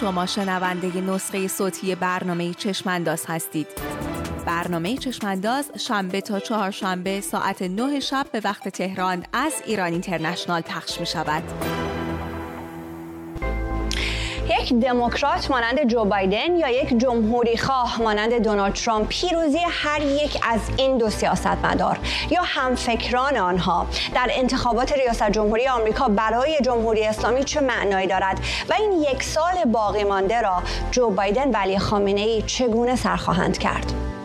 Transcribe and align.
شما 0.00 0.26
شنونده 0.26 1.00
نسخه 1.00 1.48
صوتی 1.48 1.94
برنامه 1.94 2.54
چشمانداز 2.54 3.24
هستید 3.28 3.66
برنامه 4.46 4.96
چشمانداز 4.96 5.70
شنبه 5.78 6.20
تا 6.20 6.40
چهارشنبه 6.40 7.20
ساعت 7.20 7.62
9 7.62 8.00
شب 8.00 8.26
به 8.32 8.40
وقت 8.44 8.68
تهران 8.68 9.24
از 9.32 9.52
ایران 9.66 9.92
اینترنشنال 9.92 10.60
پخش 10.60 11.00
می 11.00 11.06
شود. 11.06 11.95
یک 14.66 14.74
دموکرات 14.74 15.50
مانند 15.50 15.88
جو 15.88 16.04
بایدن 16.04 16.56
یا 16.56 16.68
یک 16.68 16.98
جمهوری 16.98 17.56
خواه 17.56 18.02
مانند 18.02 18.42
دونالد 18.42 18.72
ترامپ 18.72 19.08
پیروزی 19.08 19.58
هر 19.70 20.02
یک 20.02 20.38
از 20.42 20.60
این 20.76 20.98
دو 20.98 21.10
سیاستمدار 21.10 21.98
یا 22.30 22.42
همفکران 22.44 23.36
آنها. 23.36 23.86
در 24.14 24.28
انتخابات 24.30 24.92
ریاست 24.92 25.30
جمهوری 25.30 25.68
آمریکا 25.68 26.08
برای 26.08 26.60
جمهوری 26.60 27.04
اسلامی 27.04 27.44
چه 27.44 27.60
معنایی 27.60 28.06
دارد 28.06 28.40
و 28.68 28.74
این 28.74 28.92
یک 28.92 29.22
سال 29.22 29.64
باقی 29.64 30.04
مانده 30.04 30.40
را 30.40 30.62
جو 30.90 31.10
بایدن 31.10 31.50
و 31.50 31.56
علی 31.56 31.78
خامنه 31.78 32.20
ای 32.20 32.42
چگونه 32.42 32.96
سر 32.96 33.16
خواهند 33.16 33.58
کرد؟ 33.58 34.15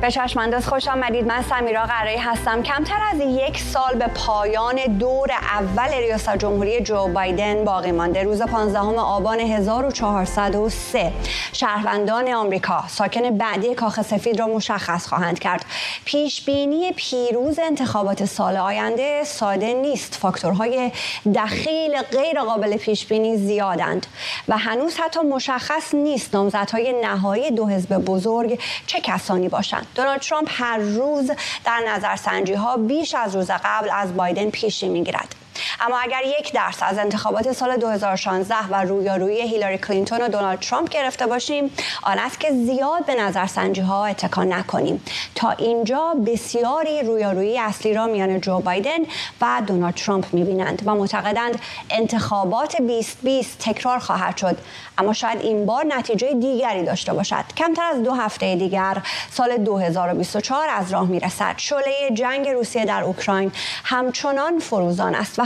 به 0.00 0.10
چشمانداز 0.10 0.68
خوش 0.68 0.88
آمدید. 0.88 1.26
من 1.26 1.42
سمیرا 1.42 1.84
قرایی 1.84 2.16
هستم. 2.16 2.62
کمتر 2.62 2.98
از 3.12 3.20
یک 3.20 3.60
سال 3.60 3.94
به 3.98 4.06
پایان 4.06 4.76
دور 4.98 5.30
اول 5.32 5.88
ریاست 5.94 6.36
جمهوری 6.36 6.80
جو 6.80 7.08
بایدن 7.08 7.64
باقی 7.64 7.92
مانده. 7.92 8.22
روز 8.22 8.42
15 8.42 8.78
آبان 9.00 9.40
1403 9.40 11.12
شهروندان 11.52 12.34
آمریکا 12.34 12.84
ساکن 12.88 13.38
بعدی 13.38 13.74
کاخ 13.74 14.02
سفید 14.02 14.38
را 14.38 14.46
مشخص 14.46 15.06
خواهند 15.06 15.38
کرد. 15.38 15.64
پیش 16.04 16.44
بینی 16.44 16.92
پیروز 16.96 17.58
انتخابات 17.58 18.24
سال 18.24 18.56
آینده 18.56 19.24
ساده 19.24 19.74
نیست. 19.74 20.14
فاکتورهای 20.14 20.92
دخیل 21.34 22.02
غیر 22.02 22.40
قابل 22.40 22.76
پیش 22.76 23.06
بینی 23.06 23.36
زیادند 23.36 24.06
و 24.48 24.58
هنوز 24.58 24.96
حتی 24.96 25.20
مشخص 25.20 25.94
نیست 25.94 26.34
نامزدهای 26.34 26.94
نهایی 27.02 27.50
دو 27.50 27.68
حزب 27.68 27.98
بزرگ 27.98 28.60
چه 28.86 29.00
کسانی 29.00 29.48
باشند. 29.48 29.87
دونالد 29.94 30.20
ترامپ 30.20 30.48
هر 30.50 30.78
روز 30.78 31.30
در 31.64 31.82
نظرسنجی 31.88 32.54
ها 32.54 32.76
بیش 32.76 33.14
از 33.14 33.36
روز 33.36 33.50
قبل 33.50 33.90
از 33.92 34.16
بایدن 34.16 34.50
پیشی 34.50 34.88
می‌گیرد. 34.88 35.34
اما 35.80 35.98
اگر 35.98 36.20
یک 36.40 36.52
درس 36.52 36.76
از 36.80 36.98
انتخابات 36.98 37.52
سال 37.52 37.76
2016 37.76 38.54
و 38.70 38.84
رویارویی 38.84 39.40
هیلاری 39.40 39.78
کلینتون 39.78 40.20
و 40.20 40.28
دونالد 40.28 40.58
ترامپ 40.58 40.88
گرفته 40.88 41.26
باشیم 41.26 41.70
آن 42.02 42.18
است 42.18 42.40
که 42.40 42.50
زیاد 42.50 43.06
به 43.06 43.14
نظرسنجی 43.14 43.80
ها 43.80 44.06
اتکان 44.06 44.52
نکنیم. 44.52 45.02
تا 45.34 45.50
اینجا 45.50 46.14
بسیاری 46.26 47.02
رویارویی 47.02 47.58
اصلی 47.58 47.94
را 47.94 48.06
میان 48.06 48.40
جو 48.40 48.58
بایدن 48.60 48.98
و 49.40 49.62
دونالد 49.66 49.94
ترامپ 49.94 50.24
می‌بینند 50.32 50.82
و 50.86 50.94
معتقدند 50.94 51.58
انتخابات 51.90 52.76
2020 52.76 53.58
تکرار 53.58 53.98
خواهد 53.98 54.36
شد. 54.36 54.58
اما 54.98 55.12
شاید 55.12 55.40
این 55.40 55.66
بار 55.66 55.84
نتیجه 55.84 56.34
دیگری 56.34 56.84
داشته 56.84 57.12
باشد. 57.12 57.44
کمتر 57.56 57.82
از 57.82 58.02
دو 58.02 58.12
هفته 58.12 58.56
دیگر 58.56 59.02
سال 59.30 59.56
2024 59.56 60.68
از 60.68 60.92
راه 60.92 61.06
می‌رسد. 61.06 61.54
شعله 61.56 62.10
جنگ 62.14 62.48
روسیه 62.48 62.84
در 62.84 63.02
اوکراین 63.02 63.52
همچنان 63.84 64.58
فروزان 64.58 65.14
است 65.14 65.38
و 65.38 65.44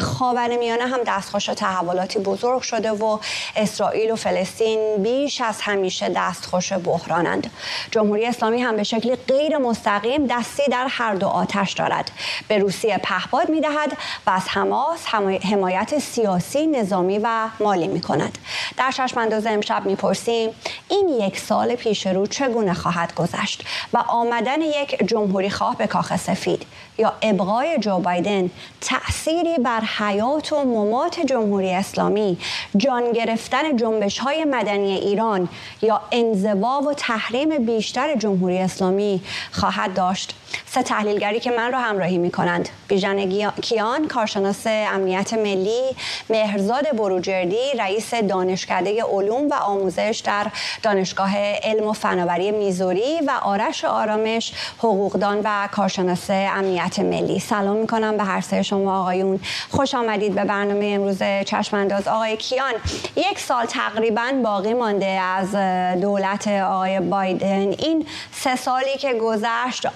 میانه 0.58 0.86
هم 0.86 1.00
دستخوش 1.06 1.44
تحولاتی 1.44 2.18
بزرگ 2.18 2.62
شده 2.62 2.90
و 2.90 3.18
اسرائیل 3.56 4.10
و 4.10 4.16
فلسطین 4.16 5.02
بیش 5.02 5.40
از 5.40 5.60
همیشه 5.60 6.08
دستخوش 6.08 6.72
بحرانند. 6.72 7.50
جمهوری 7.90 8.26
اسلامی 8.26 8.62
هم 8.62 8.76
به 8.76 8.82
شکلی 8.82 9.16
غیر 9.16 9.58
مستقیم 9.58 10.26
دستی 10.26 10.62
در 10.70 10.86
هر 10.90 11.14
دو 11.14 11.26
آتش 11.26 11.72
دارد. 11.72 12.10
به 12.48 12.58
روسیه 12.58 12.98
پهپاد 12.98 13.48
می‌دهد 13.48 13.92
و 14.26 14.30
از 14.30 14.48
حماس 14.48 15.06
حمایت 15.50 15.98
سیاسی 15.98 16.66
نظامی 16.66 17.18
و 17.18 17.48
مالی 17.60 17.88
می 17.88 18.00
کند 18.00 18.38
در 18.76 18.90
چشمانداز 18.90 19.46
امشب 19.46 19.86
می‌پرسیم 19.86 20.50
این 20.88 21.08
یک 21.08 21.38
سال 21.38 21.74
پیش 21.74 22.06
رو 22.06 22.26
چگونه 22.26 22.74
خواهد 22.74 23.14
گذشت 23.14 23.64
و 23.92 23.98
آمدن 23.98 24.60
یک 24.60 25.08
جمهوری 25.08 25.50
خواه 25.50 25.76
به 25.76 25.86
کاخ 25.86 26.16
سفید 26.16 26.66
یا 26.98 27.12
ابقای 27.22 27.78
جو 27.78 27.98
بایدن 27.98 28.50
تأثیری 28.80 29.58
بر 29.58 29.80
حیات 29.98 30.52
و 30.52 30.64
ممات 30.64 31.20
جمهوری 31.20 31.70
اسلامی 31.70 32.38
جان 32.76 33.12
گرفتن 33.12 33.76
جنبش 33.76 34.18
های 34.18 34.44
مدنی 34.44 34.92
ایران 34.92 35.48
یا 35.82 36.00
انزوا 36.12 36.80
و 36.80 36.94
تحریم 36.94 37.66
بیشتر 37.66 38.16
جمهوری 38.16 38.58
اسلامی 38.58 39.20
خواهد 39.52 39.94
داشت. 39.94 40.34
سه 40.66 40.82
تحلیلگری 40.82 41.40
که 41.40 41.50
من 41.50 41.72
را 41.72 41.80
همراهی 41.80 42.18
می 42.18 42.30
کنند 42.30 42.68
بیژن 42.88 43.50
کیان 43.50 44.08
کارشناس 44.08 44.62
امنیت 44.66 45.34
ملی 45.34 45.82
مهرزاد 46.30 46.96
بروجردی 46.96 47.72
رئیس 47.78 48.14
دانشکده 48.14 49.02
علوم 49.02 49.48
و 49.48 49.54
آموزش 49.54 50.22
در 50.24 50.46
دانشگاه 50.82 51.36
علم 51.38 51.86
و 51.86 51.92
فناوری 51.92 52.50
میزوری 52.50 53.20
و 53.26 53.30
آرش 53.42 53.84
آرامش 53.84 54.52
حقوقدان 54.78 55.40
و 55.44 55.68
کارشناس 55.72 56.30
امنیت 56.30 56.98
ملی. 56.98 57.40
سلام 57.40 57.76
می 57.76 57.86
کنم 57.86 58.16
به 58.16 58.24
هر 58.24 58.40
سه 58.40 58.62
شما 58.62 59.00
آقایون. 59.00 59.40
خوش 59.70 59.94
آمدید 59.94 60.34
به 60.34 60.44
برنامه 60.44 60.86
امروز 60.86 61.18
چشمانداز. 61.46 62.08
آقای 62.08 62.36
کیان 62.36 62.72
یک 63.16 63.38
سال 63.38 63.66
تقریبا 63.66 64.32
باقی 64.44 64.74
مانده 64.74 65.06
از 65.06 65.54
دولت 66.00 66.48
آقای 66.48 67.00
بایدن. 67.00 67.74
این 67.78 68.06
سه 68.32 68.56
سالی 68.56 68.96
که 68.98 69.14
گذشت 69.14 69.86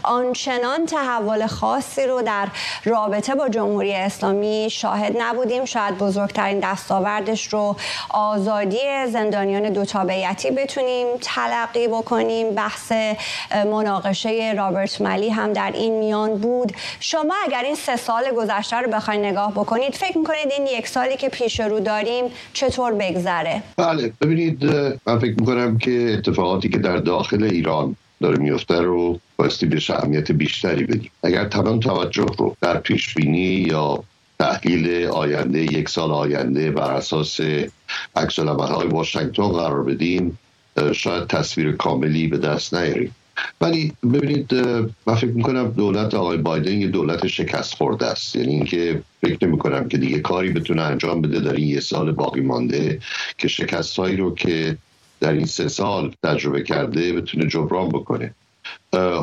آنچنان 0.49 0.87
تحول 0.87 1.47
خاصی 1.47 2.07
رو 2.07 2.23
در 2.23 2.49
رابطه 2.84 3.34
با 3.34 3.49
جمهوری 3.49 3.95
اسلامی 3.95 4.69
شاهد 4.71 5.17
نبودیم. 5.19 5.65
شاید 5.65 5.99
بزرگترین 5.99 6.61
دستاوردش 6.61 7.53
رو 7.53 7.77
آزادی 8.11 8.79
زندانیان 9.12 9.73
دو 9.73 9.84
تابعیتی 9.84 10.51
بتونیم 10.51 11.07
تلقی 11.21 11.89
بکنیم. 11.89 12.55
بحث 12.55 12.93
مناقشه 13.55 14.55
رابرت 14.57 15.01
ملی 15.01 15.31
هم 15.31 15.53
در 15.53 15.73
این 15.75 15.99
میان 15.99 16.39
بود. 16.39 16.73
شما 17.01 17.34
اگر 17.47 17.63
این 17.63 17.75
سه 17.75 17.97
سال 17.97 18.25
گذشته 18.37 18.77
رو 18.77 18.91
بخواید 18.91 19.21
نگاه 19.21 19.53
بکنید 19.53 19.95
فکر 19.95 20.19
می‌کنید 20.19 20.53
این 20.59 20.67
یک 20.67 20.89
سالی 20.89 21.17
که 21.17 21.28
پیش 21.28 21.61
رو 21.61 21.81
داریم 21.81 22.25
چطور 22.53 22.93
بگذره؟ 22.93 23.63
بله 23.77 24.13
ببینید 24.21 24.65
من 25.07 25.19
فکر 25.19 25.34
می‌کنم 25.41 25.78
که 25.78 26.15
اتفاقاتی 26.19 26.69
که 26.69 26.78
در 26.78 26.97
داخل 26.97 27.45
ایران 27.45 27.97
داره 28.21 28.38
میفته 28.38 28.81
رو 28.81 29.21
بایستی 29.37 29.66
به 29.66 29.81
اهمیت 29.88 30.32
بیشتری 30.32 30.84
بدیم. 30.84 31.10
اگر 31.22 31.44
تمام 31.44 31.81
توجه 31.81 32.27
رو 32.38 32.56
در 32.60 32.77
پیش 32.77 33.15
بینی 33.15 33.66
یا 33.69 34.04
تحلیل 34.38 35.06
آینده 35.06 35.62
یک 35.62 35.88
سال 35.88 36.10
آینده 36.10 36.71
بر 36.71 36.91
اساس 36.91 37.41
عکس 38.16 38.38
های 38.38 38.88
واشنگتن 38.88 39.49
قرار 39.49 39.82
بدیم 39.82 40.38
شاید 40.93 41.27
تصویر 41.27 41.72
کاملی 41.72 42.27
به 42.27 42.38
دست 42.38 42.75
نیاریم. 42.75 43.15
ولی 43.60 43.93
ببینید 44.12 44.54
من 45.06 45.15
فکر 45.15 45.31
می‌کنم 45.31 45.69
دولت 45.69 46.15
آقای 46.15 46.37
بایدن 46.37 46.72
یه 46.72 46.88
دولت 46.88 47.27
شکست 47.27 47.75
خورده 47.75 48.06
است. 48.06 48.37
یعنی 48.37 48.54
اینکه 48.54 49.03
فکر 49.21 49.47
نمی 49.47 49.59
کنم 49.59 49.88
که 49.88 49.98
دیگه 49.98 50.19
کاری 50.19 50.53
بتونه 50.53 50.83
انجام 50.83 51.21
بده 51.22 51.41
در 51.41 51.53
این 51.53 51.69
یه 51.69 51.81
سال 51.81 52.12
باقی 52.12 52.41
مانده 52.41 53.00
که 53.38 53.48
شکست 53.48 53.97
هایی 53.97 54.16
رو 54.16 54.34
که 54.34 54.77
در 55.21 55.32
این 55.32 55.47
سه 55.47 55.69
سال 55.69 56.15
تجربه 56.22 56.62
کرده 56.62 57.12
بتونه 57.12 57.47
جبران 57.47 57.88
بکنه. 57.88 58.34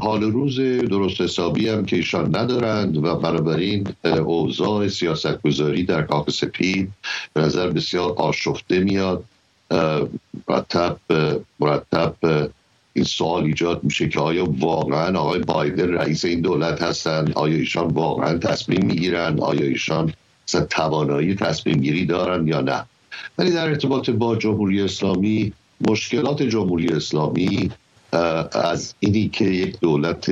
حال 0.02 0.24
روز 0.24 0.60
درست 0.60 1.22
حسابی 1.22 1.70
هم 1.70 1.86
که 1.86 1.96
ایشان 1.96 2.36
ندارند 2.36 2.98
و 2.98 3.16
بنابراین 3.16 3.88
اوضاع 4.04 4.88
سیاست 4.88 5.42
گذاری 5.42 5.84
در 5.84 6.02
کاخ 6.02 6.30
سپید 6.30 6.92
به 7.34 7.42
نظر 7.42 7.70
بسیار 7.70 8.12
آشفته 8.12 8.80
میاد. 8.80 9.24
مرتب 10.48 10.98
مرتب 11.60 12.16
این 12.94 13.06
سوال 13.06 13.44
ایجاد 13.44 13.84
میشه 13.84 14.10
که 14.10 14.20
آیا 14.20 14.46
واقعا 14.60 15.20
آقای 15.20 15.40
بایدن 15.40 15.94
رئیس 15.94 16.26
این 16.26 16.42
دولت 16.42 16.82
هستند؟ 16.82 17.34
آیا 17.34 17.56
ایشان 17.56 17.88
واقعا 17.88 18.38
تصمیم 18.38 18.86
می‌گیرند؟ 18.86 19.40
آیا 19.40 19.66
ایشان 19.66 20.14
توانایی 20.70 21.36
تصمیم 21.36 21.76
گیری 21.76 22.06
دارند 22.06 22.48
یا 22.48 22.62
نه؟ 22.62 22.86
ولی 23.38 23.52
در 23.52 23.68
ارتباط 23.68 24.10
با 24.10 24.36
جمهوری 24.36 24.82
اسلامی 24.82 25.54
مشکلات 25.90 26.44
جمهوری 26.44 26.88
اسلامی 26.88 27.72
از 28.52 28.96
اینی 29.00 29.30
که 29.30 29.46
یک 29.46 29.80
دولت 29.80 30.32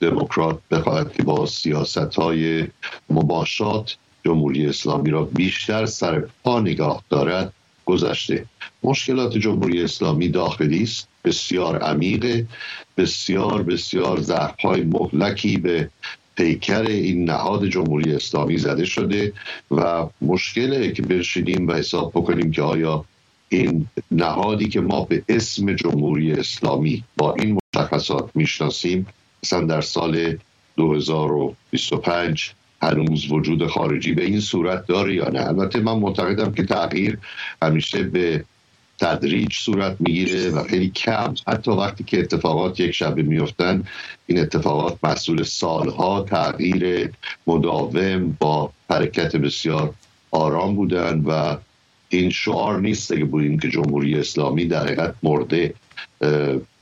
دموکرات 0.00 0.58
بخواهد 0.70 1.12
که 1.12 1.22
با 1.22 1.46
سیاست 1.46 2.14
های 2.14 2.66
مباشات 3.10 3.96
جمهوری 4.24 4.66
اسلامی 4.66 5.10
را 5.10 5.24
بیشتر 5.24 5.86
سر 5.86 6.24
پا 6.44 6.60
نگاه 6.60 7.02
دارد 7.10 7.52
گذشته. 7.86 8.46
مشکلات 8.82 9.36
جمهوری 9.36 9.82
اسلامی 9.82 10.28
داخلی 10.28 10.82
است 10.82 11.08
بسیار 11.24 11.78
عمیق 11.78 12.44
بسیار 12.96 13.62
بسیار 13.62 14.20
ضعف 14.20 14.60
های 14.60 14.82
مهلکی 14.82 15.56
به 15.56 15.90
پیکر 16.36 16.82
این 16.82 17.24
نهاد 17.24 17.66
جمهوری 17.66 18.14
اسلامی 18.14 18.58
زده 18.58 18.84
شده 18.84 19.32
و 19.70 20.06
مشکله 20.22 20.92
که 20.92 21.02
بشینیم 21.02 21.68
و 21.68 21.72
حساب 21.72 22.10
بکنیم 22.10 22.50
که 22.50 22.62
آیا 22.62 23.04
این 23.52 23.86
نهادی 24.10 24.68
که 24.68 24.80
ما 24.80 25.04
به 25.04 25.22
اسم 25.28 25.72
جمهوری 25.72 26.32
اسلامی 26.32 27.04
با 27.16 27.34
این 27.34 27.58
مشخصات 27.74 28.30
می‌شناسیم 28.34 29.06
مثلا 29.44 29.66
در 29.66 29.80
سال 29.80 30.36
2025 30.76 32.52
هنوز 32.82 33.32
وجود 33.32 33.66
خارجی 33.66 34.12
به 34.12 34.24
این 34.24 34.40
صورت 34.40 34.86
داره 34.86 35.14
یا 35.14 35.28
نه؟ 35.28 35.46
البته 35.46 35.80
من 35.80 35.92
معتقدم 35.92 36.52
که 36.52 36.62
تغییر 36.62 37.18
همیشه 37.62 38.02
به 38.02 38.44
تدریج 38.98 39.54
صورت 39.54 39.96
می‌گیره 40.00 40.50
و 40.50 40.62
خیلی 40.62 40.88
کم. 40.88 41.34
حتی 41.46 41.70
وقتی 41.70 42.04
که 42.04 42.18
اتفاقات 42.18 42.80
یک 42.80 42.90
شبه 42.90 43.22
میفتن 43.22 43.84
این 44.26 44.38
اتفاقات 44.38 44.98
مسئول 45.02 45.42
سالها 45.42 46.22
تغییر 46.22 47.10
مداوم 47.46 48.36
با 48.40 48.72
حرکت 48.90 49.36
بسیار 49.36 49.94
آرام 50.30 50.76
بودن 50.76 51.20
و 51.26 51.56
این 52.10 52.30
شعار 52.30 52.80
نیست 52.80 53.14
که 53.14 53.24
بودیم 53.24 53.58
که 53.58 53.68
جمهوری 53.68 54.18
اسلامی 54.18 54.64
در 54.64 54.84
حقیقت 54.84 55.14
مرده 55.22 55.74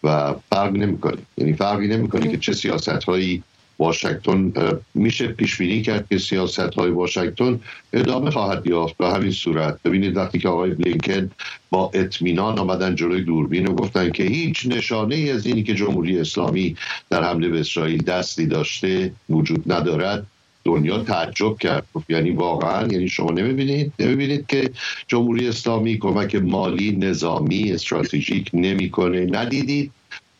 و 0.05 0.35
فرق 0.51 0.73
نمی‌کنه. 0.73 1.19
یعنی 1.37 1.53
فرقی 1.53 1.89
نمی‌کنه 1.89 2.29
که 2.29 2.37
چه 2.37 2.53
سیاست 2.53 3.05
هایی 3.05 3.43
واشنگتن 3.79 4.53
میشه 4.95 5.27
پیش 5.27 5.59
بینی 5.59 5.83
کرد 5.83 6.07
که 6.09 6.19
سیاست 6.19 6.75
های 6.75 6.91
واشنگتن 6.91 7.61
ادامه 7.93 8.31
خواهد 8.31 8.67
یافت 8.67 8.97
به 8.97 9.09
همین 9.09 9.31
صورت. 9.31 9.83
ببینید 9.83 10.17
وقتی 10.17 10.39
که 10.39 10.49
آقای 10.49 10.71
بلینکن 10.71 11.31
با 11.71 11.91
اطمینان 11.95 12.59
آمدن 12.59 12.95
جلوی 12.95 13.23
دوربین 13.23 13.69
و 13.69 13.75
گفتن 13.75 14.11
که 14.11 14.23
هیچ 14.23 14.67
نشانه 14.67 15.15
ای 15.15 15.31
از 15.31 15.47
اینی 15.47 15.63
که 15.63 15.75
جمهوری 15.75 16.19
اسلامی 16.19 16.77
در 17.11 17.25
حمله 17.25 17.49
به 17.49 17.61
اسرائیل 17.61 18.03
دستی 18.03 18.47
داشته 18.47 19.13
وجود 19.31 19.73
ندارد 19.73 20.27
دنیا 20.69 20.99
تعجب 20.99 21.59
کرد. 21.59 21.87
یعنی 22.09 22.31
واقعا 22.31 22.87
یعنی 22.87 23.09
شما 23.09 23.31
نمی‌بینید؟ 23.31 23.93
نمی‌بینید 23.99 24.47
که 24.47 24.71
جمهوری 25.07 25.49
اسلامی 25.49 25.99
کمک 25.99 26.35
مالی 26.35 26.97
نظامی 26.97 27.73
استراتژیک 27.73 28.51
نمی‌کنه؟ 28.55 29.27
ندیدید 29.31 29.91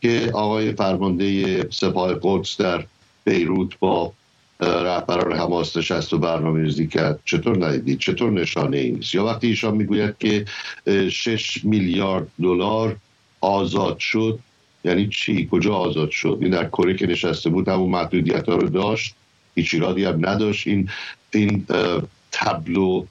که 0.01 0.29
آقای 0.33 0.71
فرمانده 0.71 1.25
سپاه 1.69 2.19
قدس 2.21 2.61
در 2.61 2.85
بیروت 3.25 3.79
با 3.79 4.13
رهبران 4.61 5.33
حماس 5.33 5.77
نشست 5.77 6.13
و 6.13 6.17
برنامه 6.17 6.63
ریزی 6.63 6.87
کرد؟ 6.87 7.19
چطور 7.25 7.65
ندیدید؟ 7.65 7.99
چطور 7.99 8.31
نشانه 8.31 8.77
ای 8.77 8.91
نیست؟ 8.91 9.15
یا 9.15 9.25
وقتی 9.25 9.47
ایشان 9.47 9.77
می‌گوید 9.77 10.15
که 10.19 10.45
6 11.09 11.65
میلیارد 11.65 12.27
دلار 12.41 12.95
آزاد 13.41 13.97
شد 13.97 14.39
یعنی 14.85 15.07
چی؟ 15.07 15.47
کجا 15.51 15.73
آزاد 15.73 16.09
شد؟ 16.09 16.37
این 16.41 16.51
در 16.51 16.65
کره 16.65 16.93
که 16.93 17.07
نشسته 17.07 17.49
بود 17.49 17.67
همون 17.67 17.89
محدودیت 17.89 18.49
ها 18.49 18.55
رو 18.55 18.69
داشت. 18.69 19.15
هیچ 19.59 19.73
ایرادی 19.73 20.03
هم 20.05 20.29
نداشت. 20.29 20.67
این 20.67 20.89
این 21.33 21.65
تبلو 22.31 23.05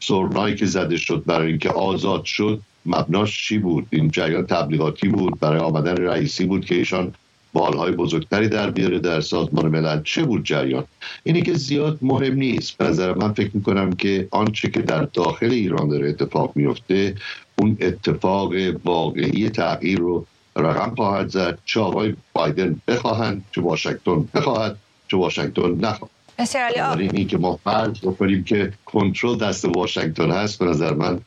سرنایی 0.00 0.54
که 0.54 0.66
زده 0.66 0.96
شد 0.96 1.22
برای 1.26 1.48
اینکه 1.48 1.70
آزاد 1.70 2.24
شد 2.24 2.60
مبناش 2.86 3.48
چی 3.48 3.58
بود؟ 3.58 3.86
این 3.90 4.10
جریان 4.10 4.46
تبلیغاتی 4.46 5.08
بود؟ 5.08 5.40
برای 5.40 5.58
آمدن 5.60 5.96
رئیسی 5.96 6.44
بود 6.44 6.64
که 6.64 6.74
ایشان 6.74 7.14
بالهای 7.52 7.92
بزرگتری 7.92 8.48
در 8.48 8.70
بیاره 8.70 8.98
در 8.98 9.20
سازمان 9.20 9.68
ملل؟ 9.68 10.02
چه 10.02 10.22
بود 10.22 10.44
جریان؟ 10.44 10.84
اینی 11.24 11.42
که 11.42 11.54
زیاد 11.54 11.98
مهم 12.02 12.34
نیست. 12.34 12.78
به 12.78 12.84
نظر 12.84 13.14
من 13.14 13.32
فکر 13.32 13.50
می‌کنم 13.54 13.92
که 13.92 14.28
آنچه 14.30 14.70
که 14.70 14.82
در 14.82 15.02
داخل 15.02 15.50
ایران 15.50 15.88
داره 15.88 16.08
اتفاق 16.08 16.52
میفته 16.54 17.14
اون 17.58 17.76
اتفاق 17.80 18.52
واقعی 18.84 19.48
تغییر 19.48 19.98
رو 19.98 20.26
رقم 20.56 20.94
خواهد 20.94 21.28
زد. 21.28 21.58
چه 21.64 21.80
آقای 21.80 22.14
بایدن 22.32 22.80
بخواهند 22.88 23.44
چه 23.52 23.60
واشنگتن 23.60 24.28
بخواهد. 24.34 24.76
چه 25.08 25.16
واشنگتن 25.16 25.70
نخواهد 25.70 26.16
بسیار 26.38 26.98
این 26.98 27.26
که 27.26 27.38
ما 27.38 27.56
فرض 27.64 27.98
بکنیم 27.98 28.44
که 28.44 28.72
کنترل 28.84 29.38
دست 29.38 29.64
واشنگتن 29.64 30.30
هست 30.30 30.58
به 30.58 30.64
نظر 30.64 30.94
من 30.94 31.20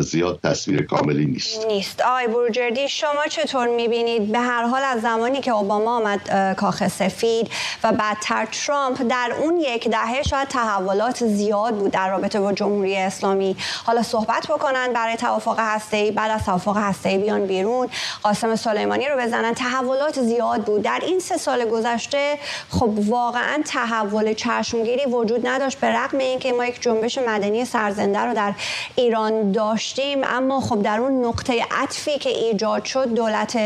زیاد 0.00 0.40
تصویر 0.42 0.86
کاملی 0.86 1.26
نیست. 1.26 1.66
نیست. 1.66 2.00
آقای 2.00 2.26
بروجردی 2.26 2.88
شما 2.88 3.26
چطور 3.30 3.68
می‌بینید؟ 3.68 4.32
به 4.32 4.38
هر 4.38 4.62
حال 4.62 4.82
از 4.84 5.00
زمانی 5.00 5.40
که 5.40 5.50
اوباما 5.50 5.96
آمد 5.96 6.54
کاخ 6.54 6.88
سفید 6.88 7.50
و 7.84 7.92
بعدتر 7.92 8.46
ترامپ 8.46 9.02
در 9.08 9.32
اون 9.40 9.56
یک 9.56 9.88
دهه 9.88 10.22
شاید 10.22 10.48
تحولات 10.48 11.26
زیاد 11.26 11.74
بود 11.74 11.90
در 11.90 12.10
رابطه 12.10 12.40
با 12.40 12.52
جمهوری 12.52 12.96
اسلامی. 12.96 13.56
حالا 13.84 14.02
صحبت 14.02 14.46
بکنن 14.46 14.92
برای 14.92 15.16
توافق 15.16 15.56
هسته‌ای. 15.58 16.10
بعد 16.10 16.30
از 16.30 16.44
توافق 16.44 16.76
هسته‌ای 16.76 17.18
بیان 17.18 17.46
بیرون. 17.46 17.88
قاسم 18.22 18.56
سلیمانی 18.56 19.08
رو 19.08 19.16
بزنن. 19.20 19.54
تحولات 19.54 20.20
زیاد 20.20 20.64
بود. 20.64 20.82
در 20.82 21.00
این 21.02 21.20
سه 21.20 21.36
سال 21.36 21.64
گذشته 21.64 22.38
خب 22.70 22.90
واقعا 23.08 23.62
تحول 23.66 24.34
چشمگیری 24.34 25.06
وجود 25.06 25.46
نداشت. 25.46 25.80
به 25.80 25.86
رغم 25.86 26.18
اینکه 26.18 26.52
ما 26.52 26.66
یک 26.66 26.82
جنبش 26.82 27.18
مدنی 27.18 27.64
سرزنده 27.64 28.18
رو 28.18 28.34
در 28.34 28.52
ایران 28.96 29.52
داشتیم 29.80 30.18
اما 30.24 30.60
خب 30.60 30.82
در 30.82 31.00
اون 31.00 31.24
نقطه 31.24 31.66
عطفی 31.70 32.18
که 32.18 32.30
ایجاد 32.30 32.84
شد 32.84 33.14
دولت 33.14 33.58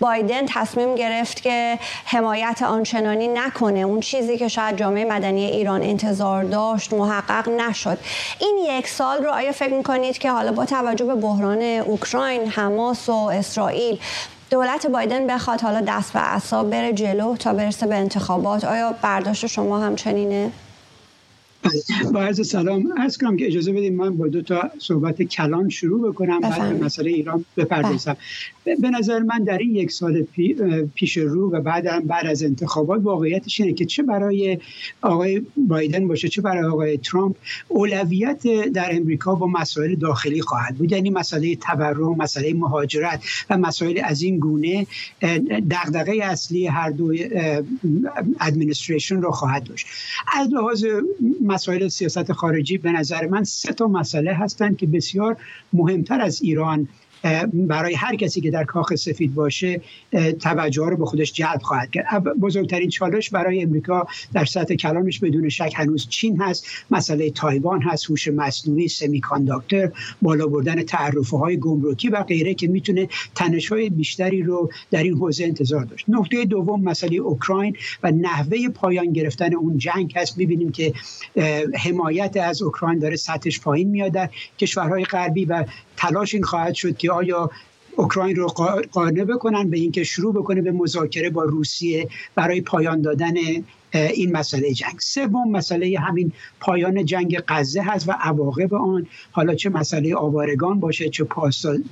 بایدن 0.00 0.46
تصمیم 0.48 0.94
گرفت 0.94 1.42
که 1.42 1.78
حمایت 2.04 2.62
آنچنانی 2.62 3.28
نکنه. 3.28 3.80
اون 3.80 4.00
چیزی 4.00 4.38
که 4.38 4.48
شاید 4.48 4.76
جامعه 4.76 5.04
مدنی 5.04 5.44
ایران 5.44 5.82
انتظار 5.82 6.44
داشت 6.44 6.92
محقق 6.92 7.48
نشد. 7.48 7.98
این 8.40 8.58
یک 8.68 8.88
سال 8.88 9.24
رو 9.24 9.30
آیا 9.30 9.52
فکر 9.52 9.74
می‌کنید 9.74 10.18
که 10.18 10.30
حالا 10.30 10.52
با 10.52 10.64
توجه 10.64 11.04
به 11.04 11.14
بحران 11.14 11.62
اوکراین 11.62 12.50
حماس 12.50 13.08
و 13.08 13.12
اسرائیل 13.12 13.98
دولت 14.50 14.86
بایدن 14.86 15.26
بخواد 15.26 15.60
حالا 15.60 15.80
دست 15.80 16.12
به 16.12 16.20
اعصاب 16.20 16.70
بره 16.70 16.92
جلو 16.92 17.36
تا 17.36 17.52
برسه 17.52 17.86
به 17.86 17.94
انتخابات؟ 17.94 18.64
آیا 18.64 18.94
برداشت 19.02 19.46
شما 19.46 19.78
همچنینه؟ 19.78 20.50
با 22.12 22.20
عرض 22.20 22.48
سلام 22.48 22.92
از 22.96 23.18
کنم 23.18 23.36
که 23.36 23.46
اجازه 23.46 23.72
بدیم 23.72 23.94
من 23.94 24.16
با 24.16 24.28
دو 24.28 24.42
تا 24.42 24.70
صحبت 24.78 25.22
کلان 25.22 25.68
شروع 25.68 26.08
بکنم 26.10 26.40
بعد 26.40 26.78
به 26.78 26.84
مسئله 26.84 27.10
ایران 27.10 27.44
بپردازم. 27.56 28.16
به 28.64 28.90
نظر 28.90 29.18
من 29.18 29.44
در 29.44 29.58
این 29.58 29.76
یک 29.76 29.92
سال 29.92 30.26
پیش 30.94 31.16
رو 31.16 31.52
و 31.52 31.60
بعد 31.60 31.86
هم 31.86 32.00
بعد 32.00 32.26
از 32.26 32.42
انتخابات 32.42 33.00
واقعیتش 33.02 33.60
اینه 33.60 33.72
که 33.72 33.84
چه 33.84 34.02
برای 34.02 34.58
آقای 35.02 35.42
بایدن 35.56 36.08
باشه 36.08 36.28
چه 36.28 36.42
برای 36.42 36.64
آقای 36.64 36.98
ترامپ 36.98 37.36
اولویت 37.68 38.46
در 38.72 38.96
امریکا 38.96 39.34
با 39.34 39.46
مسائل 39.46 39.94
داخلی 39.94 40.40
خواهد 40.40 40.74
بود. 40.74 40.92
یعنی 40.92 41.10
مسئله 41.10 41.56
تورم 41.56 42.16
مسئله 42.16 42.54
مهاجرت 42.54 43.22
و 43.50 43.58
مسائل 43.58 44.00
از 44.04 44.22
این 44.22 44.38
گونه 44.38 44.86
دغدغه 45.70 46.18
اصلی 46.22 46.66
هر 46.66 46.90
دو 46.90 47.12
ادمنستریشن 48.40 49.22
رو 49.22 49.30
خواهد 49.30 49.64
داشت. 49.64 49.86
از 50.32 50.48
لحاظ 50.48 50.84
مسائل 51.56 51.88
سیاست 51.88 52.32
خارجی 52.32 52.78
به 52.78 52.92
نظر 52.92 53.26
من 53.26 53.44
سه 53.44 53.72
تا 53.72 53.86
مسئله 53.86 54.34
هستند 54.34 54.76
که 54.76 54.86
بسیار 54.86 55.36
مهمتر 55.72 56.20
از 56.20 56.42
ایران 56.42 56.88
برای 57.52 57.94
هر 57.94 58.16
کسی 58.16 58.40
که 58.40 58.50
در 58.50 58.64
کاخ 58.64 58.94
سفید 58.94 59.34
باشه 59.34 59.80
توجه 60.40 60.86
رو 60.86 60.96
به 60.96 61.06
خودش 61.06 61.32
جلب 61.32 61.62
خواهد 61.62 61.90
کرد. 61.90 62.24
بزرگترین 62.40 62.88
چالش 62.88 63.30
برای 63.30 63.62
امریکا 63.62 64.06
در 64.32 64.44
سطح 64.44 64.74
کلانش 64.74 65.18
بدون 65.18 65.48
شک 65.48 65.72
هنوز 65.76 66.08
چین 66.08 66.40
هست 66.40 66.66
مسئله 66.90 67.30
تایوان 67.30 67.82
هست 67.82 68.10
هوش 68.10 68.28
مصنوعی 68.28 68.88
سمی 68.88 69.20
کانداکتور 69.20 69.92
بالا 70.22 70.46
بردن 70.46 70.82
تعرفه 70.82 71.36
های 71.36 71.56
گمرکی 71.56 72.08
و 72.08 72.22
غیره 72.22 72.54
که 72.54 72.68
می‌تونه 72.68 73.08
تنش 73.34 73.72
های 73.72 73.90
بیشتری 73.90 74.42
رو 74.42 74.70
در 74.90 75.02
این 75.02 75.14
حوزه 75.14 75.44
انتظار 75.44 75.84
داشت. 75.84 76.04
نقطه 76.08 76.44
دوم 76.44 76.82
مسئله 76.82 77.16
اوکراین 77.16 77.76
و 78.02 78.10
نحوه 78.10 78.68
پایان 78.68 79.12
گرفتن 79.12 79.54
اون 79.54 79.78
جنگ 79.78 80.12
هست. 80.16 80.38
می‌بینیم 80.38 80.72
که 80.72 80.92
حمایت 81.74 82.36
از 82.36 82.62
اوکراین 82.62 82.98
داره 82.98 83.16
سطحش 83.16 83.60
پایین 83.60 83.88
میاد 83.90 84.12
در 84.12 84.30
کشورهای 84.58 85.04
غربی 85.04 85.44
و 85.44 85.64
تلاش 85.96 86.34
این 86.34 86.42
خواهد 86.42 86.74
شد 86.74 86.96
که 86.96 87.12
آیا 87.12 87.50
اوکراین 87.96 88.36
رو 88.36 88.46
قانع 88.92 89.24
بکنن 89.24 89.70
به 89.70 89.78
اینکه 89.78 90.04
شروع 90.04 90.34
بکنه 90.34 90.62
به 90.62 90.72
مذاکره 90.72 91.30
با 91.30 91.44
روسیه 91.44 92.08
برای 92.34 92.60
پایان 92.60 93.00
دادن 93.00 93.34
این 93.92 94.32
مسئله 94.32 94.72
جنگ. 94.72 94.98
سوم 94.98 95.50
مسئله 95.50 95.98
همین 95.98 96.32
پایان 96.60 97.04
جنگ 97.04 97.38
غزه 97.48 97.82
هست 97.82 98.08
و 98.08 98.12
عواقب 98.20 98.74
آن. 98.74 99.06
حالا 99.30 99.54
چه 99.54 99.70
مسئله 99.70 100.14
آوارگان 100.14 100.80
باشه 100.80 101.08
چه 101.08 101.26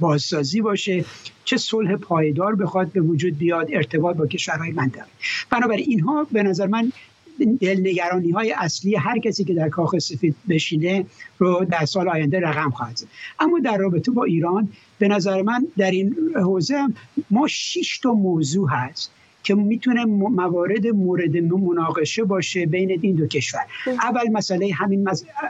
بازسازی 0.01 0.61
باشه 0.61 1.05
چه 1.45 1.57
صلح 1.57 1.97
پایدار 1.97 2.55
بخواد 2.55 2.93
به 2.93 3.01
وجود 3.01 3.39
بیاد 3.39 3.69
ارتباط 3.73 4.17
با 4.17 4.27
کشورهای 4.27 4.71
منطقه. 4.73 5.07
بنابراین 5.51 5.87
اینها 5.89 6.27
به 6.33 6.43
نظر 6.43 6.67
من 6.67 6.93
دلنگرانی 7.61 8.31
های 8.31 8.55
اصلی 8.59 8.97
هر 8.97 9.19
کسی 9.19 9.45
که 9.45 9.55
در 9.55 9.69
کاخ 9.69 9.99
سفید 9.99 10.35
بشینه 10.49 11.07
رو 11.39 11.65
در 11.65 11.85
سال 11.85 12.09
آینده 12.09 12.41
رقم 12.41 12.71
خواهد 12.71 12.97
زد. 12.97 13.07
اما 13.41 13.59
در 13.59 13.77
رابطه 13.77 14.11
با 14.11 14.25
ایران 14.25 14.69
به 14.99 15.09
نظر 15.09 15.43
من 15.43 15.67
در 15.77 15.91
این 15.91 16.17
حوزه 16.35 16.75
ما 17.31 17.47
شش 17.49 17.99
تا 18.03 18.13
موضوع 18.13 18.69
هست 18.71 19.11
که 19.43 19.55
می‌تونه 19.55 20.05
موارد 20.05 20.87
مورد 20.87 21.37
مناقشه 21.37 22.25
باشه 22.25 22.67
بین 22.67 22.99
این 23.03 23.17
دو 23.17 23.27
کشور. 23.27 23.61
اول 23.87 24.31
مسئله 24.33 24.71
همین 24.75 25.09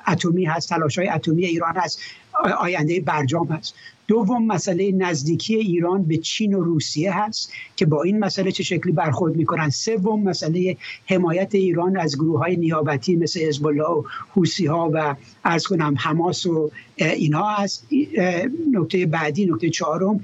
اتمی 0.08 0.44
هست 0.44 0.68
تلاش 0.68 0.98
های 0.98 1.08
اتمی 1.08 1.44
ایران 1.44 1.76
هست. 1.76 2.00
آینده 2.60 3.00
برجام 3.00 3.46
هست. 3.46 3.74
دوم 4.08 4.46
مسئله 4.46 4.92
نزدیکی 4.92 5.54
ایران 5.54 6.02
به 6.02 6.16
چین 6.16 6.54
و 6.54 6.60
روسیه 6.60 7.18
هست 7.18 7.52
که 7.76 7.86
با 7.86 8.02
این 8.02 8.18
مسئله 8.18 8.52
چه 8.52 8.62
شکلی 8.62 8.92
برخورد 8.92 9.36
می‌کنن. 9.36 9.70
سوم 9.70 10.22
مسئله 10.22 10.76
حمایت 11.06 11.54
ایران 11.54 11.96
از 11.96 12.16
گروه 12.16 12.38
های 12.38 12.56
نیابتی 12.56 13.16
مثل 13.16 13.40
حزب 13.40 13.66
الله 13.66 13.84
و 13.84 14.02
حوسی 14.34 14.66
ها 14.66 14.90
و 14.94 15.14
ارز 15.44 15.66
کنم 15.66 15.94
حماس 15.98 16.46
و 16.46 16.70
اینها 16.96 17.54
هست. 17.54 17.86
نکته 18.72 19.06
بعدی 19.06 19.46
نکته 19.46 19.70
چهارم 19.70 20.20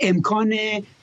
امکان 0.00 0.54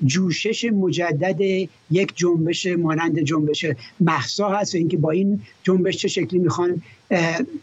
جوشش 0.05 0.65
مجدد 0.65 1.70
یک 1.91 2.13
جنبش 2.15 2.65
مانند 2.67 3.20
جنبش 3.20 3.65
محسا 4.00 4.50
هست 4.50 4.75
و 4.75 4.77
اینکه 4.77 4.98
با 4.98 5.12
این 5.12 5.41
جنبش 5.63 5.98
چه 5.98 6.08
شکلی 6.08 6.39
می‌خوان 6.39 6.81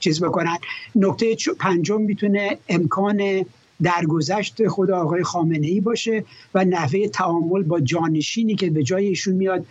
چیز 0.01 0.23
بکنن. 0.23 0.57
نکته 0.95 1.37
پنجم 1.59 2.01
می‌تونه 2.01 2.59
امکان 2.69 3.45
درگذشت 3.83 4.69
خود 4.69 4.91
آقای 4.91 5.23
خامنه 5.23 5.67
ای 5.67 5.81
باشه 5.81 6.25
و 6.55 6.65
نحوه 6.65 7.09
تعامل 7.09 7.63
با 7.63 7.81
جانشینی 7.81 8.55
که 8.55 8.71
به 8.71 8.83
جای 8.83 9.07
ایشون 9.07 9.35
میاد 9.35 9.67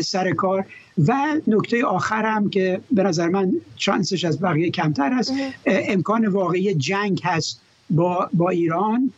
سر 0.00 0.32
کار. 0.32 0.64
و 1.08 1.14
نکته 1.46 1.84
آخر 1.84 2.26
هم 2.26 2.50
که 2.50 2.80
به 2.90 3.02
نظر 3.02 3.28
من 3.28 3.52
شانسش 3.76 4.24
از 4.24 4.40
بقیه 4.40 4.70
کمتر 4.70 5.12
هست 5.12 5.32
امکان 5.66 6.26
واقعی 6.26 6.74
جنگ 6.74 7.20
هست 7.24 7.60
با, 7.90 8.30
با 8.32 8.50
ایران 8.50 9.12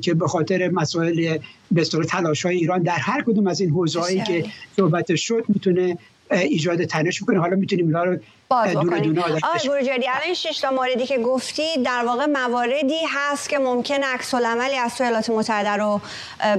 که 0.00 0.14
به 0.14 0.28
خاطر 0.28 0.68
مسائل 0.68 1.38
به 1.72 1.84
تلاش 1.84 2.46
های 2.46 2.56
ایران 2.56 2.82
در 2.82 2.96
هر 2.98 3.22
کدوم 3.22 3.46
از 3.46 3.60
این 3.60 3.70
حوزه 3.70 4.24
که 4.26 4.44
صحبت 4.76 5.14
شد 5.14 5.44
می‌تونه 5.48 5.98
ایجاد 6.32 6.84
تنش 6.84 7.22
بکنه 7.22 7.40
حالا 7.40 7.56
می‌تونیم 7.56 7.86
اینا 7.86 8.04
رو 8.04 8.16
باز 8.48 8.70
بکنیم. 8.70 9.18
آقای 9.18 9.68
بروجردی 9.68 10.08
الان 10.08 10.34
شش 10.34 10.58
تا 10.60 10.70
موردی 10.70 11.06
که 11.06 11.18
گفتی 11.18 11.62
در 11.84 12.04
واقع 12.06 12.26
مواردی 12.26 13.00
هست 13.08 13.48
که 13.48 13.58
ممکن 13.58 14.02
عکس 14.04 14.34
العملی 14.34 14.76
از 14.76 15.00
ایالات 15.00 15.30
متحده 15.30 15.70
رو 15.70 16.00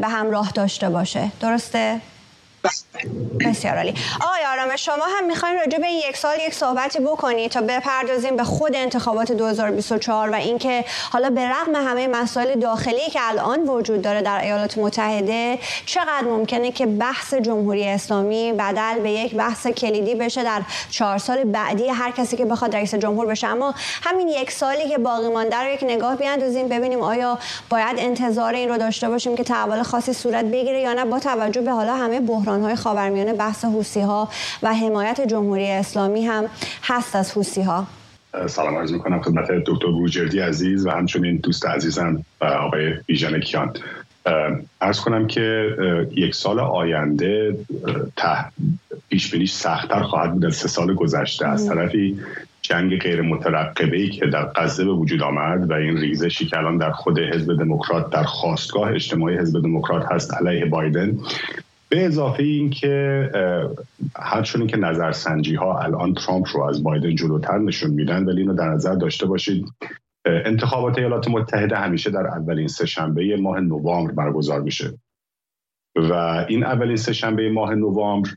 به 0.01 0.07
همراه 0.07 0.51
داشته 0.51 0.89
باشه. 0.89 1.31
درسته؟ 1.41 2.01
بسیار 3.39 3.77
عالی. 3.77 3.93
آقای 4.21 4.45
آرام 4.53 4.75
شما 4.75 5.05
هم 5.17 5.27
می‌خوایم 5.27 5.55
راجع 5.59 5.77
به 5.77 5.87
این 5.87 6.01
یک 6.09 6.17
سال 6.17 6.35
یک 6.47 6.53
صحبتی 6.53 6.99
بکنید 6.99 7.51
تا 7.51 7.61
بپردازیم 7.61 8.35
به 8.35 8.43
خود 8.43 8.75
انتخابات 8.75 9.31
2024 9.31 10.29
و 10.29 10.35
اینکه 10.35 10.85
حالا 11.11 11.29
به 11.29 11.49
رغم 11.49 11.75
همه 11.75 12.07
مسائل 12.07 12.59
داخلی 12.59 13.09
که 13.11 13.19
الان 13.21 13.59
وجود 13.59 14.01
داره 14.01 14.21
در 14.21 14.41
ایالات 14.41 14.77
متحده 14.77 15.59
چقدر 15.85 16.23
ممکنه 16.23 16.71
که 16.71 16.85
بحث 16.85 17.33
جمهوری 17.33 17.87
اسلامی 17.87 18.53
بدل 18.53 18.99
به 18.99 19.11
یک 19.11 19.35
بحث 19.35 19.67
کلیدی 19.67 20.15
بشه 20.15 20.43
در 20.43 20.61
چهار 20.89 21.17
سال 21.17 21.43
بعدی 21.43 21.87
هر 21.87 22.11
کسی 22.11 22.37
که 22.37 22.45
بخواد 22.45 22.75
رئیس 22.75 22.95
جمهور 22.95 23.25
بشه؟ 23.25 23.47
اما 23.47 23.75
همین 24.03 24.27
یک 24.27 24.51
سالی 24.51 24.89
که 24.89 24.97
باقی 24.97 25.27
مانده 25.27 25.55
رو 25.55 25.69
یک 25.73 25.83
نگاه 25.83 26.15
بیاندازیم 26.15 26.67
ببینیم 26.67 27.01
آیا 27.01 27.39
باید 27.69 27.95
انتظار 27.99 28.53
این 28.53 28.69
رو 28.69 28.77
داشته 28.77 29.09
باشیم 29.09 29.35
که 29.35 29.43
تحول 29.43 29.83
خاصی 29.83 30.13
صورت 30.13 30.45
بگیره 30.45 30.81
یا 30.81 30.93
نه 30.93 31.05
با 31.05 31.19
توجه 31.19 31.61
به 31.61 31.71
حالا 31.71 31.95
همه 31.95 32.19
بحران 32.19 32.52
های 32.61 32.75
خاورمیانه 32.75 33.33
بحث 33.33 33.65
حوسی 33.65 34.01
ها 34.01 34.29
و 34.63 34.73
حمایت 34.73 35.21
جمهوری 35.21 35.71
اسلامی 35.71 36.25
هم 36.25 36.45
هست 36.83 37.15
از 37.15 37.31
حوسی 37.31 37.61
ها 37.61 37.87
سلام 38.47 38.77
عرض 38.77 38.91
می‌کنم 38.91 39.21
خدمت 39.21 39.51
دکتر 39.51 39.87
بروجردی 39.87 40.39
عزیز 40.39 40.85
و 40.85 40.89
همچنین 40.89 41.37
دوست 41.37 41.65
عزیزم 41.65 42.25
آقای 42.41 42.93
بیژن 43.05 43.39
کیان. 43.39 43.73
ارز 44.81 44.99
کنم 44.99 45.27
که 45.27 45.67
یک 46.15 46.35
سال 46.35 46.59
آینده 46.59 47.57
پیش 49.09 49.31
بینیش 49.31 49.53
سختتر 49.53 50.01
خواهد 50.01 50.33
بود 50.33 50.45
از 50.45 50.55
سه 50.55 50.67
سال 50.67 50.93
گذشته. 50.93 51.47
از 51.47 51.67
طرفی 51.67 52.19
جنگ 52.61 52.99
غیر 52.99 53.21
مترقبه 53.21 53.97
ای 53.97 54.09
که 54.09 54.25
در 54.25 54.45
غزه 54.55 54.85
به 54.85 54.91
وجود 54.91 55.21
آمد 55.21 55.69
و 55.69 55.73
این 55.73 55.97
ریزشی 55.97 56.45
که 56.45 56.57
الان 56.57 56.77
در 56.77 56.91
خود 56.91 57.19
حزب 57.19 57.57
دموکرات 57.59 58.09
در 58.09 58.23
خواستگاه 58.23 58.93
اجتماعی 58.93 59.37
حزب 59.37 59.61
دموکرات 59.61 60.11
هست 60.11 60.33
علیه 60.33 60.65
بایدن 60.65 61.17
به 61.93 62.05
اضافه 62.05 62.43
این 62.43 62.69
که 62.69 63.29
هرچون 64.15 64.67
که 64.67 64.77
نظرسنجی 64.77 65.55
ها 65.55 65.79
الان 65.79 66.13
ترامپ 66.13 66.45
رو 66.53 66.63
از 66.63 66.83
بایدن 66.83 67.15
جلوتر 67.15 67.57
نشون 67.57 67.91
میدن 67.91 68.25
ولی 68.25 68.41
اینو 68.41 68.53
در 68.53 68.69
نظر 68.69 68.95
داشته 68.95 69.25
باشید 69.25 69.65
انتخابات 70.25 70.97
ایالات 70.97 71.27
متحده 71.27 71.75
همیشه 71.75 72.11
در 72.11 72.27
اولین 72.27 72.67
سهشنبه 72.67 73.37
ماه 73.37 73.59
نوامبر 73.59 74.11
برگزار 74.11 74.61
میشه. 74.61 74.99
و 75.95 76.13
این 76.49 76.63
اولین 76.63 76.95
سهشنبه 76.95 77.49
ماه 77.49 77.75
نوامبر 77.75 78.29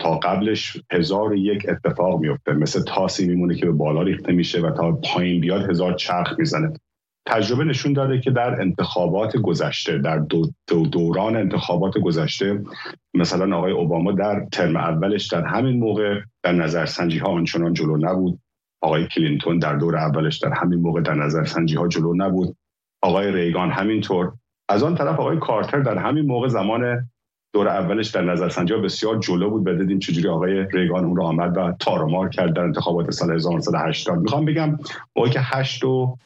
تا 0.00 0.18
قبلش 0.18 0.82
هزار 0.92 1.34
یک 1.34 1.66
اتفاق 1.68 2.20
میفته 2.20 2.52
مثل 2.52 2.82
تاسی 2.82 3.26
میمونه 3.28 3.54
که 3.54 3.66
به 3.66 3.72
بالا 3.72 4.02
ریخته 4.02 4.32
میشه 4.32 4.60
و 4.60 4.70
تا 4.70 4.92
پایین 4.92 5.40
بیاد 5.40 5.70
هزار 5.70 5.94
چرخ 5.94 6.38
می‌زنه. 6.38 6.72
تجربه 7.26 7.64
نشون 7.64 7.92
داده 7.92 8.20
که 8.20 8.30
در 8.30 8.60
انتخابات 8.60 9.36
گذشته 9.36 9.98
در 9.98 10.18
دو 10.18 10.86
دوران 10.86 11.36
انتخابات 11.36 11.98
گذشته 11.98 12.62
مثلا 13.14 13.56
آقای 13.56 13.72
اوباما 13.72 14.12
در 14.12 14.46
ترم 14.52 14.76
اولش 14.76 15.26
در 15.26 15.44
همین 15.44 15.78
موقع 15.78 16.20
در 16.42 16.52
نظرسنجی 16.52 17.18
ها 17.18 17.28
آنچنان 17.28 17.72
جلو 17.72 17.96
نبود. 17.96 18.38
آقای 18.82 19.06
کلینتون 19.06 19.58
در 19.58 19.74
دور 19.74 19.96
اولش 19.96 20.38
در 20.38 20.52
همین 20.52 20.80
موقع 20.80 21.00
در 21.00 21.14
نظرسنجی 21.14 21.76
ها 21.76 21.88
جلو 21.88 22.14
نبود. 22.14 22.56
آقای 23.02 23.32
ریگان 23.32 23.70
همینطور. 23.70 24.32
از 24.68 24.82
آن 24.82 24.94
طرف 24.94 25.20
آقای 25.20 25.38
کارتر 25.38 25.80
در 25.80 25.98
همین 25.98 26.26
موقع 26.26 26.48
زمان 26.48 27.10
دور 27.54 27.68
اولش 27.68 28.08
در 28.08 28.22
نظرسنجی 28.22 28.74
ها 28.74 28.80
بسیار 28.80 29.18
جلو 29.18 29.50
بود. 29.50 29.64
بدیدیم 29.64 29.98
چجوری 29.98 30.28
آقای 30.28 30.66
ریگان 30.72 31.04
اون 31.04 31.16
رو 31.16 31.22
آمد 31.22 31.56
و 31.56 31.72
تارمار 31.80 32.28
کرد 32.28 32.52
در 32.52 32.62
انتخابات 32.62 33.10
سال 33.10 33.34
1980 33.34 34.18
می‌خوام 34.18 34.44
بگم 34.44 34.78
موقعی 35.16 35.32
که 35.32 35.40
8 35.42 35.84
و 35.84 36.16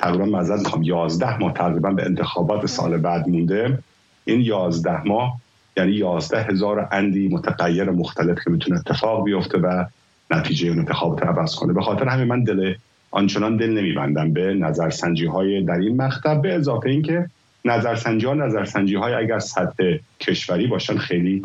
تقریبا 0.00 0.24
مزد 0.24 0.58
می‌خوام 0.58 0.82
11 0.82 1.38
ماه 1.38 1.52
تقریبا 1.52 1.90
به 1.90 2.04
انتخابات 2.04 2.66
سال 2.66 2.96
بعد 2.96 3.28
مونده. 3.28 3.78
این 4.24 4.40
11 4.40 5.02
ماه 5.02 5.40
یعنی 5.76 5.92
11 5.92 6.42
هزار 6.42 6.88
اندی 6.92 7.28
متغیر 7.28 7.90
مختلف 7.90 8.38
که 8.44 8.50
می‌تونه 8.50 8.78
اتفاق 8.78 9.24
بیفته 9.24 9.58
و 9.58 9.84
نتیجه 10.30 10.68
اون 10.68 10.78
انتخابات 10.78 11.22
عوض 11.22 11.54
کنه. 11.54 11.72
به 11.72 11.82
خاطر 11.82 12.08
همین 12.08 12.28
من 12.28 12.44
دل 12.44 12.74
آنچنان 13.10 13.56
دل 13.56 13.70
نمیبندم 13.70 14.32
به 14.32 14.54
نظرسنجی 14.54 15.26
های 15.26 15.62
در 15.62 15.78
این 15.78 15.96
مقطع. 15.96 16.34
به 16.34 16.54
اضافه 16.54 16.90
اینکه 16.90 17.26
نظرسنجی 17.64 18.26
ها 18.26 18.34
نظرسنجی 18.34 18.94
های 18.94 19.14
اگر 19.14 19.38
سطح 19.38 19.96
کشوری 20.20 20.66
باشن 20.66 20.96
خیلی 20.98 21.42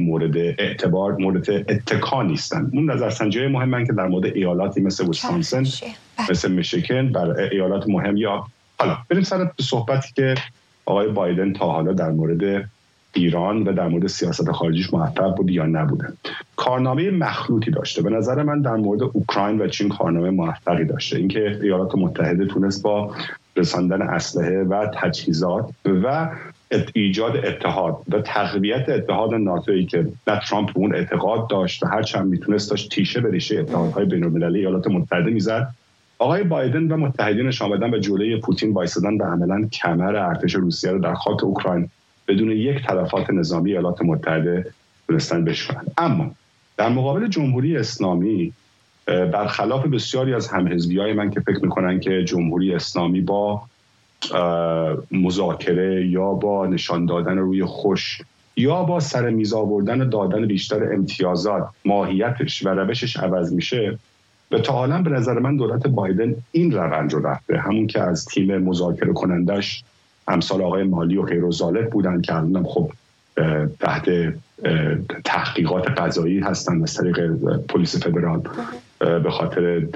مورد 0.00 0.36
اعتبار 0.36 1.16
مورد 1.16 1.50
اتکا 1.50 2.22
نیستن. 2.22 2.70
اون 2.72 2.90
نظرسنجی 2.90 3.46
مهم 3.46 3.84
که 3.84 3.92
در 3.92 4.06
مورد 4.06 4.24
ایالاتی 4.24 4.80
مثل 4.80 5.06
ویسکانسن 5.06 5.62
بله. 5.62 6.30
مثل 6.30 6.52
میشیکن 6.52 7.12
بر 7.12 7.30
ایالات 7.30 7.88
مهم 7.88 8.16
یا 8.16 8.46
حالا 8.78 8.96
بریم 9.10 9.22
سر 9.22 9.50
صحبتی 9.60 10.12
که 10.16 10.34
آقای 10.86 11.08
بایدن 11.08 11.52
تا 11.52 11.66
حالا 11.72 11.92
در 11.92 12.10
مورد 12.10 12.70
ایران 13.14 13.62
و 13.62 13.72
در 13.72 13.88
مورد 13.88 14.06
سیاست 14.06 14.50
خارجیش 14.50 14.94
موفق 14.94 15.36
بود 15.36 15.50
یا 15.50 15.66
نبوده. 15.66 16.12
کارنامه 16.56 17.10
مخلوطی 17.10 17.70
داشته. 17.70 18.02
به 18.02 18.10
نظر 18.10 18.42
من 18.42 18.62
در 18.62 18.76
مورد 18.76 19.02
اوکراین 19.02 19.60
و 19.60 19.68
چین 19.68 19.88
کارنامه 19.88 20.30
موفقی 20.30 20.84
داشته. 20.84 21.16
اینکه 21.16 21.58
ایالات 21.62 21.94
متحده 21.94 22.46
تونست 22.46 22.82
با 22.82 23.14
رساندن 23.56 24.02
اسلحه 24.02 24.62
و 24.62 24.86
تجهیزات 24.94 25.70
و 25.84 26.28
ایجاد 26.94 27.36
اتحاد 27.36 27.96
و 28.08 28.20
تقویت 28.20 28.88
اتحاد 28.88 29.34
ناتویی 29.34 29.86
که 29.86 30.06
نه 30.26 30.40
ترامپ 30.48 30.70
اون 30.74 30.94
اعتقاد 30.94 31.50
داشت 31.50 31.82
و 31.82 31.86
هرچند 31.86 32.26
می‌تونست 32.26 32.70
داشت 32.70 32.90
تیشه 32.90 33.20
به 33.20 33.30
ریشه 33.30 33.60
اتحادهای 33.60 34.04
بین 34.04 34.24
المللی 34.24 34.58
ایالات 34.58 34.86
متحده 34.86 35.30
می‌زد 35.30 35.74
آقای 36.18 36.42
بایدن 36.42 36.92
و 36.92 36.96
متحدینش 36.96 37.62
آمدن 37.62 37.90
به 37.90 38.00
جلوی 38.00 38.40
پوتین 38.40 38.72
وایسادن 38.72 39.14
و 39.14 39.24
عملا 39.24 39.68
کمر 39.72 40.16
ارتش 40.16 40.54
روسیه 40.54 40.90
رو 40.90 40.98
در 40.98 41.14
خاک 41.14 41.44
اوکراین 41.44 41.88
بدون 42.28 42.50
یک 42.50 42.86
تلفات 42.86 43.30
نظامی 43.30 43.70
ایالات 43.70 44.02
متحده 44.02 44.66
تونستن 45.08 45.44
بشکنن 45.44 45.84
اما 45.98 46.30
در 46.76 46.88
مقابل 46.88 47.28
جمهوری 47.28 47.76
اسلامی 47.76 48.52
برخلاف 49.06 49.86
بسیاری 49.86 50.34
از 50.34 50.48
همحزبی 50.48 50.98
های 50.98 51.12
من 51.12 51.30
که 51.30 51.40
فکر 51.40 51.60
می‌کنن 51.62 52.00
که 52.00 52.24
جمهوری 52.24 52.74
اسلامی 52.74 53.20
با 53.20 53.62
مذاکره 55.10 56.06
یا 56.06 56.32
با 56.32 56.66
نشان 56.66 57.06
دادن 57.06 57.38
روی 57.38 57.64
خوش 57.64 58.20
یا 58.56 58.82
با 58.82 59.00
سر 59.00 59.30
میز 59.30 59.52
آوردن 59.52 60.00
و 60.00 60.04
دادن 60.04 60.46
بیشتر 60.46 60.92
امتیازات 60.92 61.68
ماهیتش 61.84 62.66
و 62.66 62.68
روشش 62.68 63.16
عوض 63.16 63.52
میشه 63.52 63.98
به 64.48 64.60
تا 64.60 64.72
حالا 64.72 65.02
به 65.02 65.10
نظر 65.10 65.38
من 65.38 65.56
دولت 65.56 65.86
بایدن 65.86 66.34
این 66.52 66.72
روند 66.72 67.12
رو 67.12 67.26
رفته 67.26 67.58
همون 67.58 67.86
که 67.86 68.00
از 68.00 68.24
تیم 68.24 68.58
مذاکره 68.58 69.12
کنندش 69.12 69.84
امثال 70.28 70.62
آقای 70.62 70.82
مالی 70.82 71.16
و 71.16 71.22
غیر 71.22 71.44
و 71.44 71.52
بودن 71.90 72.20
که 72.20 72.34
الان 72.34 72.64
خب 72.64 72.90
تحت 73.80 74.34
تحقیقات 75.24 75.88
قضایی 75.88 76.40
هستن 76.40 76.82
از 76.82 76.94
طریق 76.94 77.36
پلیس 77.56 77.96
فدرال 78.04 78.42
به 78.98 79.30
خاطر 79.30 79.86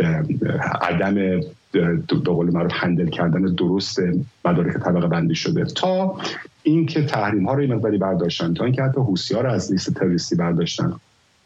عدم 0.82 1.40
به 1.72 1.98
قول 2.24 2.50
معروف 2.50 2.72
هندل 2.74 3.08
کردن 3.08 3.42
درست 3.42 4.00
مدارک 4.44 4.76
طبقه 4.76 5.06
بندی 5.06 5.34
شده. 5.34 5.64
تا 5.64 6.18
اینکه 6.62 7.02
تحریم 7.02 7.46
ها 7.46 7.54
رو 7.54 7.60
این 7.60 7.74
مقداری 7.74 7.98
برداشتن 7.98 8.54
تا 8.54 8.64
اینکه 8.64 8.82
حتی 8.82 9.00
حوسی 9.00 9.34
ها 9.34 9.40
رو 9.40 9.50
از 9.50 9.72
لیست 9.72 9.94
تروریستی 9.94 10.34
برداشتن. 10.36 10.92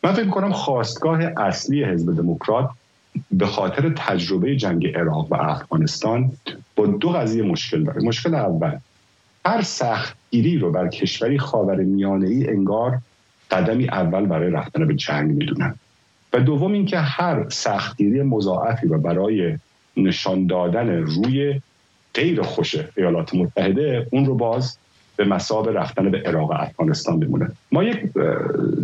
من 0.02 0.12
فکر 0.12 0.28
کنم 0.28 0.52
خواستگاه 0.52 1.20
اصلی 1.36 1.84
حزب 1.84 2.16
دموکرات 2.16 2.70
به 3.32 3.46
خاطر 3.46 3.92
تجربه 3.96 4.56
جنگ 4.56 4.86
عراق 4.86 5.32
و 5.32 5.34
افغانستان 5.34 6.32
با 6.76 6.86
دو 6.86 7.08
قضیه 7.08 7.42
مشکل 7.42 7.84
داره. 7.84 8.02
مشکل 8.02 8.34
اول 8.34 8.76
هر 9.46 9.62
سختگیری 9.62 10.58
رو 10.58 10.72
بر 10.72 10.88
کشوری 10.88 11.38
خاور 11.38 11.76
میانه 11.76 12.28
ای 12.28 12.48
انگار 12.48 12.98
قدمی 13.50 13.88
اول 13.88 14.26
برای 14.26 14.50
رفتن 14.50 14.86
به 14.86 14.94
جنگ 14.94 15.30
می‌دونن. 15.30 15.74
و 16.32 16.40
دوم 16.40 16.72
اینکه 16.72 16.98
هر 16.98 17.48
سختگیری 17.48 18.22
مضاعفی 18.22 18.86
و 18.86 18.98
برای 18.98 19.58
نشان 19.96 20.46
دادن 20.46 20.88
روی 20.88 21.60
غیر 22.14 22.42
خوش 22.42 22.76
ایالات 22.96 23.34
متحده 23.34 24.06
اون 24.12 24.26
رو 24.26 24.34
باز 24.34 24.78
به 25.16 25.24
مصائب 25.24 25.78
رفتن 25.78 26.10
به 26.10 26.18
عراق 26.18 26.50
و 26.50 26.54
افغانستان 26.54 27.20
بمونه. 27.20 27.48
ما 27.72 27.84
یک 27.84 27.98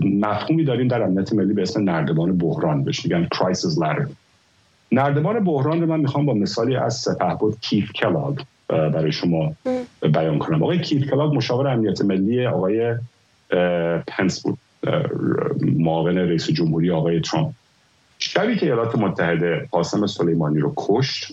مفهومی 0.05 0.65
داریم 0.65 0.89
در 0.89 1.03
امنیت 1.03 1.33
ملی 1.33 1.53
به 1.53 1.63
اسم 1.63 1.83
نردبان 1.83 2.39
بحران 2.39 2.85
بهش 2.85 3.05
میگن 3.05 3.29
crisis 3.35 3.79
ladder. 3.83 4.07
نردبان 4.93 5.45
بحران 5.45 5.81
رو 5.81 5.87
من 5.87 6.01
می‌خوام 6.01 6.27
با 6.27 6.35
مثالی 6.35 6.77
از 6.77 6.95
سپهبد 6.95 7.61
کیف 7.61 7.93
کلاگ 7.93 8.39
برای 8.69 9.13
شما 9.13 9.55
بیان 10.03 10.39
کنم. 10.39 10.63
آقای 10.63 10.81
کیف 10.81 11.11
کلاگ 11.11 11.35
مشاور 11.35 11.69
امنیت 11.69 12.03
ملی 12.03 12.47
آقای 12.47 12.95
پنس 14.07 14.43
بود 14.43 14.59
معاون 15.63 16.19
رئیس 16.19 16.51
جمهوری 16.51 16.91
آقای 16.91 17.21
ترامپ. 17.21 17.51
شبی 18.39 18.57
که 18.57 18.67
ایالات 18.67 18.97
متحده 18.97 19.69
قاسم 19.71 20.07
سلیمانی 20.07 20.59
رو 20.59 20.73
کشت 20.77 21.33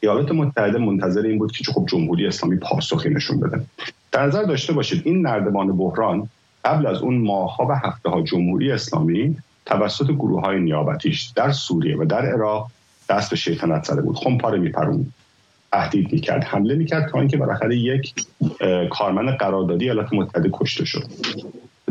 ایالات 0.00 0.32
متحده 0.32 0.78
منتظر 0.78 1.22
این 1.22 1.38
بود 1.38 1.52
که 1.52 1.72
خب 1.72 1.86
جمهوری 1.88 2.26
اسلامی 2.26 2.56
پاسخی 2.56 3.08
نشون 3.08 3.40
بده. 3.40 3.60
در 4.12 4.26
نظر 4.26 4.42
داشته 4.42 4.72
باشید 4.72 5.02
این 5.04 5.26
نردبان 5.26 5.76
بحران 5.76 6.28
قبل 6.64 6.86
از 6.86 6.98
اون 7.02 7.18
ماهها 7.18 7.66
و 7.66 7.72
هفته 7.72 8.10
ها 8.10 8.22
جمهوری 8.22 8.72
اسلامی 8.72 9.36
توسط 9.66 10.10
گروه 10.10 10.40
های 10.40 10.60
نیابتیش 10.60 11.32
در 11.36 11.52
سوریه 11.52 11.96
و 11.98 12.04
در 12.04 12.26
عراق 12.26 12.70
دست 13.08 13.30
به 13.30 13.36
شیطنت 13.36 13.84
زده 13.84 14.02
بود. 14.02 14.16
خمپاره 14.16 14.58
میپرون. 14.58 15.06
تهدید 15.72 16.12
می‌کرد. 16.12 16.44
حمله 16.44 16.74
می‌کرد 16.74 17.10
تا 17.10 17.18
اینکه 17.18 17.36
بالاخره 17.36 17.76
یک 17.76 18.14
کارمند 18.90 19.36
قراردادی 19.36 19.84
ایالات 19.84 20.12
متحده 20.12 20.50
کشته 20.52 20.84
شد. 20.84 21.04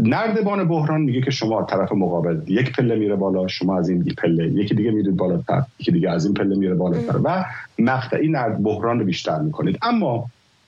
نردبان 0.03 0.67
بحران 0.67 1.01
میگه 1.01 1.21
که 1.21 1.31
شما 1.31 1.63
طرف 1.63 1.91
مقابل 1.91 2.41
یک 2.47 2.71
پله 2.75 2.95
میره 2.95 3.15
بالا 3.15 3.47
شما 3.47 3.77
از 3.77 3.89
این 3.89 4.03
پله 4.03 4.47
یکی 4.47 4.75
دیگه 4.75 4.91
میرید 4.91 5.17
بالاتر 5.17 5.63
یکی 5.79 5.91
دیگه 5.91 6.09
از 6.09 6.25
این 6.25 6.33
پله 6.33 6.55
میره 6.55 6.75
بالاتر 6.75 7.19
و 7.23 7.45
مقطعی 7.79 8.27
نرد 8.27 8.63
بحران 8.63 8.99
رو 8.99 9.05
بیشتر 9.05 9.39
می‌کنید. 9.39 9.77
اما 9.81 10.25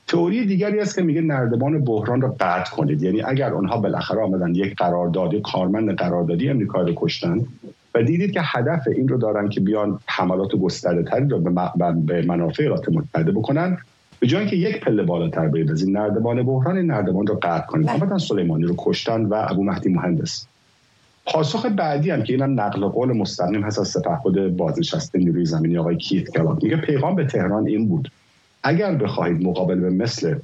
تئوری 0.08 0.46
دیگری 0.46 0.80
است 0.80 0.96
که 0.96 1.02
میگه 1.02 1.22
نردبان 1.22 1.84
بحران 1.84 2.22
رو 2.22 2.36
قطع 2.40 2.72
کنید. 2.72 3.04
یعنی 3.04 3.22
اگر 3.22 3.54
اونها 3.54 3.78
بالاخره 3.78 4.22
آمدن 4.22 4.56
یک 4.56 4.76
قراردادی 4.76 5.42
کارمند 5.42 5.96
قراردادی 5.96 6.50
امریکا 6.50 6.82
رو 6.82 6.94
کشتن 6.96 7.46
و 7.96 8.04
دیدید 8.04 8.32
که 8.32 8.42
هدف 8.44 8.88
این 8.96 9.08
رو 9.08 9.18
دارن 9.18 9.50
که 9.50 9.62
بیان 9.62 10.00
حملات 10.06 10.56
گسترده 10.56 11.04
تری 11.04 11.28
رو 11.28 11.40
به 12.06 12.22
منافع 12.22 12.64
ایالات 12.64 12.90
متحده 12.90 13.32
بکنن 13.32 13.78
به 14.22 14.28
جای 14.28 14.42
اینکه 14.42 14.56
یک 14.56 14.80
پله 14.80 15.04
بالاتر 15.04 15.48
برید 15.48 15.72
از 15.72 15.84
این 15.84 15.98
نردبان 15.98 16.44
بحران 16.44 16.78
این 16.78 16.92
نردبان 16.92 17.28
رو 17.28 17.40
قطع 17.42 17.66
کنید. 17.66 17.88
بله. 17.88 17.96
آمدن 17.96 18.18
سلیمانی 18.18 18.63
رو 18.63 18.75
کشتن 18.78 19.25
و 19.25 19.46
ابو 19.50 19.63
مهدی 19.63 19.90
مهندس. 19.90 20.46
پاسخ 21.25 21.66
بعدی 21.66 22.10
هم 22.10 22.24
که 22.24 22.34
اینم 22.34 22.60
نقل 22.60 22.88
قول 22.88 23.18
مستقیم 23.18 23.63
هست 23.63 23.80
از 23.80 23.88
سپهبد 23.88 24.48
بازنشسته 24.48 25.20
نیروی 25.20 25.46
زمینی 25.46 25.78
آقای 25.78 25.98
کیت 25.98 26.30
کلاک 26.30 26.63
میگه 26.63 26.75
پیغام 26.78 27.16
به 27.16 27.25
تهران 27.25 27.68
این 27.68 27.88
بود. 27.88 28.12
اگر 28.63 28.96
بخواهید 28.96 29.48
مقابل 29.48 29.80
به 29.80 29.90
مثل 29.90 30.36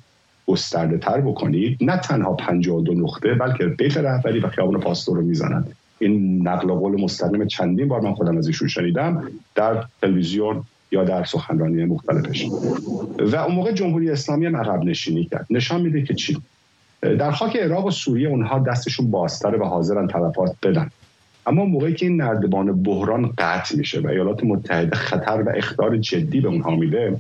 گسترده 0.48 0.98
تر 0.98 1.22
بکنید 1.22 1.78
نه 1.82 1.98
تنها 1.98 2.34
52 2.34 2.94
نقطه 2.94 3.34
بلکه 3.34 3.66
بیت 3.66 3.98
رهبری 3.98 4.40
و 4.40 4.48
خیابان 4.48 4.80
پاستور 4.80 5.18
رو 5.18 5.24
می‌زنند 5.24 5.76
این 6.00 6.48
نقل 6.48 6.68
قول 6.68 7.02
مستقیم 7.02 7.48
چندین 7.48 7.88
بار 7.88 8.02
من 8.02 8.14
خودم 8.14 8.38
از 8.38 8.48
ایشون 8.48 8.68
شنیدم. 8.68 9.24
در 9.56 9.84
تلویزیون 10.02 10.64
یا 10.92 11.04
در 11.04 11.24
سخنرانی 11.24 11.86
مختلفش. 11.86 12.46
و 13.20 13.36
اون 13.36 13.56
موقع 13.56 13.72
جمهوری 13.72 14.12
اسلامی 14.12 14.46
هم 14.46 14.56
عقب 14.56 14.84
نشینی 14.84 15.26
کرد. 15.26 15.48
نشان 15.50 15.82
میده 15.82 16.04
که 16.04 16.14
چی؟ 16.14 16.38
در 17.02 17.32
خاک 17.32 17.56
عراق 17.56 17.86
و 17.86 17.92
سوریه 17.92 18.28
اونها 18.28 18.60
دستشون 18.60 19.12
بازتره 19.12 19.58
و 19.58 19.64
حاضرن 19.64 20.08
تلفات 20.08 20.56
بدن. 20.64 20.90
اما 21.46 21.66
موقعی 21.66 21.94
که 21.94 22.06
این 22.06 22.22
نردبان 22.22 22.84
بحران 22.84 23.34
قطع 23.38 23.78
میشه 23.78 24.00
و 24.00 24.08
ایالات 24.08 24.44
متحده 24.44 24.96
خطر 24.96 25.44
و 25.48 25.52
اختار 25.56 25.98
جدی 25.98 26.42
به 26.42 26.48
اونها 26.48 26.76
میده 26.76 27.18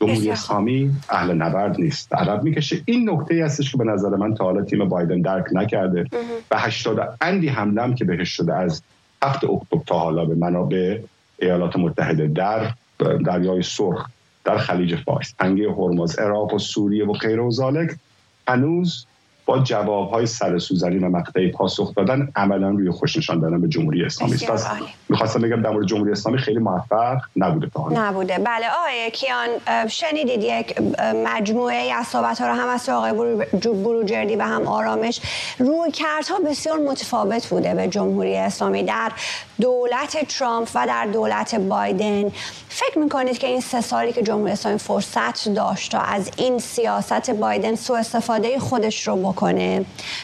جمهوری 0.00 0.30
اسلامی 0.30 0.90
اهل 1.08 1.34
نبرد 1.34 1.80
نیست. 1.80 2.14
عرب 2.14 2.42
می‌کشه. 2.42 2.82
این 2.84 3.10
نکته 3.10 3.34
ای 3.34 3.40
هستش 3.40 3.72
که 3.72 3.78
به 3.78 3.84
نظر 3.84 4.08
من 4.08 4.34
تا 4.34 4.44
حالا 4.44 4.62
تیم 4.62 4.88
بایدن 4.88 5.20
درک 5.20 5.44
نکرده 5.52 6.04
و 6.50 6.58
هشتاد 6.58 7.16
اندی 7.20 7.48
حمله 7.48 7.94
که 7.94 8.04
بهش 8.04 8.28
شده 8.28 8.54
از 8.54 8.82
هفت 9.22 9.44
اکتبر 9.44 9.80
تا 9.86 9.98
حالا 9.98 10.24
به 10.24 10.34
منابع 10.34 10.98
ایالات 11.38 11.76
متحده 11.76 12.26
در 12.26 12.70
دریای 12.98 13.62
سرخ 13.62 14.06
در 14.44 14.58
خلیج 14.58 14.96
فارس. 14.96 15.32
تنگه 15.38 15.70
هرمز 15.70 16.18
عراق 16.18 16.54
و 16.54 16.58
سوریه 16.58 17.06
و 17.06 17.12
غیر 17.12 17.40
و 17.40 17.50
هنوز 18.48 19.06
با 19.48 19.58
جوابهای 19.58 20.26
سر 20.26 20.58
سوزنی 20.58 20.98
و 20.98 21.08
مقطعی 21.08 21.50
پاسخ 21.50 21.94
دادن 21.94 22.28
عملا 22.36 22.70
روی 22.70 22.90
خوش 22.90 23.16
نشان 23.16 23.40
دادن 23.40 23.60
به 23.60 23.68
جمهوری 23.68 24.04
اسلامی 24.04 24.34
است. 24.34 24.46
پس 24.46 24.66
می‌خواستم 25.08 25.40
بگم 25.40 25.62
در 25.62 25.70
مورد 25.70 25.86
جمهوری 25.86 26.12
اسلامی 26.12 26.38
خیلی 26.38 26.58
موفق 26.58 27.16
نبوده 27.36 27.70
تا 27.74 27.88
نبوده. 27.88 28.38
بله 28.38 28.66
آقای 28.80 29.10
کیان 29.10 29.48
شنیدید 29.88 30.42
یک 30.42 30.80
مجموعه 31.26 31.92
از 31.92 32.06
صحبت 32.06 32.40
ها 32.40 32.48
رو 32.48 32.54
هم 32.54 32.68
از 32.68 32.88
آقای 32.88 33.12
بروجردی 33.62 34.36
و 34.36 34.42
هم 34.42 34.66
آرامش. 34.66 35.20
روی 35.58 35.90
کردها 35.92 36.38
بسیار 36.50 36.78
متفاوت 36.78 37.46
بوده 37.46 37.74
به 37.74 37.88
جمهوری 37.88 38.36
اسلامی 38.36 38.82
در 38.82 39.12
دولت 39.60 40.28
ترامپ 40.28 40.68
و 40.74 40.86
در 40.86 41.06
دولت 41.12 41.54
بایدن. 41.54 42.30
فکر 42.68 42.98
می‌کنید 42.98 43.38
که 43.38 43.46
این 43.46 43.60
سه 43.60 43.80
سالی 43.80 44.12
که 44.12 44.22
جمهوری 44.22 44.52
اسلامی 44.52 44.78
فرصت 44.78 45.48
داشت 45.48 45.92
تا 45.92 45.98
از 45.98 46.30
این 46.36 46.58
سیاست 46.58 47.30
بایدن 47.30 47.74
سوء 47.74 47.98
استفاده 47.98 48.58
خودش 48.58 49.08
رو 49.08 49.16
بکنه 49.16 49.37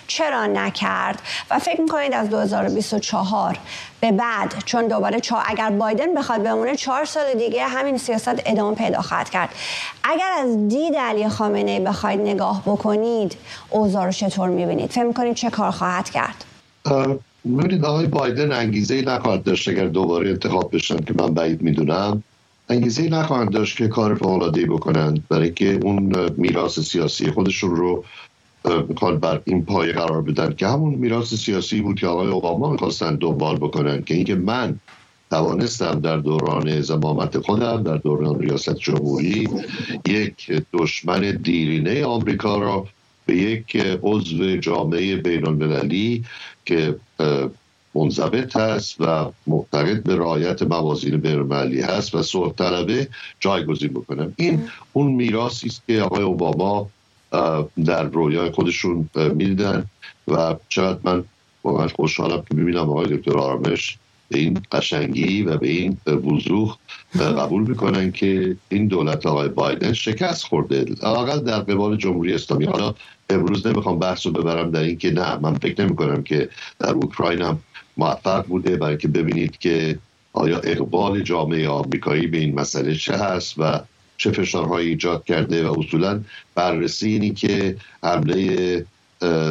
چرا 0.07 0.46
نکرد؟ 0.46 1.22
و 1.50 1.59
فکر 1.59 1.81
می‌کنید 1.81 2.14
از 2.14 2.31
2024 2.31 3.59
به 4.00 4.12
بعد 4.12 4.55
چون 4.64 4.88
دوباره 4.88 5.20
چا 5.20 5.37
اگر 5.46 5.70
بایدن 5.70 6.14
بخواد 6.14 6.42
بمونه 6.42 6.77
چهار 6.77 7.05
سال 7.05 7.24
دیگه 7.38 7.64
همین 7.64 7.98
سیاست 7.98 8.42
ادامه 8.46 8.74
پیدا 8.74 9.03
خواهد 9.03 9.31
کرد. 9.31 9.48
اگر 10.05 10.31
از 10.40 10.68
دید 10.68 10.96
علی 10.96 11.29
خامنه 11.29 11.70
ای 11.70 11.81
بخواید 11.81 12.20
نگاه 12.20 12.62
بکنید 12.66 13.37
اوضاع 13.70 14.05
رو 14.05 14.12
چطور 14.12 14.48
می‌بینید؟ 14.48 14.90
فکر 14.90 15.05
می‌کنید 15.05 15.35
چه 15.35 15.50
کار 15.50 15.70
خواهد 15.70 16.11
کرد؟ 16.11 16.44
می‌بینید 17.44 17.85
آقای 17.85 18.07
بایدن 18.07 18.53
انگیزه 18.53 18.94
ای 18.94 19.03
نخواهد 19.03 19.42
داشت 19.42 19.68
اگر 19.68 19.87
دوباره 19.87 20.31
انتخاب 20.31 20.74
بشن 20.74 20.96
که 20.96 21.14
من 21.18 21.35
بعید 21.35 21.62
می‌دونم. 21.62 22.22
انگیزه 22.68 23.03
ای 23.03 23.11
نخواهند 23.11 23.50
داشت 23.50 23.77
که 23.77 23.88
کار 23.88 24.14
فوق‌العاده‌ای 24.14 24.66
بکنند 24.66 25.29
برای 25.29 25.50
که 25.53 25.81
اون 25.83 26.31
میراث 26.37 26.79
سیاسی 26.79 27.31
خودشون 27.31 27.77
رو 27.77 28.05
می‌خواد 28.88 29.20
بر 29.20 29.40
این 29.44 29.64
پای 29.64 29.92
قرار 29.92 30.22
بدن 30.22 30.55
که 30.55 30.66
همون 30.66 30.94
میراث 30.94 31.35
سیاسی 31.35 31.81
بود 31.81 32.00
که 32.00 32.07
آقای 32.07 32.29
اوباما 32.29 32.70
می‌خواستن 32.70 33.14
دنبال 33.14 33.57
بکنن 33.57 34.03
که 34.03 34.14
اینکه 34.14 34.35
من 34.35 34.79
توانستم 35.31 36.00
در 36.00 36.16
دوران 36.16 36.81
زمامت 36.81 37.38
خودم 37.38 37.83
در 37.83 37.96
دوران 37.96 38.40
ریاست 38.40 38.77
جمهوری 38.77 39.48
یک 40.07 40.62
دشمن 40.72 41.20
دیرینه 41.42 42.05
آمریکا 42.05 42.59
را 42.59 42.87
به 43.27 43.37
یک 43.37 43.77
عضو 44.03 44.57
جامعه 44.57 45.16
بین 45.16 45.46
المللی 45.46 46.24
که 46.64 46.96
منضبط 47.94 48.57
هست 48.57 49.00
و 49.00 49.31
معتقد 49.46 50.03
به 50.03 50.16
رعایت 50.16 50.62
موازین 50.62 51.16
بینالمللی 51.16 51.81
هست 51.81 52.14
و 52.14 52.22
صلح 52.22 52.53
طلبه 52.53 53.09
جایگزین 53.40 53.88
بکنم. 53.88 54.33
این 54.37 54.68
اون 54.92 55.12
میراثی 55.12 55.66
است 55.66 55.83
که 55.87 56.03
آقای 56.03 56.22
اوباما 56.22 56.90
در 57.85 58.03
رویای 58.03 58.51
خودشون 58.51 59.09
می‌دیدن 59.14 59.85
و 60.29 60.57
چقدر 60.68 60.99
من 61.05 61.25
واقعا 61.64 61.88
خوشحالم 61.88 62.42
که 62.49 62.55
ببینم 62.55 62.90
آقای 62.90 63.16
دکتر 63.16 63.38
آرامش 63.38 63.99
به 64.29 64.38
این 64.38 64.61
قشنگی 64.73 65.42
و 65.42 65.57
به 65.57 65.68
این 65.68 65.97
وضوح 66.07 66.77
قبول 67.18 67.62
می‌کنن 67.62 68.12
که 68.12 68.57
این 68.68 68.87
دولت 68.87 69.27
آقای 69.27 69.49
بایدن 69.49 69.92
شکست 69.92 70.44
خورده. 70.44 70.85
اقل 71.03 71.40
در 71.40 71.61
قبال 71.61 71.97
جمهوری 71.97 72.35
اسلامی. 72.35 72.64
حالا 72.64 72.94
امروز 73.31 73.66
نمی‌خوام 73.66 73.99
بحث 73.99 74.27
رو 74.27 74.33
ببرم 74.33 74.70
در 74.70 74.81
این 74.81 74.97
که 74.97 75.11
نه 75.11 75.37
من 75.37 75.55
فکر 75.55 75.85
نمی 75.85 75.97
کنم 75.97 76.23
که 76.23 76.49
در 76.79 76.90
اوکراین 76.90 77.42
هم 77.42 77.59
موفق 77.97 78.47
بوده 78.47 78.77
برای 78.77 78.97
که 78.97 79.09
ببینید 79.09 79.59
که 79.59 79.99
آیا 80.33 80.59
اقبال 80.59 81.20
جامعه 81.20 81.68
آمریکایی 81.68 82.27
به 82.27 82.38
این 82.38 82.55
مسئله 82.55 82.94
چه 82.94 83.16
هست 83.16 83.55
و 83.59 83.81
چه 84.16 84.31
فشارهایی 84.31 84.88
ایجاد 84.88 85.24
کرده 85.24 85.68
و 85.68 85.81
اصولا 85.81 86.20
بررسی 86.55 87.09
اینی 87.09 87.31
که 87.31 87.77
حمله 88.03 88.87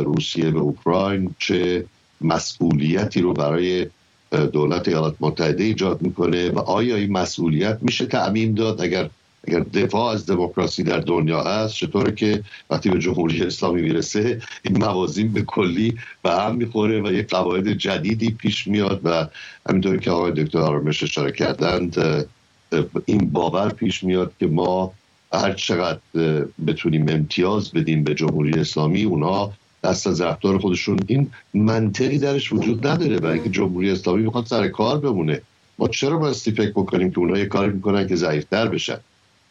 روسیه 0.04 0.52
به 0.52 0.60
اوکراین 0.60 1.36
چه 1.40 1.86
مسئولیتی 2.22 3.22
رو 3.22 3.34
برای 3.34 3.88
دولت 4.54 4.88
ایالات 4.88 5.16
متحده 5.20 5.64
ایجاد 5.64 6.02
می‌کنه 6.02 6.50
و 6.50 6.60
آیا 6.60 6.96
این 6.96 7.12
مسئولیت 7.12 7.78
میشه 7.82 8.06
تعمین 8.06 8.54
داد؟ 8.54 8.82
اگر 8.82 9.10
اگر 9.48 9.60
دفاع 9.60 10.14
از 10.14 10.26
دموکراسی 10.26 10.84
در 10.84 11.00
دنیا 11.00 11.44
هست 11.44 11.76
چطوره 11.76 12.16
که 12.16 12.44
وقتی 12.70 12.90
به 12.90 13.00
جمهوری 13.00 13.44
اسلامی 13.44 13.82
می‌رسه 13.82 14.42
این 14.64 14.78
موازین 14.78 15.34
به 15.34 15.42
کلی 15.42 15.98
به 16.24 16.32
هم 16.32 16.56
می‌خوره 16.56 17.02
و 17.02 17.14
یک 17.14 17.30
قواعد 17.30 17.74
جدیدی 17.74 18.32
پیش 18.32 18.68
میاد 18.68 19.02
و 19.04 19.28
همینطوری 19.70 20.00
که 20.00 20.12
آقای 20.12 20.32
دکتر 20.32 20.60
آرامش 20.60 21.04
اشاره 21.04 21.32
کردند 21.32 22.26
این 23.06 23.30
باور 23.30 23.70
پیش 23.70 24.04
میاد 24.04 24.34
که 24.40 24.48
ما 24.48 24.94
هر 25.34 25.54
چقدر 25.54 26.00
بتونیم 26.68 27.06
امتیاز 27.10 27.72
بدیم 27.72 28.04
به 28.04 28.16
جمهوری 28.16 28.60
اسلامی 28.60 29.04
اونها 29.04 29.54
دست 29.84 30.08
از 30.08 30.22
رفتار 30.22 30.58
خودشون 30.58 31.00
این 31.08 31.32
منطقی 31.54 32.18
درش 32.18 32.54
وجود 32.54 32.88
نداره 32.88 33.18
و 33.18 33.26
اینکه 33.26 33.50
جمهوری 33.50 33.92
اسلامی 33.92 34.24
می‌خواد 34.24 34.46
سر 34.46 34.68
کار 34.68 35.00
بمونه. 35.00 35.42
ما 35.80 35.88
چرا 35.88 36.18
بایستی 36.18 36.52
فکر 36.52 36.72
بکنیم 36.72 37.12
که 37.12 37.20
اونها 37.20 37.38
یه 37.38 37.46
کاری 37.46 37.72
می‌کنن 37.72 38.08
که 38.08 38.16
ضعیفتر 38.16 38.68
بشن؟ 38.68 38.98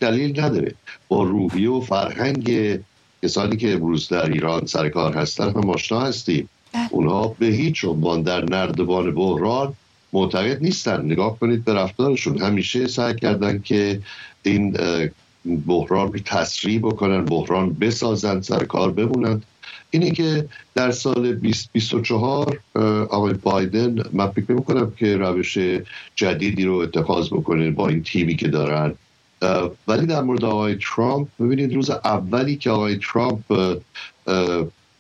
دلیل 0.01 0.41
نداره. 0.41 0.75
با 1.09 1.23
روحیه 1.23 1.71
و 1.71 1.81
فرهنگ 1.81 2.79
کسانی 3.23 3.57
که 3.57 3.73
امروز 3.73 4.09
در 4.09 4.31
ایران 4.31 4.67
سر 4.67 4.89
کار 4.89 5.17
هستن 5.17 5.51
هم 5.51 5.71
آشنا 5.71 6.01
هستیم. 6.01 6.49
بله. 6.73 6.89
اونها 6.91 7.37
به 7.39 7.47
هیچ 7.47 7.85
عنوان 7.85 8.23
در 8.23 8.45
نردبان 8.45 9.15
بحران 9.15 9.75
معتقد 10.13 10.63
نیستن. 10.63 11.05
نگاه 11.05 11.39
کنید 11.39 11.65
به 11.65 11.75
رفتارشون. 11.75 12.39
همیشه 12.39 12.87
سعی 12.87 13.15
کردن 13.15 13.59
که 13.59 14.01
این 14.43 14.77
بحران 15.67 16.13
رو 16.13 16.19
تسریع 16.25 16.79
بکنن 16.79 17.25
بحران 17.25 17.73
بسازن 17.73 18.41
سر 18.41 18.65
کار 18.65 18.91
بمونن. 18.91 19.43
اینه 19.91 20.11
که 20.11 20.49
در 20.75 20.91
سال 20.91 21.35
2024 21.35 22.61
آقای 23.11 23.35
بایدن 23.35 24.05
من 24.13 24.27
فکر 24.27 24.53
می‌کنم 24.53 24.93
که 24.97 25.17
روش 25.17 25.59
جدیدی 26.15 26.65
رو 26.65 26.75
اتخاذ 26.75 27.29
بکنه 27.29 27.71
با 27.71 27.89
این 27.89 28.03
تیمی 28.03 28.37
که 28.37 28.49
دارن. 28.49 28.95
ولی 29.89 30.07
در 30.07 30.23
مورد 30.23 30.45
آقای 30.45 30.79
ترامپ 30.81 31.29
ببینید 31.41 31.75
روز 31.75 31.91
اولی 31.91 32.57
که 32.57 32.71
آقای 32.71 32.99
ترامپ 33.13 33.79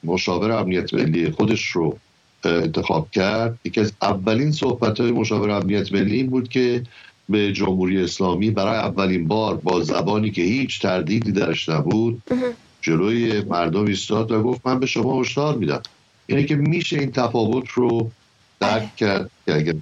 مشاور 0.05 0.51
امنیت 0.51 0.95
ملی 0.95 1.31
خودش 1.31 1.67
رو 1.67 1.99
انتخاب 2.47 3.11
کرد. 3.11 3.59
یکی 3.65 3.81
از 3.81 3.93
اولین 4.03 4.53
صحبت 4.53 5.01
های 5.01 5.13
مشاور 5.13 5.51
امنیت 5.51 5.93
ملی 5.93 6.17
این 6.17 6.27
بود 6.27 6.49
که 6.49 6.83
به 7.29 7.53
جمهوری 7.53 8.05
اسلامی 8.05 8.51
برای 8.51 8.77
اولین 8.77 9.29
بار 9.29 9.57
با 9.57 9.81
زبانی 9.81 10.31
که 10.31 10.43
هیچ 10.43 10.83
تردیدی 10.83 11.33
درش 11.33 11.69
نبود 11.69 12.23
جلوی 12.81 13.43
مردم 13.43 13.85
ایستاد 13.85 14.33
و 14.33 14.43
گفت 14.43 14.67
من 14.67 14.81
به 14.81 14.87
شما 14.87 15.21
هشدار 15.21 15.57
میدم. 15.57 15.83
یعنی 16.29 16.45
که 16.45 16.57
میشه 16.57 16.99
این 16.99 17.13
تفاوت 17.13 17.69
رو 17.69 18.11
درک 18.61 18.97
کرد 18.97 19.31
که 19.47 19.55
اگر 19.55 19.75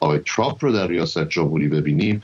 آقای 0.00 0.20
ترامپ 0.26 0.64
رو 0.64 0.72
در 0.72 0.86
ریاست 0.86 1.28
جمهوری 1.28 1.68
ببینیم 1.68 2.22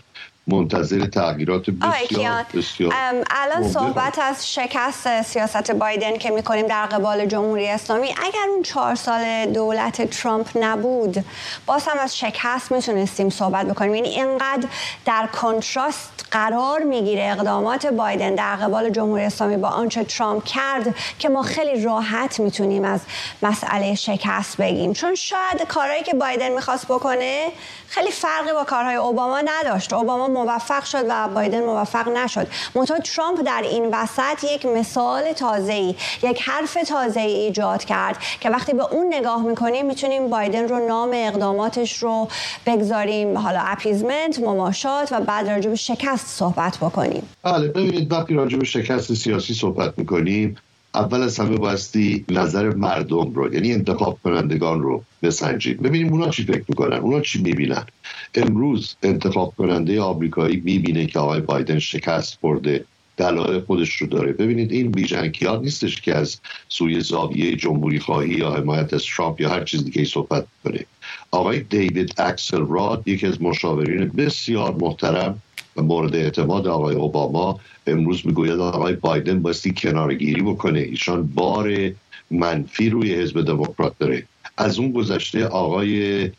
منتظر 0.49 1.07
تغییرات 1.07 1.71
بسیار 1.71 2.45
بسیار. 2.55 2.95
الان 3.31 3.69
صحبت 3.69 4.19
از 4.19 4.53
شکست 4.53 5.23
سیاست 5.23 5.73
بایدن 5.73 6.19
که 6.19 6.31
می‌کنیم 6.31 6.67
در 6.67 6.87
قبال 6.87 7.27
جمهوری 7.27 7.69
اسلامی 7.69 8.09
اگر 8.09 8.49
اون 8.49 8.63
چهار 8.63 8.95
سال 8.95 9.47
دولت 9.47 10.11
ترامپ 10.11 10.49
نبود 10.61 11.25
باز 11.67 11.89
هم 11.89 11.99
از 11.99 12.19
شکست 12.19 12.73
می‌تونستیم 12.73 13.31
صحبت 13.31 13.67
بکنیم. 13.67 13.95
یعنی 13.95 14.09
اینقدر 14.09 14.69
در 15.05 15.27
کنتراست 15.27 16.27
قرار 16.31 16.83
می‌گیره 16.83 17.31
اقدامات 17.33 17.87
بایدن 17.87 18.35
در 18.35 18.57
قبال 18.57 18.91
جمهوری 18.91 19.25
اسلامی 19.25 19.57
با 19.57 19.69
آنچه 19.69 20.05
ترامپ 20.05 20.45
کرد 20.45 20.95
که 21.19 21.29
ما 21.29 21.43
خیلی 21.43 21.83
راحت 21.83 22.41
می‌تونیم 22.41 22.85
از 22.85 23.01
مسئله 23.43 23.95
شکست 23.95 24.57
بگیم. 24.57 24.93
چون 24.93 25.15
شاید 25.15 25.63
کارهایی 25.69 26.03
که 26.03 26.15
بایدن 26.15 26.53
می‌خواست 26.53 26.87
بکنه 26.87 27.49
خیلی 27.89 28.11
فرقی 28.11 28.53
با 28.53 28.65
کارهای 28.65 28.95
اوباما 28.95 29.41
نداشت. 29.41 29.93
اوباما 29.93 30.29
موفق 30.45 30.85
شد 30.85 31.05
و 31.09 31.29
بایدن 31.29 31.65
موفق 31.65 32.09
نشد. 32.09 32.47
منتها 32.75 32.99
ترامپ 32.99 33.41
در 33.47 33.63
این 33.65 33.89
وسط 33.93 34.45
یک 34.55 34.67
مثال 34.67 35.33
تازه 35.33 35.73
ای 35.73 35.95
یک 36.23 36.43
حرف 36.43 36.75
تازه 36.75 37.21
ای 37.21 37.33
ایجاد 37.33 37.85
کرد 37.85 38.17
که 38.41 38.51
وقتی 38.51 38.73
به 38.73 38.93
اون 38.93 39.15
نگاه 39.15 39.43
می‌کنیم 39.43 39.87
می‌تونیم 39.87 40.29
بایدن 40.29 40.69
رو 40.69 40.89
نام 40.89 41.11
اقداماتش 41.15 42.03
رو 42.03 42.29
بگذاریم. 42.67 43.39
حالا 43.39 43.61
اپیزمنت 43.63 44.39
مماشات 44.41 45.13
و 45.13 45.21
بعد 45.21 45.49
راجع 45.49 45.71
به 45.71 45.77
شکست 45.77 46.27
صحبت 46.27 46.77
بکنیم. 46.77 47.29
بله 47.43 47.69
ببینید 47.69 48.13
وقتی 48.13 48.35
راجع 48.35 48.59
به 48.59 48.65
شکست 48.65 49.15
سیاسی 49.15 49.55
صحبت 49.55 49.99
می‌کنیم 49.99 50.57
اول 50.99 51.23
از 51.23 51.41
همه 51.41 51.57
بایستی 51.57 52.25
نظر 52.31 52.75
مردم 52.75 53.33
رو 53.35 53.55
یعنی 53.55 53.73
انتخاب 53.73 54.19
کنندگان 54.25 54.83
رو 54.83 55.05
بسنجید 55.23 55.83
ببینیم 55.83 56.13
اونا 56.13 56.29
چی 56.29 56.45
فکر 56.45 56.65
می‌کنن 56.69 56.97
اونا 56.97 57.21
چی 57.21 57.43
می‌بینن. 57.43 57.87
امروز 58.35 58.97
انتخاب 59.03 59.55
کننده 59.59 60.01
آمریکایی 60.01 60.63
می‌بینه 60.65 61.07
که 61.07 61.19
آقای 61.19 61.41
بایدن 61.41 61.79
شکست 61.79 62.41
برده 62.41 62.85
دلایل 63.17 63.61
خودش 63.61 63.97
رو 63.97 64.07
داره. 64.07 64.33
ببینید 64.33 64.73
این 64.73 64.91
بیژنکیات 64.91 65.61
نیستش 65.61 66.01
که 66.01 66.15
از 66.15 66.41
سوی 66.69 67.01
زاویه 67.01 67.57
جمهوری 67.57 67.99
خواهی 67.99 68.35
یا 68.35 68.51
حمایت 68.51 68.95
از 68.95 69.05
ترامپ 69.17 69.41
یا 69.41 69.49
هر 69.51 69.65
چیز 69.65 69.85
دیگه 69.85 70.05
صحبت 70.05 70.47
کنه. 70.65 70.85
آقای 71.31 71.61
دیوید 71.61 72.15
اکسل 72.19 72.67
راد 72.69 73.09
یکی 73.09 73.27
از 73.27 73.43
مشاورین 73.43 74.09
بسیار 74.09 74.75
محترم 74.75 75.43
مورد 75.81 76.17
اعتماد 76.17 76.67
آقای 76.67 76.95
اوباما 76.95 77.61
امروز 77.87 78.27
می‌گوید 78.27 78.61
آقای 78.61 78.93
بایدن 78.95 79.43
باستی 79.43 79.75
کنارگیری 79.77 80.43
بکنه. 80.43 80.81
ایشان 80.81 81.27
بار 81.27 81.93
منفی 82.31 82.91
روی 82.91 83.15
حزب 83.15 83.43
دموکرات 83.43 83.99
داره. 83.99 84.27
از 84.59 84.79
اون 84.79 84.93
گذشته 84.93 85.47
آقای 85.47 86.31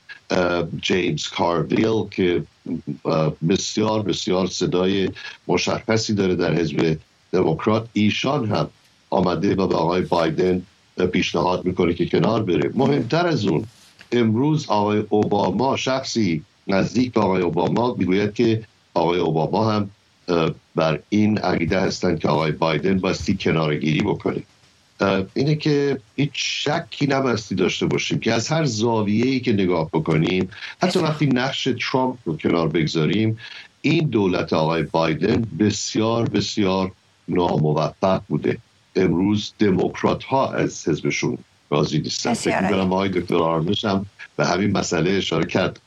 جیمز 0.82 1.28
کارویل 1.28 2.04
که 2.12 2.44
بسیار 3.50 4.02
بسیار 4.02 4.48
صدای 4.48 5.10
مشخصی 5.48 6.14
داره 6.14 6.36
در 6.36 6.54
حزب 6.54 6.98
دموکرات 7.32 7.88
ایشان 7.94 8.50
هم 8.50 8.70
آمده 9.10 9.56
و 9.56 9.68
به 9.68 9.76
آقای 9.76 10.02
بایدن 10.02 10.62
پیشنهاد 11.12 11.66
می‌کنه 11.66 11.94
که 11.94 12.06
کنار 12.06 12.44
بره. 12.44 12.72
مهمتر 12.76 13.28
از 13.28 13.46
اون 13.46 13.66
امروز 14.12 14.70
آقای 14.70 15.04
اوباما 15.10 15.78
شخصی 15.78 16.44
نزدیک 16.68 17.14
به 17.14 17.22
آقای 17.22 17.42
اوباما 17.42 17.96
می‌گوید 17.98 18.34
که 18.34 18.64
آقای 19.00 19.20
اوباما 19.20 19.72
هم 19.72 19.90
بر 20.76 21.00
این 21.10 21.38
عقیده 21.38 21.80
هستند 21.80 22.20
که 22.20 22.28
آقای 22.28 22.52
بایدن 22.52 23.00
باستی 23.00 23.38
کنارگیری 23.38 24.02
بکنه. 24.02 24.44
اینه 25.34 25.56
که 25.56 26.00
هیچ 26.16 26.32
شکی 26.34 27.08
نبستی 27.08 27.56
داشته 27.56 27.86
باشیم 27.86 28.20
که 28.20 28.34
از 28.34 28.48
هر 28.48 28.66
زاویه‌ای 28.66 29.40
که 29.40 29.54
نگاه 29.54 29.90
بکنیم 29.90 30.50
حتی 30.82 31.00
وقتی 31.00 31.26
نقش 31.26 31.68
ترامپ 31.92 32.18
رو 32.26 32.38
کنار 32.38 32.68
بگذاریم 32.68 33.40
این 33.82 34.08
دولت 34.08 34.54
آقای 34.54 34.84
بایدن 34.84 35.48
بسیار 35.60 36.30
بسیار 36.30 36.92
ناموفق 37.28 38.22
بوده. 38.28 38.58
امروز 38.96 39.54
دموکرات 39.60 40.24
ها 40.24 40.52
از 40.52 40.88
حزبشون 40.88 41.38
راضی 41.70 42.00
نیستن. 42.00 42.34
فکر 42.34 42.62
می‌کنم 42.62 42.94
آقای 42.94 43.10
دکتر 43.10 43.36
آرمش 43.36 43.86
هم 43.86 44.06
به 44.36 44.46
همین 44.46 44.72
مسئله 44.78 45.12
اشاره 45.12 45.46
کرد. 45.46 45.80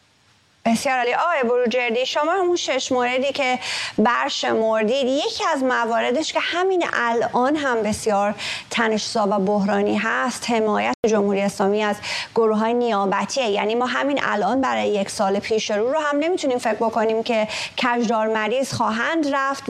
بسیار 0.64 0.96
عالی. 0.96 1.14
آقای 1.14 1.42
بروجردی 1.42 2.06
شما 2.06 2.32
همون 2.32 2.56
شش 2.56 2.92
موردی 2.92 3.32
که 3.32 3.58
برشمردید 3.98 5.06
یکی 5.06 5.44
از 5.52 5.62
مواردش 5.62 6.32
که 6.32 6.40
همین 6.42 6.84
الان 6.92 7.56
هم 7.56 7.82
بسیار 7.82 8.34
تنشزا 8.70 9.26
و 9.30 9.38
بحرانی 9.38 9.96
هست 9.96 10.50
حمایت 10.50 10.94
جمهوری 11.06 11.40
اسلامی 11.40 11.82
از 11.82 11.96
گروه 12.34 12.58
های 12.58 12.74
نیابتیه. 12.74 13.44
یعنی 13.44 13.74
ما 13.74 13.86
همین 13.86 14.20
الان 14.22 14.60
برای 14.60 14.88
یک 14.88 15.10
سال 15.10 15.38
پیش 15.38 15.70
رو 15.70 15.92
رو 15.92 16.00
هم 16.00 16.18
نمی‌تونیم 16.18 16.58
فکر 16.58 16.74
بکنیم 16.74 17.22
که 17.22 17.48
کجدار 17.82 18.26
مریض 18.26 18.72
خواهند 18.72 19.34
رفت 19.34 19.64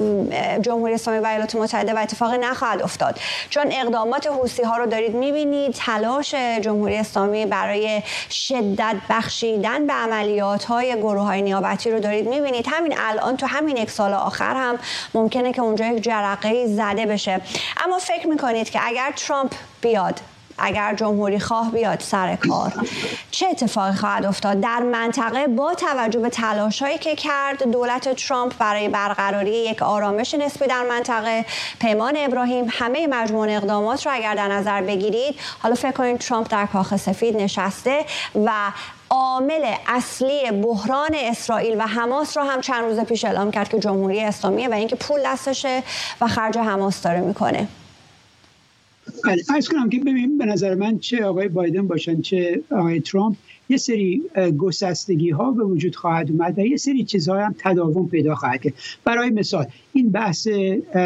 جمهوری 0.61 0.95
اسلامی 0.95 1.21
و 1.21 1.27
ایالات 1.27 1.55
متحده 1.55 1.95
و 1.95 1.99
اتفاقی 1.99 2.39
نخواهد 2.39 2.83
افتاد. 2.83 3.19
چون 3.51 3.73
اقدامات 3.73 4.27
حوسی 4.27 4.63
ها 4.63 4.77
رو 4.77 4.87
دارید 4.87 5.15
می‌بینید 5.15 5.75
تلاش 5.75 6.35
جمهوری 6.35 6.97
اسلامی 6.97 7.47
برای 7.47 8.03
شدت 8.31 8.97
بخشیدن 9.11 9.87
به 9.87 9.93
عملیات 9.93 10.65
های 10.65 10.82
های 10.83 10.97
گروه 10.97 11.23
های 11.23 11.43
نیابتی 11.43 11.91
رو 11.91 12.01
دارید 12.01 12.29
می‌بینید. 12.29 12.67
همین 12.71 12.95
الان 12.99 13.37
تو 13.37 13.47
همین 13.47 13.77
یک 13.77 13.91
سال 13.91 14.15
آخر 14.15 14.55
هم 14.55 14.79
ممکنه 15.15 15.53
که 15.53 15.63
اونجا 15.63 15.87
یک 15.87 16.03
جرقه 16.03 16.67
زده 16.67 17.07
بشه. 17.07 17.41
اما 17.85 17.99
فکر 17.99 18.27
می‌کنید 18.27 18.71
که 18.71 18.81
اگر 18.83 19.13
ترامپ 19.17 19.53
بیاد 19.81 20.21
اگر 20.63 20.95
جمهوری 20.95 21.41
خواه 21.41 21.71
بیاد 21.71 22.01
سر 22.01 22.37
کار. 22.37 22.73
چه 23.31 23.47
اتفاقی 23.47 23.97
خواهد 23.97 24.27
افتاد؟ 24.27 24.61
در 24.61 24.79
منطقه 24.79 25.47
با 25.47 25.75
توجه 25.75 26.21
به 26.21 26.29
تلاش 26.29 26.83
هایی 26.83 26.99
که 26.99 27.17
کرد 27.17 27.71
دولت 27.71 28.09
ترامپ 28.09 28.59
برای 28.59 28.89
برقراری 28.89 29.57
یک 29.57 29.83
آرامش 29.83 30.35
نسبی 30.35 30.67
در 30.67 30.83
منطقه 30.89 31.45
پیمان 31.81 32.15
ابراهیم 32.17 32.67
همه 32.71 33.07
مجموع 33.07 33.49
اقدامات 33.51 34.07
رو 34.07 34.13
اگر 34.15 34.35
در 34.35 34.49
نظر 34.49 34.83
بگیرید 34.83 35.35
حالا 35.59 35.75
فکر 35.75 35.93
کنید 35.93 36.19
ترامپ 36.19 36.51
در 36.51 36.67
کاخ 36.67 36.97
سفید 36.97 37.37
نشسته 37.37 38.05
و 38.45 38.51
عامل 39.11 39.75
اصلی 39.87 40.51
بحران 40.51 41.15
اسرائیل 41.15 41.77
و 41.79 41.87
حماس 41.87 42.37
رو 42.37 42.43
هم 42.43 42.61
چند 42.61 42.85
روز 42.85 43.01
پیش 43.01 43.25
اعلام 43.25 43.51
کرد 43.51 43.69
که 43.69 43.79
جمهوری 43.79 44.21
اسلامیه 44.21 44.69
و 44.69 44.73
اینکه 44.73 44.97
پول 44.97 45.21
دستشه 45.25 45.83
و 46.21 46.29
خرج 46.29 46.59
حماس 46.59 47.03
داره 47.03 47.21
می‌کنه. 47.21 47.69
بله 49.25 49.63
کنم 49.71 49.89
که 49.91 49.99
ببین 49.99 50.39
به 50.39 50.47
نظر 50.47 50.75
من 50.75 50.99
چه 50.99 51.25
آقای 51.25 51.49
بایدن 51.49 51.87
باشن 51.87 52.21
چه 52.21 52.63
آقای 52.71 53.01
ترامپ 53.01 53.37
یه 53.69 53.77
سری 53.77 54.23
گسستگی 54.59 55.31
ها 55.31 55.51
به 55.51 55.65
وجود 55.65 55.97
خواهد 55.97 56.31
اومد 56.31 56.59
و 56.59 56.67
یه 56.67 56.77
سری 56.77 57.05
چیزها 57.05 57.47
هم 57.47 57.55
تداوم 57.59 58.09
پیدا 58.09 58.35
خواهد 58.35 58.63
کرد. 58.63 58.75
برای 59.05 59.31
مثال 59.31 59.67
این 59.93 60.11
بحث 60.11 60.49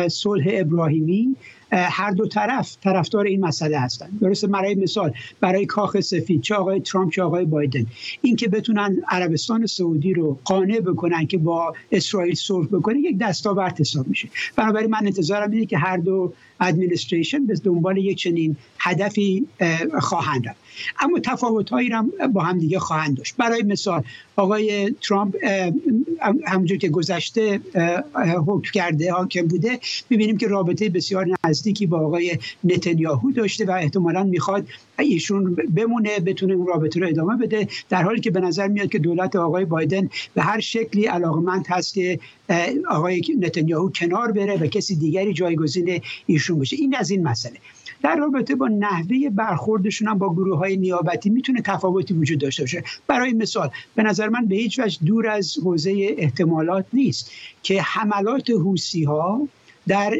صلح 0.08 0.44
ابراهیمی 0.48 1.36
هر 1.72 2.10
دو 2.10 2.26
طرف 2.26 2.76
طرفدار 2.84 3.24
این 3.24 3.44
مسئله 3.44 3.78
هستند 3.78 4.18
درسته 4.20 4.46
برای 4.46 4.74
مثال 4.74 5.12
برای 5.40 5.66
کاخ 5.66 6.00
سفید 6.00 6.42
چه 6.42 6.54
آقای 6.54 6.80
ترامپ 6.80 7.12
چه 7.12 7.22
آقای 7.22 7.44
بایدن 7.44 7.86
اینکه 8.22 8.48
بتونن 8.48 8.96
عربستان 9.08 9.66
سعودی 9.66 10.14
رو 10.14 10.38
قانع 10.44 10.80
بکنن 10.80 11.26
که 11.26 11.38
با 11.38 11.74
اسرائیل 11.92 12.34
صلح 12.34 12.66
بکنه 12.66 12.98
یک 12.98 13.18
دستاورد 13.18 13.80
حساب 13.80 14.08
میشه. 14.08 14.28
بنابراین 14.56 14.90
من 14.90 15.06
انتظارم 15.06 15.50
اینه 15.50 15.66
که 15.66 15.78
هر 15.78 15.96
دو 15.96 16.32
ادمنستریشن 16.60 17.46
به 17.46 17.54
دنبال 17.54 17.96
یک 17.96 18.18
چنین 18.18 18.56
هدفی 18.78 19.46
خواهند 20.00 20.48
رفت. 20.48 20.58
اما 21.00 21.18
تفاوت 21.18 21.70
هایی 21.70 21.88
هم 21.88 22.12
با 22.32 22.42
هم 22.42 22.58
دیگه 22.58 22.78
خواهند 22.78 23.16
داشت. 23.16 23.36
برای 23.36 23.62
مثال 23.62 24.02
آقای 24.36 24.94
ترامپ 25.08 25.36
همونجور 26.46 26.78
که 26.78 26.88
گذشته 26.88 27.60
حکم 28.46 28.70
کرده 28.72 29.12
حاکم 29.12 29.46
بوده 29.46 29.80
می‌بینیم 30.10 30.38
که 30.38 30.46
رابطه 30.48 30.88
بسیار 30.88 31.26
نزدیکی 31.56 31.86
با 31.86 32.00
آقای 32.00 32.38
نتانیاهو 32.64 33.32
داشته 33.32 33.64
و 33.64 33.70
احتمالا 33.70 34.24
می‌خواد 34.24 34.66
ایشون 34.98 35.56
بمونه 35.74 36.20
بتونه 36.20 36.54
اون 36.54 36.66
رابطه 36.66 37.00
رو 37.00 37.08
ادامه 37.08 37.36
بده 37.36 37.68
در 37.88 38.02
حالی 38.02 38.20
که 38.20 38.30
به 38.30 38.40
نظر 38.40 38.68
میاد 38.68 38.88
که 38.88 38.98
دولت 38.98 39.36
آقای 39.36 39.64
بایدن 39.64 40.08
به 40.34 40.42
هر 40.42 40.60
شکلی 40.60 41.06
علاقمند 41.06 41.66
هست 41.68 41.94
که 41.94 42.18
آقای 42.88 43.22
نتانیاهو 43.40 43.90
کنار 43.90 44.32
بره 44.32 44.56
و 44.56 44.66
کسی 44.66 44.96
دیگری 44.96 45.32
جایگزین 45.32 46.00
ایشون 46.26 46.58
بشه. 46.58 46.76
این 46.76 46.96
از 46.96 47.10
این 47.10 47.22
مسئله. 47.22 47.56
در 48.02 48.16
رابطه 48.16 48.54
با 48.54 48.68
نحوه 48.68 49.30
برخوردشون 49.30 50.08
هم 50.08 50.18
با 50.18 50.32
گروه 50.32 50.58
های 50.58 50.76
نیابتی 50.76 51.30
می‌تونه 51.30 51.62
تفاوتی 51.62 52.14
وجود 52.14 52.38
داشته 52.38 52.62
باشه. 52.62 52.84
برای 53.06 53.32
مثال 53.32 53.70
به 53.94 54.02
نظر 54.02 54.28
من 54.28 54.46
به 54.46 54.56
هیچ 54.56 54.78
وجه 54.78 54.98
دور 55.06 55.28
از 55.28 55.58
حوزه 55.64 56.14
احتمالات 56.18 56.86
نیست 56.92 57.30
که 57.62 57.82
حملات 57.82 58.50
حوسی 58.50 59.04
ها 59.04 59.48
در 59.88 60.14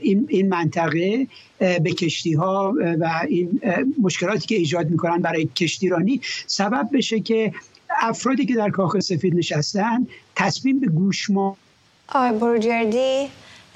این 0.00 0.48
منطقه 0.48 1.26
به 1.58 1.92
کشتی 1.98 2.32
ها 2.32 2.74
و 3.00 3.20
این 3.28 3.60
مشکلاتی 4.02 4.46
که 4.46 4.54
ایجاد 4.54 4.90
می‌کنن 4.90 5.18
برای 5.18 5.44
کشتیرانی 5.44 6.20
سبب 6.46 6.88
بشه 6.92 7.20
که 7.20 7.52
افرادی 8.00 8.46
که 8.46 8.54
در 8.54 8.70
کاخ 8.70 8.98
سفید 8.98 9.34
نشستن 9.34 10.06
تصمیم 10.36 10.80
به 10.80 10.86
گوشما 10.86 11.56
آقای 12.08 12.32
بروجردی 12.38 13.28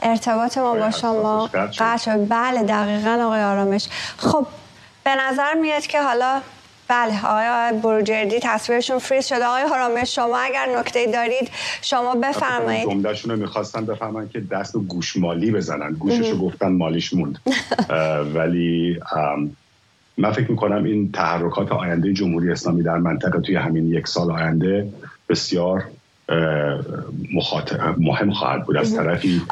ارتباط 0.02 0.58
ما 0.58 0.74
با 0.74 0.90
شما 0.90 1.50
قطع 1.78 2.16
بله 2.16 2.62
دقیقا 2.62 3.24
آقای 3.24 3.42
آرامش. 3.42 3.88
خب 4.16 4.46
به 5.04 5.10
نظر 5.14 5.54
میاد 5.54 5.86
که 5.86 6.02
حالا 6.02 6.42
بله 6.88 7.26
آقای 7.26 7.80
بروجردی 7.80 8.40
تصویرشون 8.42 8.98
فریز 8.98 9.26
شده. 9.26 9.44
آقای 9.44 9.62
آرامش 9.62 10.14
شما 10.14 10.38
اگر 10.38 10.66
نکته 10.78 11.06
دارید 11.06 11.50
شما 11.82 12.14
بفرمایید. 12.14 12.90
جملهشون 12.90 13.30
رو 13.30 13.36
می‌خواستن 13.36 13.84
بفهمن 13.84 14.28
که 14.28 14.40
دست 14.40 14.74
و 14.74 14.80
گوشمالی 14.80 15.50
بزنن. 15.50 15.92
گوششو 15.92 16.38
گفتن 16.38 16.72
مالیش 16.72 17.14
موند. 17.14 17.38
ولی 18.34 19.00
من 20.18 20.32
فکر 20.32 20.50
می‌کنم 20.50 20.84
این 20.84 21.12
تحرکات 21.12 21.72
آینده 21.72 22.12
جمهوری 22.12 22.52
اسلامی 22.52 22.82
در 22.82 22.98
منطقه 22.98 23.40
توی 23.40 23.56
همین 23.56 23.92
یک 23.92 24.08
سال 24.08 24.30
آینده 24.30 24.88
بسیار 25.28 25.84
مهم 27.98 28.32
خواهد 28.32 28.64
بود 28.64 28.76
از 28.76 28.96
طرفی 28.96 29.42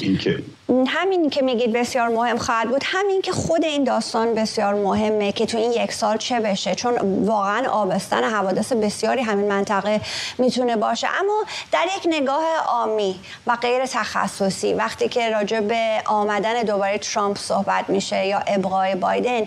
این 0.00 0.18
که 0.18 0.42
همین 0.86 1.30
که 1.30 1.42
میگید 1.42 1.72
بسیار 1.72 2.08
مهم 2.08 2.38
خواهد 2.38 2.68
بود 2.68 2.82
همین 2.84 3.22
که 3.22 3.32
خود 3.32 3.64
این 3.64 3.84
داستان 3.84 4.34
بسیار 4.34 4.74
مهمه 4.74 5.32
که 5.32 5.46
تو 5.46 5.58
این 5.58 5.72
یک 5.72 5.92
سال 5.92 6.16
چه 6.16 6.40
بشه 6.40 6.74
چون 6.74 7.24
واقعا 7.24 7.70
آبستن 7.70 8.24
حوادث 8.24 8.72
بسیاری 8.72 9.22
همین 9.22 9.48
منطقه 9.48 10.00
می‌تونه 10.38 10.76
باشه. 10.76 11.08
اما 11.20 11.44
در 11.72 11.84
یک 11.96 12.02
نگاه 12.06 12.44
آمی 12.68 13.20
و 13.46 13.56
غیر 13.56 13.86
تخصصی 13.86 14.74
وقتی 14.74 15.08
که 15.08 15.30
راجع 15.30 15.60
به 15.60 16.02
آمدن 16.06 16.62
دوباره 16.62 16.98
ترامپ 16.98 17.38
صحبت 17.38 17.84
میشه 17.88 18.26
یا 18.26 18.38
ابقای 18.46 18.94
بایدن 18.94 19.46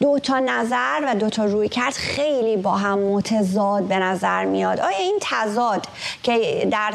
دو 0.00 0.18
تا 0.18 0.38
نظر 0.38 1.00
و 1.06 1.14
دو 1.14 1.30
تا 1.30 1.44
روی 1.44 1.68
کرد 1.68 1.92
خیلی 1.92 2.56
با 2.56 2.76
هم 2.76 2.98
متضاد 2.98 3.82
به 3.82 3.98
نظر 3.98 4.44
میاد. 4.44 4.80
آیا 4.80 4.98
این 4.98 5.18
تضاد 5.20 5.86
که 6.22 6.68
در 6.70 6.94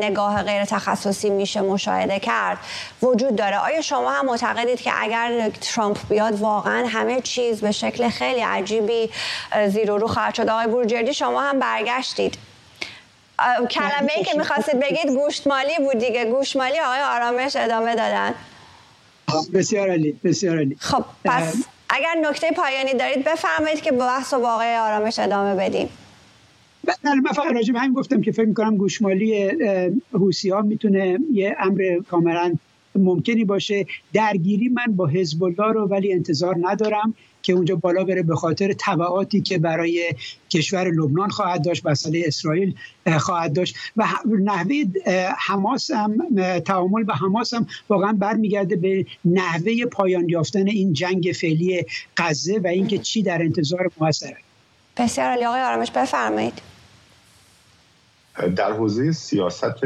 نگاه 0.00 0.42
غیر 0.42 0.64
تخصصی 0.64 1.30
میشه 1.30 1.60
مشاهده 1.60 2.18
کرد 2.18 2.58
وجود 3.02 3.36
داره؟ 3.36 3.58
آیا 3.58 3.80
شما 3.80 4.10
هم 4.10 4.26
معتقدید 4.26 4.80
که 4.80 4.92
اگر 4.96 5.50
ترامپ 5.60 5.98
بیاد 6.08 6.40
واقعا 6.40 6.86
همه 6.88 7.20
چیز 7.20 7.60
به 7.60 7.72
شکل 7.72 8.08
خیلی 8.08 8.40
عجیبی 8.40 9.10
زیر 9.68 9.90
و 9.90 9.98
رو 9.98 10.06
خواهد 10.06 10.34
شد؟ 10.34 10.48
آقای 10.48 10.66
بورجردی 10.66 11.14
شما 11.14 11.40
هم 11.42 11.58
برگشتید. 11.58 12.38
کلمه 13.70 14.12
ای 14.16 14.24
که 14.24 14.38
می‌خواستید 14.38 14.80
بگید 14.80 15.06
گوشتمالی 15.06 15.78
بود 15.78 15.98
دیگه. 15.98 16.24
گوشمالی 16.24 16.80
آقای 16.80 17.00
آرامش 17.00 17.56
ادامه 17.56 17.94
دادن. 17.94 18.34
بسیار 19.54 19.90
علی 19.90 20.20
بسیار 20.24 20.58
علی 20.58 20.76
خب 20.80 21.04
پس 21.24 21.54
اگر 21.88 22.14
نکته 22.30 22.50
پایانی 22.50 22.94
دارید 22.94 23.24
بفرمایید 23.24 23.80
که 23.80 23.92
بحث 23.92 24.32
و 24.32 24.36
واقع 24.36 24.78
آرامش 24.78 25.18
ادامه 25.18 25.54
بدیم. 25.54 25.88
نه 27.04 27.14
من 27.14 27.32
فقط 27.32 27.52
راجع 27.52 27.74
همین 27.76 27.92
گفتم 27.92 28.20
که 28.20 28.32
فکر 28.32 28.44
می‌کنم 28.44 28.76
گوشمالی 28.76 29.50
حوسی 30.12 30.50
ها 30.50 30.62
می‌تونه 30.62 31.18
یه 31.32 31.56
امر 31.58 31.98
کاملا 32.10 32.54
ممکنی 32.94 33.44
باشه. 33.44 33.86
درگیری 34.12 34.68
من 34.68 34.96
با 34.96 35.06
حزب 35.06 35.44
الله 35.44 35.72
رو 35.72 35.86
ولی 35.86 36.12
انتظار 36.12 36.56
ندارم. 36.60 37.14
که 37.44 37.52
اونجا 37.52 37.76
بالا 37.76 38.04
بره 38.04 38.22
به 38.22 38.36
خاطر 38.36 38.74
تبعاتی 38.78 39.40
که 39.40 39.58
برای 39.58 40.14
کشور 40.50 40.90
لبنان 40.90 41.30
خواهد 41.30 41.64
داشت 41.64 41.86
مسئله 41.86 42.22
اسرائیل 42.26 42.74
خواهد 43.18 43.52
داشت. 43.52 43.76
و 43.96 44.04
نحوه 44.40 44.84
حماس 45.38 45.90
هم 45.90 46.18
تعامل 46.58 47.02
با 47.02 47.14
حماس 47.14 47.54
هم 47.54 47.66
واقعا 47.88 48.12
برمیگرده 48.12 48.76
به 48.76 49.06
نحوه 49.24 49.84
پایان 49.84 50.28
یافتن 50.28 50.68
این 50.68 50.92
جنگ 50.92 51.32
فعلی 51.40 51.86
غزه 52.16 52.58
و 52.58 52.66
اینکه 52.66 52.98
چی 52.98 53.22
در 53.22 53.42
انتظار 53.42 53.90
ما 53.96 54.06
هست. 54.06 54.26
بسیار 54.96 55.28
علی 55.28 55.44
آقای 55.44 55.60
آرامش 55.60 55.90
بفرمایید. 55.90 56.62
در 58.56 58.72
حوزه 58.72 59.12
سیاست 59.12 59.80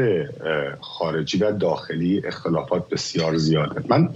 خارجی 0.81 1.37
و 1.37 1.51
داخلی 1.51 2.21
اختلافات 2.25 2.89
بسیار 2.89 3.37
زیاده. 3.37 3.83
من 3.87 4.09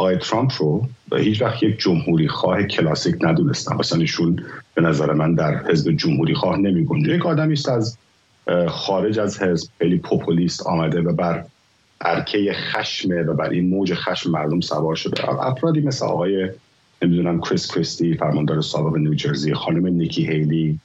آقای 0.00 0.18
ترامپ 0.18 0.52
رو 0.58 0.88
هیچ 1.16 1.42
وقت 1.42 1.62
یک 1.62 1.78
جمهوری 1.78 2.28
خواه 2.28 2.62
کلاسیک 2.62 3.16
ندونستم. 3.20 3.76
مثلا 3.76 4.00
ایشون 4.00 4.42
به 4.74 4.82
نظر 4.82 5.12
من 5.12 5.34
در 5.34 5.66
حزب 5.70 5.92
جمهوری 5.92 6.34
خواه 6.34 6.56
نمی 6.58 6.84
گنجه 6.84 7.14
یک 7.14 7.26
آدمی 7.26 7.52
است 7.52 7.68
از 7.68 7.98
خارج 8.68 9.18
از 9.18 9.42
حزب 9.42 9.68
خیلی 9.78 9.98
پوپولیست 9.98 10.66
آمده 10.66 11.00
و 11.00 11.12
بر 11.12 11.44
ارکه 12.00 12.52
خشمه 12.52 13.22
و 13.22 13.34
بر 13.34 13.50
این 13.50 13.68
موج 13.68 13.94
خشم 13.94 14.30
مردم 14.30 14.60
سوار 14.60 14.96
شده. 14.96 15.28
افرادی 15.28 15.80
مثل 15.80 16.06
آقای 16.06 16.50
نمی‌دونم 17.02 17.40
کریس 17.40 17.72
کریستی 17.72 18.14
فرماندار 18.14 18.60
سابق 18.60 18.96
نیوجرسی 18.96 19.54
خانم 19.54 19.86
نیکی 19.86 20.26
هیلی 20.26 20.78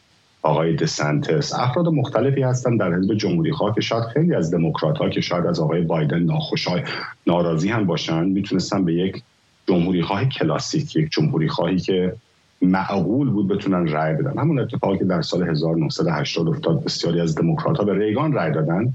آقای 0.46 0.76
دسنتس 0.76 1.54
افراد 1.54 1.88
مختلفی 1.88 2.42
هستن 2.42 2.78
در 2.78 2.94
حزب 2.94 3.14
جمهوری 3.14 3.52
خواه 3.52 3.76
که 3.76 3.82
شاید 3.82 4.04
خیلی 4.04 4.36
از 4.36 4.52
دموکرات 4.52 4.98
ها 4.98 5.10
که 5.10 5.22
شاید 5.22 5.46
از 5.46 5.60
آقای 5.60 5.82
بایدن 5.82 6.20
ناخوشای 6.20 6.82
ناراضی 7.28 7.70
هم 7.70 7.86
باشن 7.86 8.26
می‌تونستن 8.26 8.86
به 8.86 8.94
یک 8.94 9.24
جمهوری 9.68 10.02
خواه 10.02 10.26
کلاسیک 10.26 10.96
یک 10.96 11.10
جمهوری 11.12 11.48
خواهی 11.48 11.80
که 11.80 12.16
معقول 12.62 13.30
بود 13.30 13.48
بتونن 13.48 13.88
رأی 13.88 14.14
بدن. 14.14 14.38
همون 14.38 14.60
اتفاقی 14.60 14.98
که 14.98 15.06
در 15.06 15.22
سال 15.22 15.50
1980 15.50 16.48
افتاد 16.48 16.84
بسیاری 16.84 17.22
از 17.22 17.36
دموکرات 17.36 17.78
ها 17.78 17.84
به 17.84 17.94
ریگان 17.94 18.34
رأی 18.34 18.52
دادن 18.52 18.94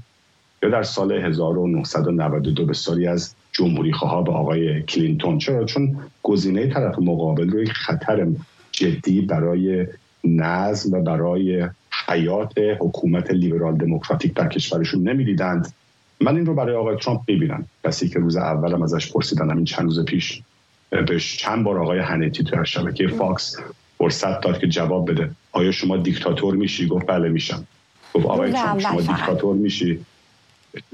یا 0.63 0.69
در 0.69 0.83
سال 0.83 1.11
1992 1.11 2.65
بسیاری 2.65 3.07
از 3.07 3.35
جمهوری 3.51 3.93
خواه 3.93 4.23
به 4.23 4.31
آقای 4.31 4.81
کلینتون. 4.81 5.37
چرا؟ 5.37 5.65
چون 5.65 5.97
گزینه 6.23 6.67
طرف 6.67 6.99
مقابل 6.99 7.49
رو 7.49 7.61
یک 7.61 7.71
خطر 7.71 8.27
جدی 8.71 9.21
برای 9.21 9.87
نظم 10.23 10.93
و 10.93 11.01
برای 11.01 11.69
حیات 12.07 12.53
حکومت 12.79 13.31
لیبرال 13.31 13.77
دموکراتیک 13.77 14.33
در 14.33 14.47
کشورشون 14.47 15.09
نمی‌دیدند. 15.09 15.73
من 16.21 16.35
این 16.35 16.45
رو 16.45 16.55
برای 16.55 16.75
آقای 16.75 16.97
ترامپ 16.97 17.21
می‌بینم. 17.27 17.65
کسی 17.85 18.09
که 18.09 18.19
روز 18.19 18.37
اولم 18.37 18.81
ازش 18.81 19.11
پرسیدن 19.11 19.51
این 19.51 19.65
چند 19.65 19.85
روز 19.85 20.05
پیش 20.05 20.41
بهش 20.89 21.37
چند 21.37 21.63
بار 21.63 21.79
آقای 21.79 21.99
هنیتی 21.99 22.43
تو 22.43 22.63
شبکه 22.63 23.07
فاکس 23.07 23.57
فرصت 23.97 24.41
داد 24.41 24.59
که 24.59 24.67
جواب 24.67 25.11
بده. 25.11 25.31
آیا 25.51 25.71
شما 25.71 25.97
دیکتاتور 25.97 26.55
میشی؟ 26.55 26.87
گفت 26.87 27.05
بله 27.07 27.29
میشم. 27.29 27.67
گفت 28.13 28.25
آقای 28.25 28.51
ترامپ 28.51 28.79
شما 28.79 29.01
دیکتاتور 29.01 29.55
میشی؟ 29.55 30.05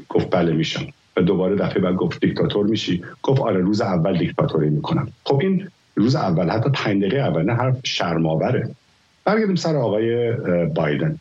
گفت 0.10 0.30
بله 0.30 0.54
میشم. 0.54 0.88
و 1.18 1.22
دوباره 1.22 1.56
دفعه 1.56 1.82
بعد 1.82 1.96
گفت 1.96 2.26
دیکتاتور 2.26 2.66
میشی. 2.66 3.04
گفت 3.24 3.42
آره 3.42 3.60
روز 3.60 3.82
اول 3.82 4.18
دیکتاتوری 4.18 4.70
می‌کنم. 4.70 5.12
خب 5.24 5.40
این 5.42 5.68
روز 5.96 6.16
اول 6.16 6.50
حتی 6.50 6.70
پنج 6.70 7.02
دقیقه 7.02 7.18
اول 7.18 7.44
نه 7.44 7.54
هر 7.54 7.74
شرم‌آوره 7.84 8.76
برگردیم 9.28 9.56
سر 9.56 9.76
آقای 9.76 10.32
بایدن. 10.66 11.20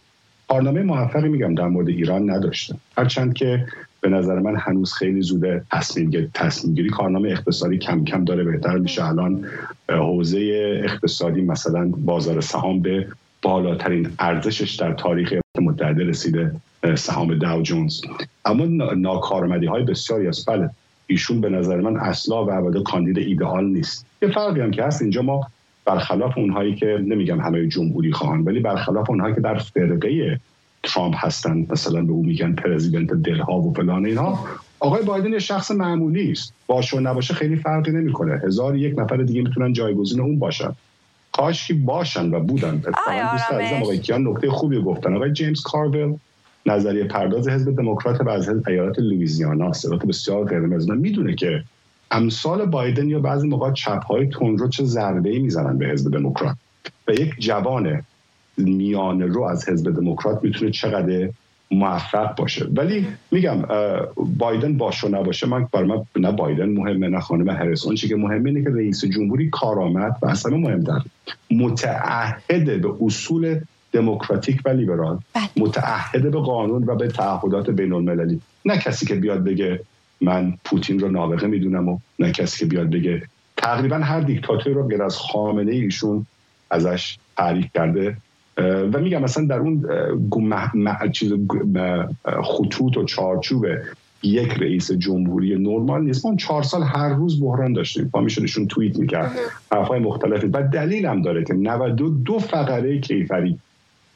کارنامه 0.49 0.83
موفقی 0.83 1.29
میگم 1.29 1.55
در 1.55 1.69
مورد 1.69 1.89
ایران 1.89 2.31
نداشته. 2.31 2.75
هرچند 2.99 3.35
که 3.35 3.67
به 4.01 4.09
نظر 4.09 4.39
من 4.39 4.57
هنوز 4.57 4.93
خیلی 4.93 5.23
زوده 5.23 5.63
تصمیم 5.73 6.31
تصمیم 6.35 6.75
گیری 6.75 6.89
کارنامه 6.89 7.29
اقتصادی 7.29 7.79
کم 7.79 8.05
کم 8.05 8.25
داره 8.25 8.45
بهتر 8.45 8.79
میشه. 8.79 9.05
الان 9.05 9.45
حوزه 9.89 10.41
اقتصادی 10.85 11.43
مثلا 11.43 11.93
بازار 11.97 12.41
سهام 12.41 12.81
به 12.81 13.09
بالاترین 13.43 14.11
ارزشش 14.19 14.75
در 14.75 14.93
تاریخ 14.93 15.35
متحده 15.61 16.05
رسیده 16.05 16.53
سهام 16.95 17.39
داو 17.39 17.63
جونز 17.63 18.01
اما 18.45 18.65
ناکارمدی 18.95 19.67
های 19.67 19.83
بسیاری 19.83 20.29
است. 20.29 20.51
بله 20.51 20.71
ایشون 21.07 21.41
به 21.41 21.49
نظر 21.49 21.81
من 21.81 21.97
اصلا 21.97 22.45
و 22.45 22.51
ابدا 22.51 22.83
کاندید 22.83 23.19
ایدئال 23.19 23.65
نیست. 23.65 24.07
یه 24.23 24.29
فرقی 24.29 24.61
هم 24.61 24.71
که 24.71 24.83
هست 24.85 25.03
اینجا 25.03 25.23
ما 25.23 25.47
برخلاف 25.87 26.39
اونهایی 26.39 26.75
که 26.75 26.87
نمیگم 26.87 27.41
همه 27.41 27.69
جمهوری 27.69 28.13
خواهان 28.13 28.41
ولی 28.41 28.61
برخلاف 28.61 29.11
اونهایی 29.11 29.35
که 29.35 29.41
در 29.41 29.59
فرقه 29.59 30.41
ترامپ 30.83 31.15
هستن 31.19 31.67
مثلا 31.71 32.03
به 32.03 32.13
او 32.13 32.27
میگن 32.27 32.53
پرزیدنت 32.53 33.13
دلها 33.13 33.61
و 33.61 33.75
فلان 33.75 34.07
اینها 34.07 34.47
آقای 34.81 35.05
بایدن 35.05 35.33
یه 35.33 35.39
شخص 35.39 35.71
معمولی 35.71 36.33
است 36.33 36.55
باشه 36.67 36.97
و 36.97 37.01
نباشه 37.01 37.35
خیلی 37.35 37.57
فرقی 37.57 37.93
نمی‌کنه. 37.93 38.41
هزار 38.45 38.77
یک 38.77 38.99
نفر 38.99 39.17
دیگه 39.17 39.43
می‌تونن 39.43 39.73
جایگزین 39.73 40.21
اون 40.21 40.39
باشن. 40.39 40.73
کاش 41.33 41.69
که 41.69 41.75
باشن 41.75 42.35
و 42.35 42.41
بودن. 42.41 42.75
اتفاقا 42.75 43.81
آقای 43.83 43.99
کیان 43.99 44.29
نکته 44.29 44.51
خوبی 44.51 44.83
گفتن. 44.83 45.15
آقای 45.15 45.33
جیمز 45.33 45.63
کارول 45.63 46.15
نظریه 46.67 47.05
پرداز 47.05 47.49
حزب 47.49 47.77
دموکرات 47.77 48.21
و 48.21 48.29
از 48.29 48.49
ایالت 48.69 48.99
لویزیانا 48.99 49.73
ایالت 49.85 50.07
بسیار 50.07 50.45
قرمز 50.45 50.91
می‌دونه 50.91 51.35
که 51.35 51.63
امثال 52.11 52.67
بایدن 52.67 53.09
یا 53.09 53.19
بعضی 53.19 53.49
موقع 53.49 53.73
چپ 53.73 54.05
های 54.05 54.27
تندرو 54.27 54.69
چه 54.69 54.85
ضربه 54.85 55.31
ای 55.31 55.39
می‌زنن 55.39 55.79
به 55.79 55.87
حزب 55.87 56.13
دموکرات. 56.13 56.57
و 57.09 57.13
یک 57.13 57.35
جوان 57.39 58.03
میان 58.57 59.23
رو 59.23 59.43
از 59.43 59.69
حزب 59.69 59.91
دموکرات 59.91 60.45
می‌تونه 60.45 60.71
چقدر 60.71 61.29
موفق 61.71 62.37
باشه. 62.37 62.67
ولی 62.77 63.07
میگم 63.31 63.63
بایدن 64.39 64.77
باشه 64.77 65.09
نباشه 65.09 65.47
من 65.47 65.69
برای 65.73 65.89
من 65.89 66.03
نه 66.17 66.33
بایدن 66.33 66.69
مهمه 66.69 67.09
نه 67.09 67.21
خانم 67.21 67.51
هریس 67.51 67.87
اون 67.87 67.95
چی 67.95 68.09
که 68.09 68.17
مهمه 68.17 68.51
اینه 68.51 68.63
که 68.63 68.71
رئیس 68.71 69.05
جمهوری 69.05 69.51
کارآمد 69.51 70.17
و 70.23 70.27
اصلا 70.27 70.57
مهمتر 70.57 71.01
متعهد 71.51 72.81
به 72.83 72.95
اصول 73.01 73.61
دموکراتیک 73.93 74.61
و 74.65 74.69
لیبرال 74.69 75.19
بله. 75.35 75.49
متعهد 75.57 76.31
به 76.31 76.41
قانون 76.41 76.85
و 76.85 76.95
به 76.95 77.09
تعهدات 77.09 77.71
بین 77.71 77.93
المللی 77.93 78.41
نه 78.65 78.79
کسی 78.79 79.07
که 79.07 79.15
بیاد 79.15 79.45
بگه 79.45 79.81
من 80.21 80.55
پوتین 80.65 80.99
رو 80.99 81.09
نابغه 81.09 81.47
می‌دونم 81.47 81.89
و 81.89 81.99
نه 82.19 82.33
کسی 82.33 82.59
که 82.59 82.67
بیاد 82.67 82.91
بگه. 82.91 83.23
تقریبا 83.57 83.97
هر 83.97 84.21
دیکتاتوری 84.21 84.75
رو 84.75 84.89
غیر 84.89 85.03
از 85.03 85.17
خامنه 85.17 85.73
ایشون 85.73 86.27
ازش 86.71 87.19
تعریف 87.37 87.67
کرده. 87.75 88.17
و 88.93 89.01
میگم 89.01 89.23
مثلا 89.23 89.47
در 89.47 89.59
اون 89.59 89.85
چیز 91.13 91.33
خطوط 92.43 92.97
و 92.97 93.05
چارچوب 93.05 93.67
یک 94.23 94.53
رئیس 94.53 94.93
جمهوری 94.93 95.59
نرمال 95.59 96.05
نیست. 96.05 96.27
ما 96.27 96.37
چهار 96.37 96.63
سال 96.63 96.83
هر 96.83 97.09
روز 97.09 97.43
بحران 97.43 97.73
داشتیم. 97.73 98.09
با 98.09 98.21
میشدشون 98.21 98.67
توییت 98.67 98.99
می‌کرد. 98.99 99.33
حرفای 99.73 100.01
مختلفی. 100.01 100.47
و 100.47 100.63
دلیل 100.63 101.07
هم 101.07 101.23
داره 101.23 101.45
که 101.45 101.55
92 101.55 102.11
دو 102.11 102.39
فقره 102.39 103.01
کیفری 103.01 103.59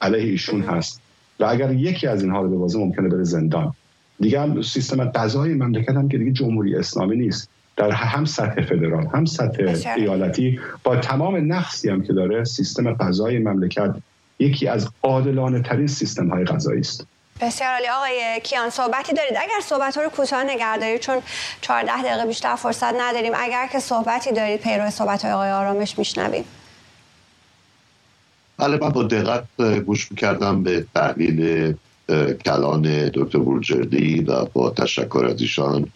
علیه 0.01 0.31
ایشون 0.31 0.63
هست. 0.63 1.03
و 1.41 1.45
اگر 1.45 1.73
یکی 1.73 2.07
از 2.07 2.23
اینها 2.23 2.43
رو 2.43 2.59
بازه 2.59 2.79
ممکنه 2.79 3.09
بره 3.09 3.25
زندان. 3.25 3.73
دیگه 4.21 4.41
هم 4.41 4.63
سیستم 4.63 5.05
قضایی 5.05 5.55
مملکت 5.55 5.89
هم 5.89 6.09
که 6.09 6.19
دیگه 6.19 6.33
جمهوری 6.33 6.77
اسلامی 6.77 7.17
نیست. 7.17 7.49
در 7.77 7.91
هم 7.91 8.25
سطح 8.25 8.63
فدرال 8.63 9.07
هم 9.07 9.25
سطح 9.25 9.93
ایالتی 9.97 10.61
با 10.85 10.97
تمام 10.97 11.53
نقصی 11.53 11.91
هم 11.91 12.03
که 12.03 12.13
داره 12.13 12.45
سیستم 12.45 12.95
قضایی 12.95 13.39
مملکت 13.39 13.95
یکی 14.39 14.69
از 14.69 14.89
عادلانه 15.03 15.63
ترین 15.63 15.87
سیستم 15.87 16.29
های 16.29 16.45
قضایی 16.45 16.81
است. 16.81 17.07
بسیار 17.41 17.71
عالی. 17.71 17.89
آقای 17.89 18.41
کیان 18.45 18.71
صحبتی 18.71 19.13
دارید. 19.13 19.33
اگر 19.33 19.61
صحبت 19.63 19.97
ها 19.97 20.03
رو 20.03 20.09
کوتاه 20.09 20.45
نگه 20.45 20.79
دارید 20.79 21.01
چون 21.01 21.17
14 21.61 22.03
دقیقه 22.03 22.27
بیشتر 22.27 22.57
فرصت 22.57 22.95
نداریم 23.01 23.33
اگر 23.37 23.69
که 23.73 23.79
صحبتی 23.79 24.33
دارید 24.33 24.61
پیرو 24.61 24.91
صحبت 24.91 25.25
های 25.25 25.33
آقای 25.33 25.51
آرامش 25.51 25.99
میشنویم 25.99 26.45
بله 28.59 28.79
من 28.83 28.89
با 28.89 29.03
دقت 29.03 29.45
گوش 29.87 30.11
می‌کردم 30.11 30.63
به 30.63 30.85
تحلیل 30.95 31.75
کلان 32.47 33.09
دکتر 33.15 33.39
بورجردی 33.39 34.21
و 34.21 34.45
با 34.45 34.71
تشکر 34.71 35.25
از 35.31 35.41
ایشان. 35.41 35.87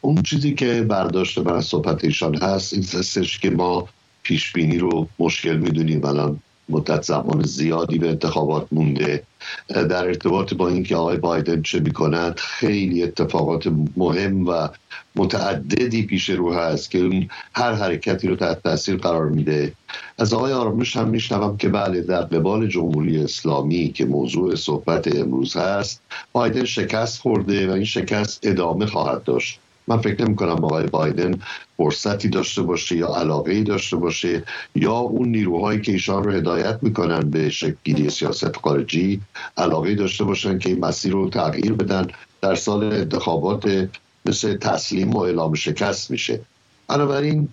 اون 0.00 0.22
چیزی 0.22 0.54
که 0.54 0.82
برداشت 0.82 1.38
من 1.38 1.52
از 1.52 1.64
صحبت 1.64 2.04
ایشان 2.04 2.34
هست 2.34 2.74
این 2.74 2.82
هستش 2.82 3.38
که 3.38 3.50
ما 3.50 3.88
پیش 4.22 4.52
بینی 4.52 4.78
رو 4.78 5.08
مشکل 5.18 5.56
می‌دونیم. 5.56 6.04
الان 6.04 6.40
مدت 6.68 7.02
زمان 7.02 7.42
زیادی 7.42 7.98
به 7.98 8.08
انتخابات 8.08 8.66
مونده. 8.72 9.22
در 9.68 10.04
ارتباط 10.04 10.54
با 10.54 10.68
اینکه 10.68 10.96
آقای 10.96 11.16
بایدن 11.16 11.62
چه 11.62 11.80
می‌کنند 11.80 12.38
خیلی 12.38 13.02
اتفاقات 13.02 13.68
مهم 13.96 14.48
و 14.48 14.68
متعددی 15.16 16.02
پیش 16.02 16.30
رو 16.30 16.54
هست 16.54 16.90
که 16.90 16.98
اون 16.98 17.28
هر 17.54 17.72
حرکتی 17.72 18.28
رو 18.28 18.36
تحت 18.36 18.62
تاثیر 18.62 18.96
قرار 18.96 19.28
میده. 19.28 19.72
از 20.18 20.34
آقای 20.34 20.52
آرامش 20.52 20.96
هم 20.96 21.08
میشنوم 21.08 21.56
که 21.56 21.68
بله 21.68 22.00
در 22.00 22.22
قبال 22.22 22.66
جمهوری 22.66 23.24
اسلامی 23.24 23.92
که 23.92 24.04
موضوع 24.04 24.54
صحبت 24.54 25.16
امروز 25.16 25.56
هست 25.56 26.02
بایدن 26.32 26.64
شکست 26.64 27.20
خورده 27.20 27.68
و 27.68 27.72
این 27.72 27.84
شکست 27.84 28.40
ادامه 28.42 28.86
خواهد 28.86 29.24
داشت. 29.24 29.60
من 29.88 29.98
فکر 29.98 30.24
نمی 30.24 30.36
کنم 30.36 30.64
آقای 30.64 30.86
بایدن 30.86 31.40
فرصتی 31.76 32.28
داشته 32.28 32.62
باشه 32.62 32.96
یا 32.96 33.08
علاقه 33.08 33.52
ای 33.52 33.62
داشته 33.62 33.96
باشه 33.96 34.42
یا 34.74 34.94
اون 34.94 35.28
نیروهایی 35.28 35.80
که 35.80 35.92
ایشان 35.92 36.24
رو 36.24 36.32
هدایت 36.32 36.78
می‌کنن 36.82 37.20
به 37.20 37.50
شکلی 37.50 38.10
سیاست 38.10 38.56
خارجی 38.56 39.20
علاقه 39.56 39.94
داشته 39.94 40.24
باشن 40.24 40.58
که 40.58 40.68
این 40.68 40.84
مسیر 40.84 41.12
رو 41.12 41.30
تغییر 41.30 41.72
بدن. 41.72 42.06
در 42.40 42.54
سال 42.54 42.84
انتخابات 42.84 43.88
مثل 44.26 44.56
تسلیم 44.56 45.10
و 45.10 45.18
اعلام 45.18 45.54
شکست 45.54 46.10
میشه. 46.10 46.40
بنابراین 46.88 47.48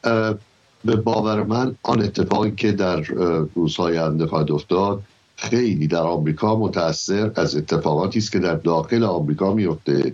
به 0.85 0.95
باور 0.95 1.43
من 1.43 1.75
آن 1.83 2.01
اتفاقی 2.01 2.51
که 2.51 2.71
در 2.71 3.01
روزهای 3.55 3.97
آینده 3.97 4.27
خواهد 4.27 4.51
افتاد 4.51 5.01
خیلی 5.35 5.87
در 5.87 6.01
آمریکا 6.01 6.55
متاثر 6.55 7.31
از 7.35 7.55
اتفاقاتی 7.55 8.19
است 8.19 8.31
که 8.31 8.39
در 8.39 8.55
داخل 8.55 9.03
آمریکا 9.03 9.53
میفته 9.53 10.13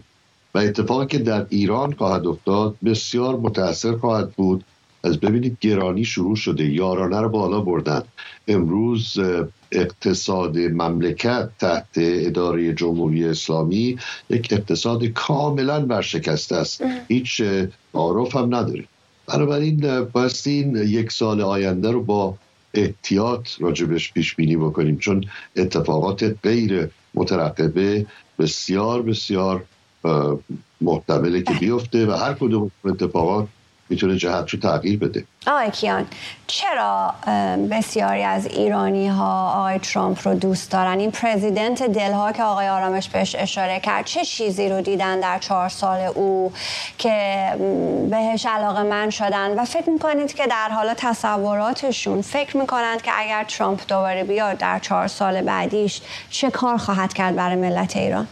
و 0.55 0.57
اتفاقی 0.57 1.05
که 1.05 1.17
در 1.17 1.45
ایران 1.49 1.93
خواهد 1.93 2.27
افتاد 2.27 2.75
بسیار 2.85 3.37
متاثر 3.37 3.97
خواهد 3.97 4.31
بود. 4.31 4.63
از 5.03 5.19
ببینید 5.19 5.57
گرانی 5.61 6.05
شروع 6.05 6.35
شده 6.35 6.65
یارانه 6.65 7.21
رو 7.21 7.29
بالا 7.29 7.61
بردن. 7.61 8.03
امروز 8.47 9.19
اقتصاد 9.71 10.57
مملکت 10.57 11.49
تحت 11.59 11.89
اداره 11.95 12.73
جمهوری 12.73 13.25
اسلامی 13.25 13.97
یک 14.29 14.47
اقتصاد 14.51 15.05
کاملا 15.05 15.85
ورشکسته 15.85 16.55
است. 16.55 16.83
هیچ 17.07 17.41
معروف 17.93 18.35
هم 18.35 18.55
نداره. 18.55 18.83
بنابراین 19.27 20.01
بایستی 20.03 20.73
یک 20.75 21.11
سال 21.11 21.41
آینده 21.41 21.91
رو 21.91 22.03
با 22.03 22.37
احتیاط 22.73 23.49
راجبش 23.59 24.13
پیش 24.13 24.35
بینی 24.35 24.57
بکنیم 24.57 24.97
چون 24.97 25.25
اتفاقات 25.55 26.35
غیر 26.43 26.89
مترقبه 27.13 28.05
بسیار 28.39 29.01
بسیار 29.01 29.65
محتمله 30.81 31.41
که 31.41 31.53
بیفته 31.53 32.05
و 32.05 32.11
هر 32.11 32.33
کدوم 32.33 32.71
اتفاقات 32.85 33.47
می‌تونه 33.89 34.17
جهت 34.17 34.49
رو 34.49 34.59
تغییر 34.59 34.99
بده. 34.99 35.25
آقای 35.47 35.71
کیان 35.71 36.05
چرا 36.47 37.13
بسیاری 37.71 38.23
از 38.23 38.45
ایرانی 38.45 39.07
ها 39.07 39.51
آقای 39.51 39.79
ترامپ 39.79 40.27
رو 40.27 40.33
دوست 40.33 40.71
دارن؟ 40.71 40.99
این 40.99 41.11
پرزیدنت 41.11 41.83
دلها 41.83 42.31
که 42.31 42.43
آقای 42.43 42.67
آرامش 42.67 43.09
بهش 43.09 43.35
اشاره 43.39 43.79
کرد 43.79 44.05
چه 44.05 44.25
چیزی 44.25 44.69
رو 44.69 44.81
دیدن 44.81 45.19
در 45.19 45.39
چهار 45.39 45.69
سال 45.69 45.99
او 45.99 46.53
که 46.97 47.45
بهش 48.09 48.45
علاقه 48.45 48.83
من 48.83 49.09
شدن؟ 49.09 49.59
و 49.59 49.65
فکر 49.65 49.89
می‌کنید 49.89 50.33
که 50.33 50.47
در 50.47 50.69
حال 50.69 50.93
تصوراتشون 50.97 52.21
فکر 52.21 52.57
می‌کنند 52.57 53.01
که 53.01 53.11
اگر 53.15 53.43
ترامپ 53.43 53.81
دوباره 53.87 54.23
بیاد 54.23 54.57
در 54.57 54.79
چهار 54.79 55.07
سال 55.07 55.41
بعدیش 55.41 56.01
چه 56.29 56.49
کار 56.49 56.77
خواهد 56.77 57.13
کرد 57.13 57.35
برای 57.35 57.55
ملت 57.55 57.97
ایران؟ 57.97 58.27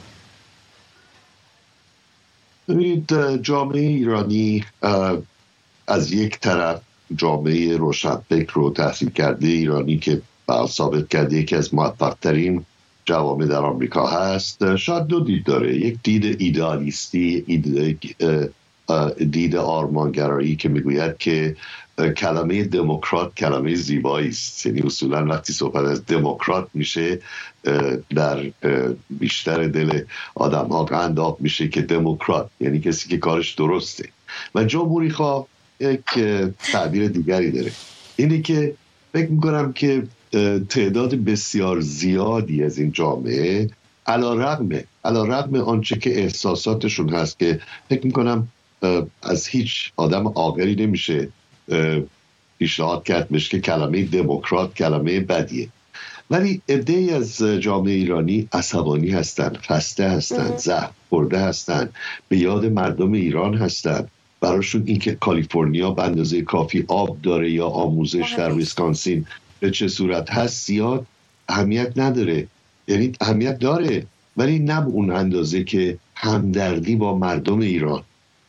ببینید 2.70 3.42
جامعه 3.42 3.82
ایرانی 3.82 4.64
از 5.88 6.12
یک 6.12 6.40
طرف 6.40 6.82
جامعه 7.16 7.78
روشنفکر 7.78 8.54
رو 8.54 8.70
تحصیل 8.70 9.10
کرده 9.10 9.48
ایرانی 9.48 9.98
که 9.98 10.22
ثابت 10.68 11.10
کرده 11.10 11.38
یکی 11.38 11.56
از 11.56 11.74
موفقترین 11.74 12.66
جوامع 13.06 13.46
در 13.46 13.60
آمریکا 13.60 14.08
هست. 14.08 14.76
شاید 14.76 15.08
دو 15.08 15.20
دید 15.20 15.44
داره. 15.44 15.76
یک 15.76 15.98
دید 16.04 16.42
ایدالیستی 16.42 17.42
دید 19.30 19.56
آرمانگرایی 19.56 20.56
که 20.56 20.70
می‌گوید 20.70 21.18
که 21.18 21.56
کلمه 22.02 22.64
دموکرات 22.64 23.36
کلمه 23.36 23.76
زیبایی 23.76 24.30
است. 24.30 24.66
یعنی 24.66 24.82
اصولا 24.82 25.26
وقتی 25.26 25.54
صحبت 25.54 25.86
از 25.86 26.06
دموکرات 26.06 26.68
میشه 26.74 27.20
در 28.16 28.52
بیشتر 29.10 29.68
دل 29.68 30.02
آدم 30.36 30.68
ها 30.68 30.84
قنداب 30.84 31.42
میشه 31.42 31.68
که 31.68 31.82
دموکرات 31.82 32.50
یعنی 32.60 32.80
کسی 32.80 33.10
که 33.10 33.18
کارش 33.18 33.54
درسته. 33.54 34.10
و 34.56 34.64
جمهوری 34.64 35.10
خواه 35.10 35.48
یک 35.80 36.04
تعبیر 36.72 37.08
دیگری 37.08 37.52
داره. 37.52 37.72
اینه 38.16 38.42
که 38.42 38.76
فکر 39.14 39.30
می‌کنم 39.32 39.74
که 39.74 40.04
تعداد 40.70 41.16
بسیار 41.16 41.80
زیادی 41.80 42.64
از 42.64 42.78
این 42.78 42.92
جامعه 42.92 43.70
علا 44.08 44.34
رقمه 44.34 44.86
علا 45.06 45.24
رقم 45.24 45.56
آنچه 45.56 45.98
که 45.98 46.20
احساساتشون 46.20 47.10
هست 47.10 47.40
که 47.40 47.60
فکر 47.90 48.06
می‌کنم 48.06 48.48
از 49.24 49.48
هیچ 49.48 49.92
آدم 49.96 50.28
آگری 50.28 50.76
نمیشه 50.76 51.30
پیشنهاد 52.60 53.04
کرد 53.04 53.38
که 53.38 53.60
کلمه 53.60 54.04
دموکرات 54.04 54.74
کلمه 54.74 55.20
بدیه. 55.20 55.70
ولی 56.32 56.62
عده 56.70 57.14
از 57.16 57.42
جامعه 57.42 57.94
ایرانی 57.94 58.48
عصبانی 58.54 59.10
هستند 59.10 59.58
خسته 59.58 60.10
هستند 60.10 60.58
زهر 60.58 60.90
خورده 61.10 61.40
هستند 61.40 61.94
به 62.30 62.38
یاد 62.38 62.66
مردم 62.66 63.12
ایران 63.12 63.54
هستند 63.54 64.12
براشون 64.42 64.84
اینکه 64.86 65.12
کالیفرنیا 65.16 65.92
به 65.92 66.04
اندازه 66.04 66.42
کافی 66.42 66.86
آب 66.88 67.22
داره 67.22 67.52
یا 67.52 67.68
آموزش 67.68 68.34
در 68.38 68.54
ویسکانسین 68.54 69.26
به 69.60 69.72
چه 69.72 69.88
صورت 69.88 70.32
هست 70.32 70.66
زیاد 70.68 71.06
اهمیت 71.50 71.98
نداره. 71.98 72.48
یعنی 72.88 73.12
اهمیت 73.22 73.60
داره 73.60 74.06
ولی 74.38 74.60
نه 74.60 74.82
به 74.82 74.88
اون 74.88 75.12
اندازه 75.12 75.64
که 75.64 75.98
همدردی 76.16 76.96
با 76.96 77.18
مردم 77.18 77.60
ایران. 77.60 78.04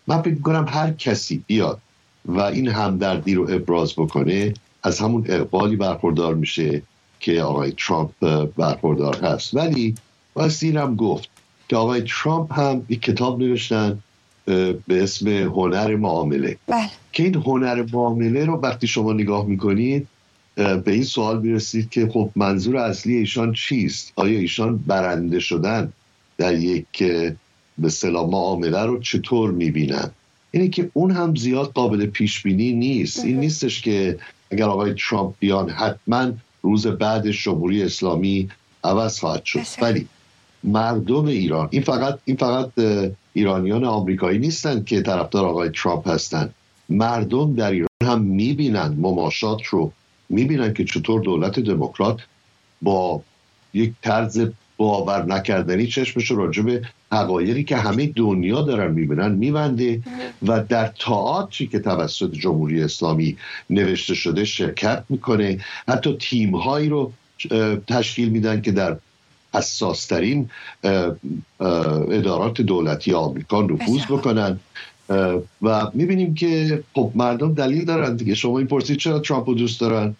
من 0.06 0.22
فکر 0.22 0.40
کنم 0.40 0.66
هر 0.68 0.90
کسی 0.90 1.44
بیاد 1.46 1.80
و 2.26 2.40
این 2.40 2.68
همدردی 2.68 3.34
رو 3.34 3.50
ابراز 3.50 3.92
بکنه 3.92 4.54
از 4.82 5.00
همون 5.00 5.24
اقبالی 5.28 5.76
برخوردار 5.76 6.34
میشه 6.34 6.82
که 7.20 7.42
آقای 7.42 7.72
ترامپ 7.78 8.44
برخوردار 8.56 9.16
هست. 9.16 9.54
ولی 9.54 9.94
بایستی 10.34 10.70
هم 10.70 10.96
گفت 10.96 11.28
که 11.68 11.76
آقای 11.76 12.02
ترامپ 12.02 12.52
هم 12.52 12.82
یک 12.88 13.02
کتاب 13.02 13.42
نوشتن 13.42 13.98
به 14.46 14.76
اسم 15.02 15.28
هنر 15.28 15.96
معامله. 15.96 16.56
بله. 16.66 16.90
که 17.12 17.22
این 17.22 17.34
هنر 17.34 17.84
معامله 17.92 18.44
رو 18.44 18.56
وقتی 18.56 18.86
شما 18.86 19.12
نگاه 19.12 19.46
می‌کنید 19.46 20.08
به 20.54 20.82
این 20.86 21.04
سوال 21.04 21.40
می‌رسید 21.40 21.90
که 21.90 22.08
خب 22.12 22.30
منظور 22.36 22.76
اصلی 22.76 23.16
ایشان 23.16 23.52
چیست؟ 23.52 24.12
آیا 24.16 24.38
ایشان 24.38 24.76
برنده 24.76 25.40
شدن 25.40 25.92
در 26.38 26.54
یک 26.54 27.02
به 27.78 27.88
صلاح 27.88 28.30
معامله 28.30 28.82
رو 28.82 28.98
چطور 28.98 29.50
می‌بینن؟ 29.50 30.10
اینه 30.50 30.68
که 30.68 30.90
اون 30.92 31.10
هم 31.10 31.34
زیاد 31.34 31.72
قابل 31.72 32.06
پیش 32.06 32.42
بینی 32.42 32.72
نیست. 32.72 33.24
این 33.24 33.40
نیستش 33.40 33.82
که 33.82 34.18
اگر 34.50 34.64
آقای 34.64 34.94
ترامپ 34.94 35.34
بیان 35.38 35.70
حتما 35.70 36.32
روز 36.62 36.86
بعد 36.86 37.30
جمهوری 37.30 37.82
اسلامی 37.82 38.48
عوض 38.84 39.18
خواهد 39.18 39.44
شد. 39.44 39.60
ولی 39.82 40.06
مردم 40.64 41.24
ایران 41.24 41.68
این 41.70 41.82
فقط 41.82 42.18
این 42.24 42.36
فقط 42.36 42.70
ایرانیان 43.32 43.84
آمریکایی 43.84 44.38
نیستند 44.38 44.84
که 44.84 45.02
طرفدار 45.02 45.46
آقای 45.46 45.70
ترامپ 45.70 46.08
هستند 46.08 46.54
مردم 46.88 47.54
در 47.54 47.70
ایران 47.70 47.88
هم 48.02 48.20
می‌بینند 48.20 49.00
مماشات 49.00 49.64
رو. 49.66 49.92
می‌بینند 50.28 50.74
که 50.74 50.84
چطور 50.84 51.20
دولت 51.20 51.60
دموکرات 51.60 52.18
با 52.82 53.22
یک 53.74 53.92
طرز 54.02 54.40
باور 54.80 55.26
نکردنی 55.26 55.86
چشمش 55.86 56.30
راجع 56.30 56.62
به 56.62 56.82
حقایقی 57.12 57.64
که 57.64 57.76
همه 57.76 58.06
دنیا 58.06 58.62
دارن 58.62 58.90
می‌بینن 58.90 59.32
میبنده 59.32 60.02
و 60.46 60.64
در 60.68 60.86
تئاتری 60.86 61.66
که 61.66 61.78
توسط 61.78 62.32
جمهوری 62.32 62.82
اسلامی 62.82 63.36
نوشته 63.70 64.14
شده 64.14 64.44
شرکت 64.44 65.04
می‌کنه. 65.08 65.58
حتی 65.88 66.16
تیم 66.20 66.56
هایی 66.56 66.88
رو 66.88 67.12
تشکیل 67.88 68.28
میدن 68.28 68.60
که 68.60 68.72
در 68.72 68.96
حساسترین 69.54 70.50
ادارات 72.10 72.60
دولتی 72.60 73.12
آمریکا 73.12 73.62
نفوذ 73.62 74.04
بکنن. 74.04 74.60
و 75.62 75.90
می‌بینیم 75.94 76.34
که 76.34 76.82
خب 76.94 77.12
مردم 77.14 77.54
دلیل 77.54 77.84
دارن 77.84 78.16
دیگه. 78.16 78.34
شما 78.34 78.58
این 78.58 78.66
پرسید 78.66 78.96
چرا 78.96 79.18
ترامپ 79.18 79.48
رو 79.48 79.54
دوست 79.54 79.80
دارن؟ 79.80 80.14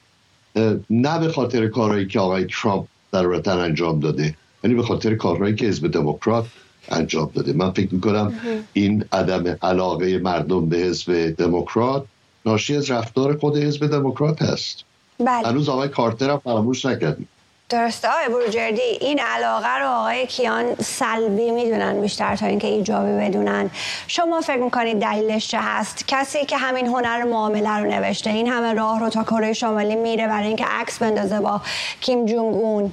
نه 0.90 1.18
به 1.18 1.28
خاطر 1.28 1.68
کارهایی 1.68 2.06
که 2.06 2.20
آقای 2.20 2.44
ترامپ 2.44 2.86
در 3.12 3.26
وطن 3.26 3.58
انجام 3.58 4.00
داده. 4.00 4.34
یعنی 4.64 4.76
به 4.76 4.82
خاطر 4.82 5.14
کارهایی 5.14 5.54
که 5.54 5.66
حزب 5.66 5.90
دموکرات 5.90 6.44
انجام 6.88 7.30
داده. 7.34 7.52
من 7.52 7.70
فکر 7.70 7.94
می‌کنم 7.94 8.34
این 8.72 9.04
عدم 9.12 9.58
علاقه 9.62 10.18
مردم 10.18 10.68
به 10.68 10.76
حزب 10.76 11.34
دموکرات 11.38 12.04
ناشی 12.46 12.76
از 12.76 12.90
رفتار 12.90 13.38
خود 13.38 13.56
حزب 13.56 13.86
دموکرات 13.86 14.42
هست. 14.42 14.84
بله. 15.18 15.48
هنوز 15.48 15.68
آقای 15.68 15.88
کارتر 15.88 16.30
هم 16.30 16.38
فراموش 16.38 16.86
نکردیم. 16.86 17.28
درسته. 17.68 18.08
آقای 18.08 18.28
بروجردی 18.28 18.80
این 19.00 19.18
علاقه 19.18 19.78
رو 19.78 19.88
آقای 19.88 20.26
کیان 20.26 20.74
سلبی 20.74 21.50
می‌دونن 21.50 22.00
بیشتر 22.00 22.36
تا 22.36 22.46
اینکه 22.46 22.66
ایجابی 22.66 23.12
بدونن. 23.12 23.70
شما 24.06 24.40
فکر 24.40 24.56
می‌کنید 24.56 24.98
دلیلش 24.98 25.48
چه 25.48 25.58
هست؟ 25.60 26.04
کسی 26.08 26.44
که 26.44 26.56
همین 26.56 26.86
هنر 26.86 27.24
معامله 27.24 27.70
رو 27.70 27.90
نوشته 27.90 28.30
این 28.30 28.48
همه 28.48 28.72
راه 28.72 29.00
رو 29.00 29.08
تا 29.08 29.22
کره 29.22 29.52
شمالی 29.52 29.96
میره 29.96 30.26
برای 30.26 30.46
اینکه 30.46 30.64
عکس 30.64 30.98
بندازه 30.98 31.40
با 31.40 31.60
کیم 32.00 32.26
جونگ 32.26 32.54
اون. 32.54 32.92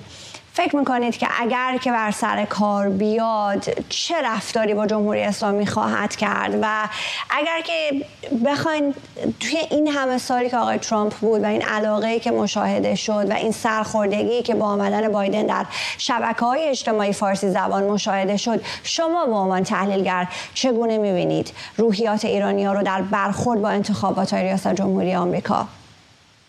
فکر 0.58 0.76
می‌کنید 0.76 1.18
که 1.18 1.28
اگر 1.40 1.78
که 1.82 1.92
بر 1.92 2.12
سر 2.12 2.46
کار 2.46 2.90
بیاد 2.90 3.66
چه 3.90 4.16
رفتاری 4.24 4.74
با 4.74 4.88
جمهوری 4.88 5.22
اسلامی 5.22 5.68
خواهد 5.68 6.16
کرد؟ 6.16 6.60
و 6.62 6.90
اگر 7.30 7.62
که 7.62 8.06
بخواین 8.46 8.94
توی 9.40 9.58
این 9.72 9.88
همه 9.88 10.18
سالی 10.18 10.50
که 10.50 10.58
آقای 10.58 10.78
ترامپ 10.78 11.14
بود 11.14 11.44
و 11.44 11.46
این 11.46 11.62
علاقه 11.62 12.20
که 12.20 12.32
مشاهده 12.32 12.96
شد 12.96 13.30
و 13.30 13.34
این 13.34 13.52
سرخوردگی 13.52 14.42
که 14.42 14.56
با 14.56 14.66
آمدن 14.66 15.12
بایدن 15.12 15.46
در 15.46 15.66
شبکه 15.98 16.46
های 16.46 16.70
اجتماعی 16.70 17.14
فارسی 17.14 17.50
زبان 17.50 17.84
مشاهده 17.84 18.38
شد 18.38 18.62
شما 18.84 19.26
به 19.26 19.34
عنوان 19.34 19.64
تحلیلگر 19.64 20.28
چگونه 20.54 20.98
می‌بینید 20.98 21.52
روحیات 21.78 22.26
ایرانی 22.26 22.68
رو 22.68 22.84
در 22.84 23.02
برخورد 23.02 23.62
با 23.62 23.70
انتخابات 23.70 24.34
ریاست 24.34 24.74
جمهوری 24.74 25.16
آمریکا؟ 25.16 25.68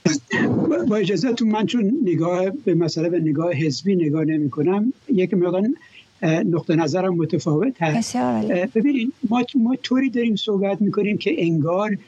با 0.87 0.97
اجازهتون 0.97 1.49
من 1.49 1.67
چون 1.67 1.99
نگاه 2.03 2.51
به 2.51 2.75
مسئله 2.75 3.09
به 3.09 3.21
نگاه 3.21 3.53
حزبی 3.53 3.97
نگاه 3.97 4.25
نمی 4.25 4.51
کنم 4.51 4.93
یک 5.09 5.35
مقدار 5.35 5.69
نقطه 6.23 6.77
نظرم 6.77 7.15
متفاوت 7.15 7.83
هست 7.83 8.17
ببینید 8.75 9.13
ما, 9.31 9.45
ما 9.55 9.77
طوری 9.77 10.11
داریم 10.11 10.37
صحبت 10.37 10.83
می‌کنیم 10.83 11.19
که 11.19 11.45
انگار 11.45 11.99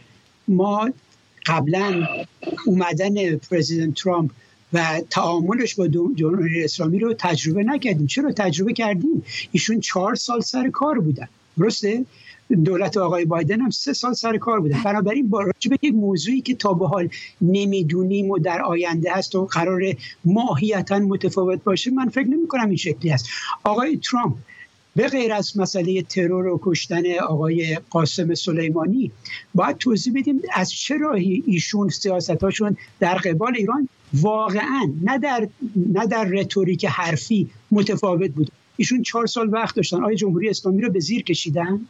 ما 0.48 0.90
قبلا 1.46 2.08
اومدن 2.66 3.36
پرزیدنت 3.36 3.94
ترامپ 3.94 4.30
و 4.72 5.00
تعاملش 5.10 5.74
با 5.74 5.88
جمهوری 5.88 6.64
اسلامی 6.64 6.98
رو 6.98 7.14
تجربه 7.18 7.64
نکردیم. 7.64 8.06
چرا 8.06 8.32
تجربه 8.32 8.72
کردیم؟ 8.72 9.22
ایشون 9.52 9.80
چهار 9.80 10.14
سال 10.14 10.40
سر 10.40 10.70
کار 10.70 10.98
بودن. 10.98 11.28
درسته؟ 11.58 12.04
دولت 12.56 12.96
آقای 12.96 13.24
بایدن 13.24 13.60
هم 13.60 13.70
سه 13.70 13.92
سال 13.92 14.12
سر 14.12 14.38
کار 14.38 14.60
بودن 14.60 14.82
بنابراین 14.82 15.28
با 15.28 15.44
به 15.70 15.78
یک 15.82 15.94
موضوعی 15.94 16.40
که 16.40 16.54
تا 16.54 16.72
به 16.72 16.88
حال 16.88 17.08
نمی‌دونیم 17.40 18.30
و 18.30 18.38
در 18.38 18.62
آینده 18.62 19.12
هست 19.12 19.34
و 19.34 19.46
قرار 19.46 19.82
ماهیتا 20.24 20.98
متفاوت 20.98 21.64
باشه 21.64 21.90
من 21.90 22.08
فکر 22.08 22.26
نمی 22.26 22.48
کنم 22.48 22.68
این 22.68 22.76
شکلی 22.76 23.12
است 23.12 23.28
آقای 23.64 23.96
ترامپ 23.96 24.36
به 24.96 25.08
غیر 25.08 25.32
از 25.32 25.58
مسئله 25.58 26.02
ترور 26.02 26.46
و 26.46 26.60
کشتن 26.62 27.02
آقای 27.18 27.78
قاسم 27.90 28.34
سلیمانی 28.34 29.12
باید 29.54 29.76
توضیح 29.76 30.12
بدیم 30.16 30.42
از 30.54 30.72
چه 30.72 30.96
راهی 30.96 31.42
ایشون 31.46 31.88
سیاستاشون 31.88 32.76
در 33.00 33.14
قبال 33.14 33.56
ایران 33.56 33.88
واقعا 34.14 34.92
نه 35.02 35.18
در 35.18 35.48
نه 35.76 36.06
در 36.06 36.24
رتوریک 36.24 36.84
حرفی 36.84 37.50
متفاوت 37.70 38.30
بود 38.30 38.52
ایشون 38.80 39.02
چهار 39.02 39.26
سال 39.26 39.52
وقت 39.52 39.76
داشتن. 39.76 40.04
آیا 40.04 40.14
جمهوری 40.14 40.48
اسلامی 40.48 40.82
رو 40.82 40.90
به 40.90 41.00
زیر 41.00 41.22
کشیدن. 41.22 41.80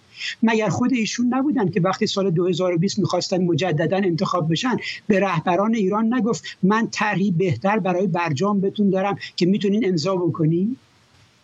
مگر 0.42 0.68
خود 0.68 0.92
ایشون 0.92 1.34
نبودن 1.34 1.70
که 1.70 1.80
وقتی 1.80 2.06
سال 2.06 2.30
2020 2.30 2.98
می‌خواستن 2.98 3.44
مجددا 3.44 3.96
انتخاب 3.96 4.50
بشن 4.52 4.76
به 5.06 5.20
رهبران 5.20 5.74
ایران 5.74 6.14
نگفت 6.14 6.44
من 6.62 6.88
طرحی 6.90 7.30
بهتر 7.30 7.78
برای 7.78 8.06
برجام 8.06 8.60
بتون 8.60 8.90
دارم 8.90 9.18
که 9.36 9.46
می‌تونین 9.46 9.88
امضا 9.88 10.16
بکنین؟ 10.16 10.76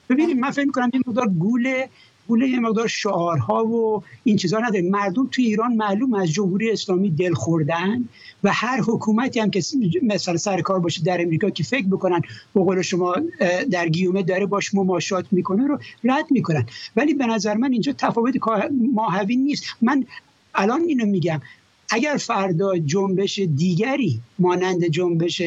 ببینید 0.08 0.36
من 0.36 0.50
فکر 0.50 0.70
کنم 0.70 0.90
این 0.92 1.02
مقدار 1.06 1.28
گوله 1.28 1.88
گوله 2.28 2.48
یه 2.48 2.60
مقدار 2.60 2.88
شعارها 2.88 3.64
و 3.64 4.02
این 4.24 4.36
چیزا 4.36 4.58
نداره. 4.58 4.82
مردم 4.82 5.28
توی 5.30 5.44
ایران 5.44 5.74
معلوم 5.74 6.14
از 6.14 6.30
جمهوری 6.30 6.70
اسلامی 6.70 7.10
دل 7.10 7.34
خوردن 7.34 8.08
و 8.44 8.52
هر 8.52 8.80
حکومتی 8.80 9.40
هم 9.40 9.50
که 9.50 9.62
مثلا 10.02 10.36
سر 10.36 10.60
کار 10.60 10.80
باشه 10.80 11.02
در 11.02 11.22
امریکا 11.22 11.50
که 11.50 11.64
فکر 11.64 11.86
بکنن 11.86 12.20
به 12.54 12.60
قول 12.60 12.82
شما 12.82 13.16
در 13.70 13.88
گیومه 13.88 14.22
داره 14.22 14.46
باش 14.46 14.74
مماشات 14.74 15.26
می‌کنه 15.30 15.66
رو 15.66 15.78
رد 16.04 16.24
می‌کنن. 16.30 16.66
ولی 16.96 17.14
به 17.14 17.26
نظر 17.26 17.54
من 17.54 17.72
اینجا 17.72 17.92
تفاوت 17.98 18.34
ماهوی 18.94 19.36
نیست. 19.36 19.64
من 19.82 20.04
الان 20.54 20.80
اینو 20.80 21.06
میگم. 21.06 21.40
اگر 21.90 22.16
فردا 22.16 22.78
جنبش 22.78 23.38
دیگری 23.38 24.20
مانند 24.38 24.84
جنبش 24.84 25.42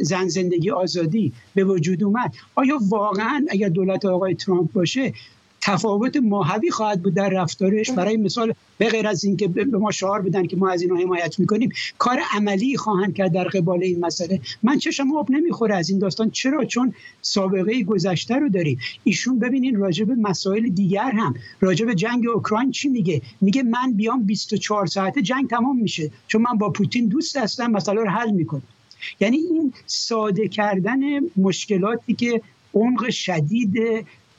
زن 0.00 0.28
زندگی 0.28 0.70
آزادی 0.70 1.32
به 1.54 1.64
وجود 1.64 2.04
اومد 2.04 2.34
آیا 2.54 2.78
واقعا 2.88 3.46
اگر 3.50 3.68
دولت 3.68 4.04
آقای 4.04 4.34
ترامپ 4.34 4.72
باشه 4.72 5.12
تفاوت 5.64 6.16
ماهوی 6.16 6.70
خواهد 6.70 7.02
بود 7.02 7.14
در 7.14 7.28
رفتارش. 7.28 7.90
برای 7.90 8.16
مثال 8.16 8.54
به 8.78 8.88
غیر 8.88 9.08
از 9.08 9.24
اینکه 9.24 9.48
به 9.48 9.64
ما 9.78 9.90
شعار 9.90 10.22
بدن 10.22 10.46
که 10.46 10.56
ما 10.56 10.70
از 10.70 10.82
اینها 10.82 10.96
حمایت 10.96 11.38
می‌کنیم 11.38 11.70
کار 11.98 12.18
عملی 12.34 12.76
خواهند 12.76 13.14
کرد 13.14 13.32
در 13.32 13.44
قبال 13.44 13.82
این 13.82 14.00
مسئله. 14.00 14.40
من 14.62 14.78
چشم 14.78 15.16
آب 15.16 15.30
نمی‌خوره 15.30 15.76
از 15.76 15.90
این 15.90 15.98
داستان. 15.98 16.30
چرا؟ 16.30 16.64
چون 16.64 16.94
سابقه 17.22 17.82
گذشته 17.82 18.34
رو 18.34 18.48
داریم. 18.48 18.78
ایشون 19.04 19.38
ببینین 19.38 19.76
راجع 19.76 20.04
به 20.04 20.14
مسائل 20.14 20.68
دیگر 20.68 21.10
هم. 21.10 21.34
راجع 21.60 21.86
به 21.86 21.94
جنگ 21.94 22.28
اوکراین 22.28 22.70
چی 22.70 22.88
میگه؟ 22.88 23.22
میگه 23.40 23.62
من 23.62 23.92
بیام 23.92 24.22
24 24.22 24.86
ساعته 24.86 25.22
جنگ 25.22 25.50
تمام 25.50 25.78
میشه. 25.78 26.10
چون 26.26 26.42
من 26.42 26.58
با 26.58 26.70
پوتین 26.70 27.08
دوست 27.08 27.36
هستم 27.36 27.66
مسئله 27.70 28.00
رو 28.00 28.10
حل 28.10 28.30
می‌کنم. 28.30 28.62
یعنی 29.20 29.36
این 29.36 29.72
ساده 29.86 30.48
کردن 30.48 31.00
مشکلاتی 31.36 32.14
که 32.14 32.42
عمق 32.74 33.10
شدید 33.10 33.76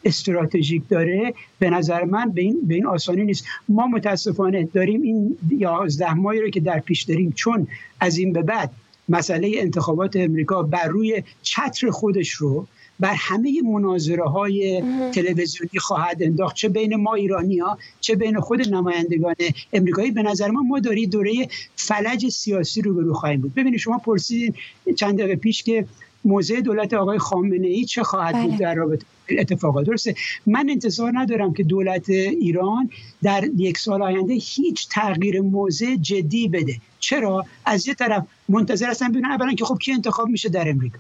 استراتژیک 0.05 0.83
داره 0.89 1.33
به 1.59 1.69
نظر 1.69 2.03
من 2.03 2.31
به 2.31 2.41
این, 2.41 2.59
به 2.67 2.75
این 2.75 2.85
آسانی 2.85 3.23
نیست. 3.23 3.45
ما 3.69 3.87
متاسفانه 3.87 4.63
داریم 4.73 5.01
این 5.01 5.37
یازده 5.49 6.13
ماهی 6.13 6.41
رو 6.41 6.49
که 6.49 6.59
در 6.59 6.79
پیش 6.79 7.03
داریم 7.03 7.31
چون 7.31 7.67
از 7.99 8.17
این 8.17 8.33
به 8.33 8.41
بعد 8.41 8.71
مسئله 9.09 9.51
انتخابات 9.55 10.15
امریکا 10.15 10.63
بر 10.63 10.87
روی 10.87 11.23
چتر 11.41 11.89
خودش 11.89 12.29
رو 12.29 12.67
بر 12.99 13.13
همه 13.17 13.61
مناظره 13.61 14.23
های 14.23 14.83
تلویزیونی 15.13 15.79
خواهد 15.79 16.23
انداخت. 16.23 16.55
چه 16.55 16.69
بین 16.69 16.95
ما 16.95 17.13
ایرانی 17.13 17.57
ها 17.57 17.77
چه 17.99 18.15
بین 18.15 18.39
خود 18.39 18.69
نمایندگان 18.73 19.35
امریکایی. 19.73 20.11
به 20.11 20.23
نظر 20.23 20.51
ما 20.51 20.61
ما 20.61 20.79
داری 20.79 21.07
دوره 21.07 21.47
فلج 21.75 22.29
سیاسی 22.29 22.81
رو 22.81 22.93
برو 22.93 23.13
خواهیم 23.13 23.41
بود. 23.41 23.53
ببینید 23.53 23.79
شما 23.79 23.97
پرسیدین 23.97 24.53
چند 24.95 25.19
دقیقه 25.19 25.35
پیش 25.35 25.63
که 25.63 25.85
موضع 26.25 26.61
دولت 26.61 26.93
آقای 26.93 27.17
خامنه 27.17 27.67
ای 27.67 27.85
چه 27.85 28.03
خواهد 28.03 28.41
بود 28.41 28.49
بله. 28.49 28.57
در 28.57 28.75
رابطه 28.75 29.05
اتفاقات؟ 29.29 29.85
درسته. 29.85 30.15
من 30.45 30.69
انتظار 30.69 31.11
ندارم 31.15 31.53
که 31.53 31.63
دولت 31.63 32.09
ایران 32.09 32.89
در 33.23 33.43
یک 33.57 33.77
سال 33.77 34.01
آینده 34.01 34.33
هیچ 34.33 34.87
تغییر 34.89 35.41
موضع 35.41 35.95
جدی 35.95 36.47
بده. 36.47 36.75
چرا؟ 36.99 37.45
از 37.65 37.87
یه 37.87 37.93
طرف 37.93 38.25
منتظر 38.49 38.89
هستن 38.89 39.11
ببینن 39.11 39.31
اولا 39.31 39.53
که 39.53 39.65
خب 39.65 39.77
کی 39.77 39.91
انتخاب 39.91 40.27
میشه 40.27 40.49
در 40.49 40.69
امریکا. 40.69 40.99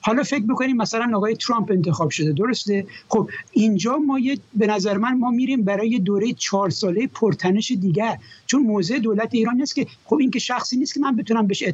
حالا 0.00 0.22
فکر 0.22 0.42
بکنیم 0.42 0.76
مثلا 0.76 1.16
آقای 1.16 1.36
ترامپ 1.36 1.70
انتخاب 1.70 2.10
شده 2.10 2.32
درسته؟ 2.32 2.86
خب 3.08 3.30
اینجا 3.52 3.96
ما 3.96 4.18
یه 4.18 4.38
به 4.54 4.66
نظر 4.66 4.96
من 4.96 5.18
ما 5.18 5.30
میریم 5.30 5.62
برای 5.62 5.98
دوره 5.98 6.32
چهار 6.32 6.70
ساله 6.70 7.06
پرتنش 7.06 7.70
دیگر. 7.70 8.18
چون 8.46 8.62
موضع 8.62 8.98
دولت 8.98 9.28
ایران 9.32 9.56
نیست 9.56 9.74
که 9.74 9.86
خب 10.04 10.16
این 10.16 10.30
که 10.30 10.38
شخصی 10.38 10.76
نیست 10.76 10.94
که 10.94 11.00
من 11.00 11.16
بتونم 11.16 11.46
بهش 11.46 11.64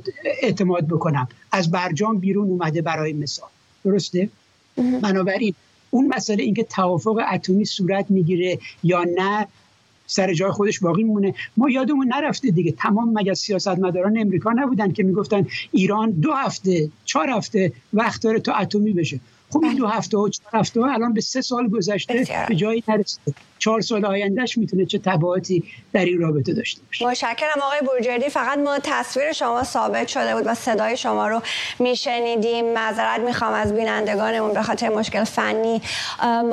اعتماد 0.42 0.86
بکنم. 0.86 1.28
از 1.52 1.70
برجام 1.70 2.18
بیرون 2.18 2.48
اومده 2.48 2.82
برای 2.82 3.12
مثال. 3.12 3.48
درسته؟ 3.84 4.28
بنابراین 5.02 5.54
اون 5.90 6.14
مسئله 6.16 6.42
اینکه 6.42 6.64
توافق 6.64 7.20
اتمی 7.32 7.64
صورت 7.64 8.10
می‌گیره 8.10 8.58
یا 8.82 9.04
نه 9.16 9.46
سر 10.08 10.34
جای 10.34 10.50
خودش 10.50 10.80
باقی 10.80 11.04
مونه 11.04 11.34
ما 11.56 11.70
یادمون 11.70 12.08
نرفته 12.08 12.50
دیگه. 12.50 12.72
تمام 12.72 13.12
مگه 13.12 13.34
سیاستمداران 13.34 14.18
امریکا 14.18 14.52
نبودن 14.52 14.92
که 14.92 15.02
می‌گفتن 15.02 15.46
ایران 15.72 16.10
دو 16.10 16.32
هفته 16.32 16.90
چهار 17.04 17.30
هفته 17.30 17.72
وقت 17.92 18.22
داره 18.22 18.40
تا 18.40 18.52
اتمی 18.52 18.92
بشه. 18.92 19.20
خب 19.50 19.64
این 19.64 19.74
دو 19.74 19.86
هفته 19.86 20.18
و 20.18 20.28
چهار 20.28 20.60
هفته 20.60 20.80
الان 20.80 21.12
به 21.12 21.20
سه 21.20 21.40
سال 21.40 21.68
گذشته 21.68 22.26
به 22.48 22.54
جایی 22.54 22.84
نرسیده. 22.88 23.34
چهار 23.58 23.80
سال 23.80 24.04
آیندهش 24.04 24.58
می‌تونه 24.58 24.86
چه 24.86 24.98
تبعاتی 24.98 25.64
در 25.92 26.04
این 26.04 26.20
رابطه 26.20 26.52
داشته 26.54 26.80
باشه. 26.86 27.06
مشکرم 27.06 27.60
آقای 27.62 27.80
بورجردی. 27.86 28.28
فقط 28.28 28.58
ما 28.58 28.78
تصویر 28.82 29.32
شما 29.32 29.64
ثابت 29.64 30.08
شده 30.08 30.34
بود 30.34 30.46
و 30.46 30.54
صدای 30.54 30.96
شما 30.96 31.28
رو 31.28 31.42
میشنیدیم. 31.78 32.72
معذرت 32.72 33.20
می‌خوام 33.20 33.52
از 33.52 33.74
بینندگانمون 33.74 34.52
به 34.54 34.62
خاطر 34.62 34.88
مشکل 34.88 35.24
فنی. 35.24 35.82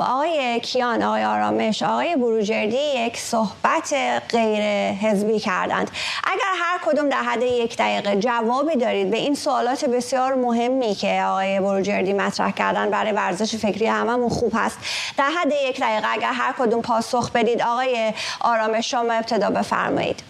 آقای 0.00 0.60
کیان 0.60 1.02
آقای 1.02 1.24
آرامش 1.24 1.82
آقای 1.82 2.16
بروجردی 2.16 2.76
یک 2.76 3.16
صحبت 3.16 3.94
غیر 4.28 4.92
حزبی 4.92 5.38
کردند. 5.38 5.90
اگر 6.24 6.52
هر 6.62 6.78
کدوم 6.86 7.08
در 7.08 7.22
حد 7.22 7.42
یک 7.42 7.76
دقیقه 7.76 8.16
جوابی 8.16 8.76
دارید 8.76 9.10
به 9.10 9.16
این 9.16 9.34
سوالات 9.34 9.84
بسیار 9.84 10.34
مهمی 10.34 10.94
که 10.94 11.22
آقای 11.26 11.60
بروجردی 11.60 12.12
مطرح 12.12 12.50
کردن 12.50 12.90
برای 12.90 13.12
ورزش 13.12 13.56
فکری 13.56 13.86
هممون 13.86 14.28
خوب 14.28 14.52
هست. 14.54 14.78
در 15.18 15.30
حد 15.30 15.52
یک 15.68 15.80
دقیقه 15.80 16.12
اگر 16.12 16.32
هر 16.32 16.54
کدوم 16.58 16.82
پاسخ 16.96 17.32
بدید. 17.32 17.62
آقای 17.62 18.12
آرامش 18.40 18.90
شما 18.90 19.12
ابتدا 19.12 19.50
بفرمایید. 19.50 20.22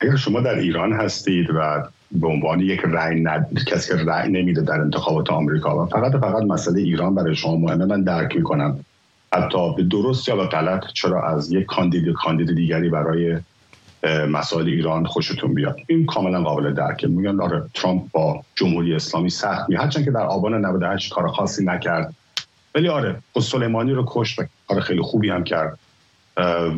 اگر 0.00 0.16
شما 0.16 0.40
در 0.40 0.54
ایران 0.54 0.92
هستید 0.92 1.46
و 1.54 1.82
به 2.12 2.26
عنوان 2.26 2.60
یک 2.60 2.80
رأی 2.84 3.20
ند... 3.20 3.64
کسی 3.66 3.88
که 3.88 4.04
رأی 4.04 4.28
نمیده 4.28 4.60
در 4.60 4.80
انتخابات 4.80 5.30
آمریکا 5.30 5.82
و 5.82 5.86
فقط 5.86 6.12
فقط 6.12 6.42
مسئله 6.42 6.80
ایران 6.80 7.14
برای 7.14 7.34
شما 7.34 7.56
مهمه 7.56 7.84
من 7.84 8.02
درک 8.02 8.36
می‌کنم. 8.36 8.84
حتی 9.34 9.74
به 9.74 9.82
درست 9.82 10.28
یا 10.28 10.36
به 10.36 10.46
غلط 10.46 10.84
چرا 10.94 11.28
از 11.28 11.52
یک 11.52 11.66
کاندید 11.66 12.12
کاندید 12.12 12.54
دیگری 12.54 12.88
برای 12.88 13.38
مسائل 14.28 14.66
ایران 14.66 15.06
خوشتون 15.06 15.54
بیاد؟ 15.54 15.76
این 15.86 16.06
کاملا 16.06 16.42
قابل 16.42 16.74
درکه. 16.74 17.06
میگن 17.06 17.40
آره 17.40 17.62
ترامپ 17.74 18.02
با 18.12 18.44
جمهوری 18.54 18.94
اسلامی 18.94 19.30
سخت 19.30 19.68
می 19.68 19.76
هرچند 19.76 20.04
که 20.04 20.10
در 20.10 20.26
آبان 20.26 20.64
98 20.66 21.12
کار 21.12 21.28
خاصی 21.28 21.64
نکرد. 21.64 22.14
ولی 22.74 22.88
آره 22.88 23.16
خود 23.32 23.42
سلیمانی 23.42 23.92
رو 23.92 24.04
کشت 24.08 24.38
و 24.38 24.44
کار 24.68 24.80
خیلی 24.80 25.02
خوبی 25.02 25.30
هم 25.30 25.44
کرد. 25.44 25.78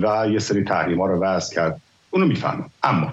و 0.03 0.27
یه 0.31 0.39
سری 0.39 0.65
تحریم 0.65 1.01
ها 1.01 1.07
رو 1.07 1.21
وضع 1.21 1.55
کرد. 1.55 1.81
اونو 2.11 2.27
می‌فهمم. 2.27 2.71
اما 2.83 3.13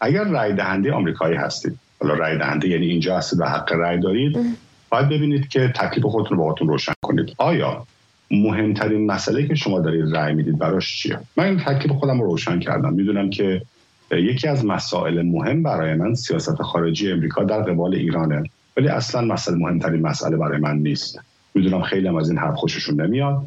اگر 0.00 0.24
رای 0.24 0.52
دهنده 0.52 0.92
آمریکایی 0.92 1.36
هستید 1.36 1.78
حالا 2.00 2.14
رای 2.14 2.38
دهنده 2.38 2.68
یعنی 2.68 2.86
اینجا 2.86 3.16
هستید 3.16 3.40
و 3.40 3.44
حق 3.44 3.72
رای 3.72 4.00
دارید 4.00 4.56
باید 4.90 5.08
ببینید 5.08 5.48
که 5.48 5.72
تکلیف 5.76 6.06
خودتون 6.06 6.36
رو 6.36 6.42
باهاتون 6.42 6.68
روشن 6.68 6.92
کنید. 7.02 7.34
آیا 7.38 7.86
مهمترین 8.30 9.06
مسئله 9.06 9.48
که 9.48 9.54
شما 9.54 9.80
دارید 9.80 10.16
رای 10.16 10.34
می‌دید 10.34 10.58
براش 10.58 11.02
چیه؟ 11.02 11.18
من 11.36 11.44
این 11.44 11.58
تکلیف 11.58 11.92
خودم 11.92 12.20
رو 12.20 12.26
روشن 12.26 12.58
کردم. 12.58 12.92
می‌دونم 12.92 13.30
که 13.30 13.62
یکی 14.10 14.48
از 14.48 14.64
مسائل 14.64 15.22
مهم 15.22 15.62
برای 15.62 15.94
من 15.94 16.14
سیاست 16.14 16.62
خارجی 16.62 17.12
امریکا 17.12 17.44
در 17.44 17.62
قبال 17.62 17.94
ایرانه 17.94 18.42
ولی 18.76 18.88
اصلا 18.88 19.20
مسئله 19.20 19.56
مهمترین 19.56 20.02
مسئله 20.02 20.36
برای 20.36 20.60
من 20.60 20.76
نیست. 20.76 21.20
می‌دونم 21.54 21.82
خیلی 21.82 22.08
هم 22.08 22.16
از 22.16 22.30
این 22.30 22.38
حرف 22.38 22.54
خوششون 22.54 23.00
نمیاد. 23.00 23.46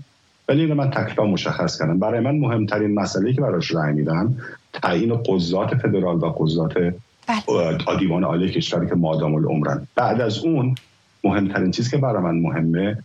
ولی 0.50 0.62
اینو 0.62 0.76
من 0.76 0.90
تکلیفا 0.90 1.26
مشخص 1.26 1.80
کردم. 1.80 2.00
برای 2.00 2.20
من 2.20 2.36
مهمترین 2.36 2.94
مسئله 2.94 3.34
که 3.34 3.42
براش 3.42 3.76
رأی 3.76 3.94
میدم 3.94 4.36
تعیین 4.74 5.16
قضات 5.16 5.76
فدرال 5.76 6.16
و 6.16 6.26
قضات 6.26 6.74
بله. 7.28 7.98
دیوان 8.00 8.24
عالی 8.24 8.50
کشوری 8.50 8.88
که 8.88 8.96
مادام 8.96 9.36
العمرن. 9.36 9.88
بعد 9.96 10.22
از 10.22 10.40
اون 10.40 10.76
مهمترین 11.24 11.72
چیز 11.72 11.92
که 11.92 11.98
برای 11.98 12.24
من 12.24 12.36
مهمه 12.36 12.98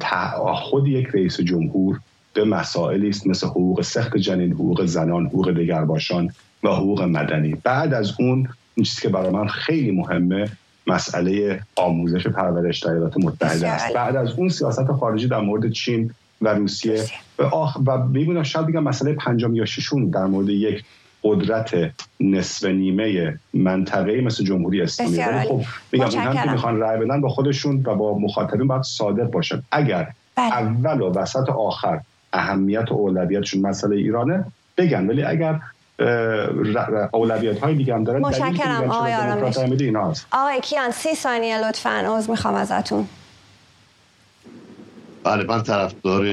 تعهد 0.00 0.86
یک 0.86 1.06
رئیس 1.06 1.40
جمهور 1.40 2.00
به 2.34 2.44
مسائلی 2.44 3.08
است 3.08 3.26
مثل 3.26 3.46
حقوق 3.46 3.82
سخت 3.82 4.16
جنین 4.16 4.52
حقوق 4.52 4.84
زنان 4.84 5.26
حقوق 5.26 5.52
دگرباشان 5.52 6.30
و 6.62 6.68
حقوق 6.68 7.02
مدنی. 7.02 7.56
بعد 7.64 7.94
از 7.94 8.12
اون 8.18 8.48
این 8.74 8.84
چیزی 8.84 9.02
که 9.02 9.08
برای 9.08 9.30
من 9.30 9.48
خیلی 9.48 9.90
مهمه 9.90 10.48
مسئله 10.86 11.60
آموزش 11.76 12.26
پرورش 12.26 12.78
در 12.78 12.90
ایالات 12.90 13.16
متحده 13.16 13.68
است. 13.68 13.92
بعد 13.94 14.16
از 14.16 14.30
اون 14.30 14.48
سیاست 14.48 14.92
خارجی 14.92 15.28
در 15.28 15.40
مورد 15.40 15.72
چین 15.72 16.10
و 16.42 16.48
روسیه. 16.48 17.04
و, 17.38 17.42
آخ 17.42 17.78
و 17.86 17.98
می‌بینم 17.98 18.42
شاید 18.42 18.66
بگم 18.66 18.82
مسئله 18.82 19.12
پنجم 19.12 19.54
یا 19.54 19.64
ششون 19.64 20.10
در 20.10 20.24
مورد 20.24 20.48
یک 20.48 20.84
قدرت 21.22 21.92
نصف 22.20 22.64
نیمه 22.64 23.38
منطقه 23.54 24.20
مثل 24.20 24.44
جمهوری 24.44 24.82
اسلامی. 24.82 25.22
خب 25.48 25.62
میگم 25.92 26.06
هم 26.06 26.32
که 26.44 26.50
می‌خوان 26.50 26.76
رای 26.76 26.98
بدن 26.98 27.20
با 27.20 27.28
خودشون 27.28 27.82
و 27.86 27.94
با 27.94 28.18
مخاطبین 28.18 28.66
باید 28.66 28.82
صادق 28.82 29.30
باشن. 29.30 29.62
اگر 29.72 30.08
بله. 30.36 30.52
اول 30.52 31.00
و 31.00 31.12
وسط 31.12 31.48
آخر 31.48 32.00
اهمیت 32.32 32.92
و 32.92 32.94
اولویتشون 32.94 33.60
مسئله 33.60 33.96
ایرانه 33.96 34.44
بگن. 34.76 35.06
ولی 35.06 35.22
اگر 35.22 35.60
اولویت 37.12 37.58
های 37.58 37.74
دیگه 37.74 37.94
هم 37.94 38.04
داره. 38.04 38.18
مشکرم 38.18 38.90
آقای 38.90 39.14
آرامش. 39.14 39.56
آقای 40.32 40.60
کیان 40.60 40.90
سی 40.90 41.14
ثانیه 41.14 41.68
لطفا. 41.68 41.90
عوض 41.90 42.30
می‌خوام 42.30 42.54
ازتون. 42.54 43.08
بله 45.24 45.44
من 45.44 45.62
طرفدار 45.62 46.24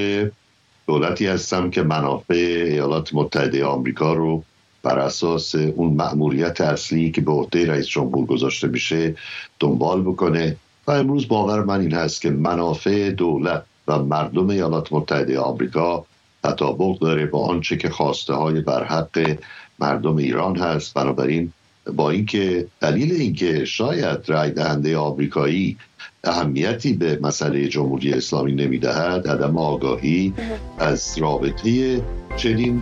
دولتی 0.88 1.28
هستم 1.28 1.70
که 1.70 1.84
منافع 1.84 2.64
ایالات 2.68 3.14
متحده 3.14 3.66
آمریکا 3.66 4.14
رو 4.14 4.44
بر 4.84 5.00
اساس 5.00 5.56
اون 5.56 5.94
مأموریت 5.94 6.62
اصلی 6.62 7.12
که 7.12 7.22
به 7.22 7.32
عهده 7.32 7.72
رئیس 7.72 7.88
جمهور 7.88 8.26
گذاشته 8.26 8.68
میشه 8.68 9.16
دنبال 9.60 10.02
بکنه. 10.02 10.56
و 10.88 10.92
امروز 10.92 11.28
باور 11.28 11.64
من 11.64 11.80
این 11.80 11.94
هست 11.94 12.22
که 12.22 12.30
منافع 12.30 13.12
دولت 13.12 13.64
و 13.88 14.00
مردم 14.00 14.50
ایالات 14.50 14.94
متحده 14.94 15.40
آمریکا 15.40 16.06
تطابق 16.44 17.00
داره 17.00 17.26
با 17.26 17.46
آنچه 17.46 17.78
که 17.78 17.90
خواسته 17.90 18.34
های 18.34 18.62
برحق 18.62 19.38
مردم 19.80 20.16
ایران 20.16 20.56
هست. 20.56 20.94
بنابراین 20.94 21.52
با 21.96 22.10
اینکه 22.10 22.68
دلیل 22.82 23.12
اینکه 23.12 23.66
شاید 23.66 24.30
رای 24.30 24.52
دهنده 24.52 24.98
آمریکایی 24.98 25.78
اهمیتی 26.24 26.94
به 26.94 27.20
مسئله 27.22 27.68
جمهوری 27.68 28.14
اسلامی 28.14 28.52
نمی‌دهد 28.52 29.28
عدم 29.28 29.58
آگاهی 29.58 30.34
از 30.80 31.18
رابطه 31.18 32.02
چنین 32.38 32.82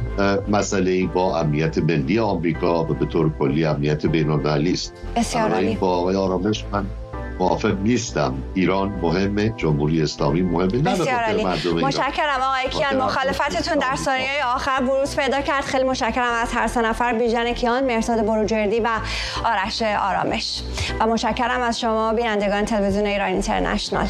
مسئله 0.52 1.06
با 1.06 1.40
امنیت 1.40 1.78
ملی 1.78 2.20
آمریکا 2.20 2.84
و 2.84 2.88
به 2.88 3.06
طور 3.06 3.32
کلی 3.40 3.66
امنیت 3.66 4.06
بین 4.06 4.30
المللی 4.30 4.74
است 4.74 4.94
با 5.80 5.88
آقای 5.88 6.16
آرامش 6.16 6.66
من 6.72 6.86
موافق 7.40 7.78
نیستم. 7.84 8.34
ایران 8.54 8.90
مهمه 9.02 9.54
جمهوری 9.58 10.02
اسلامی 10.02 10.42
مهمه 10.42 10.82
نه 10.82 10.92
مشکرم 11.74 12.42
آقای 12.42 12.70
کیان. 12.70 12.98
مخالفتتون 12.98 13.76
در 13.76 13.96
ثانیه 13.96 14.46
آخر 14.56 14.82
بروز 14.82 15.16
پیدا 15.16 15.42
کرد. 15.42 15.64
خیلی 15.64 15.84
مشکرم 15.84 16.34
از 16.42 16.54
هر 16.54 16.68
سه 16.68 16.82
نفر. 16.82 17.14
بیژن 17.14 17.54
کیان 17.54 17.84
مرساد 17.84 18.26
بروجردی 18.26 18.80
و 18.80 18.88
آرش 19.46 19.82
آرامش. 19.82 20.62
و 21.00 21.08
مشکرم 21.08 21.62
از 21.62 21.80
شما 21.80 22.14
بینندگان 22.14 22.66
تلویزیون 22.66 23.06
ایران 23.06 23.30
اینترنشنال. 23.30 24.08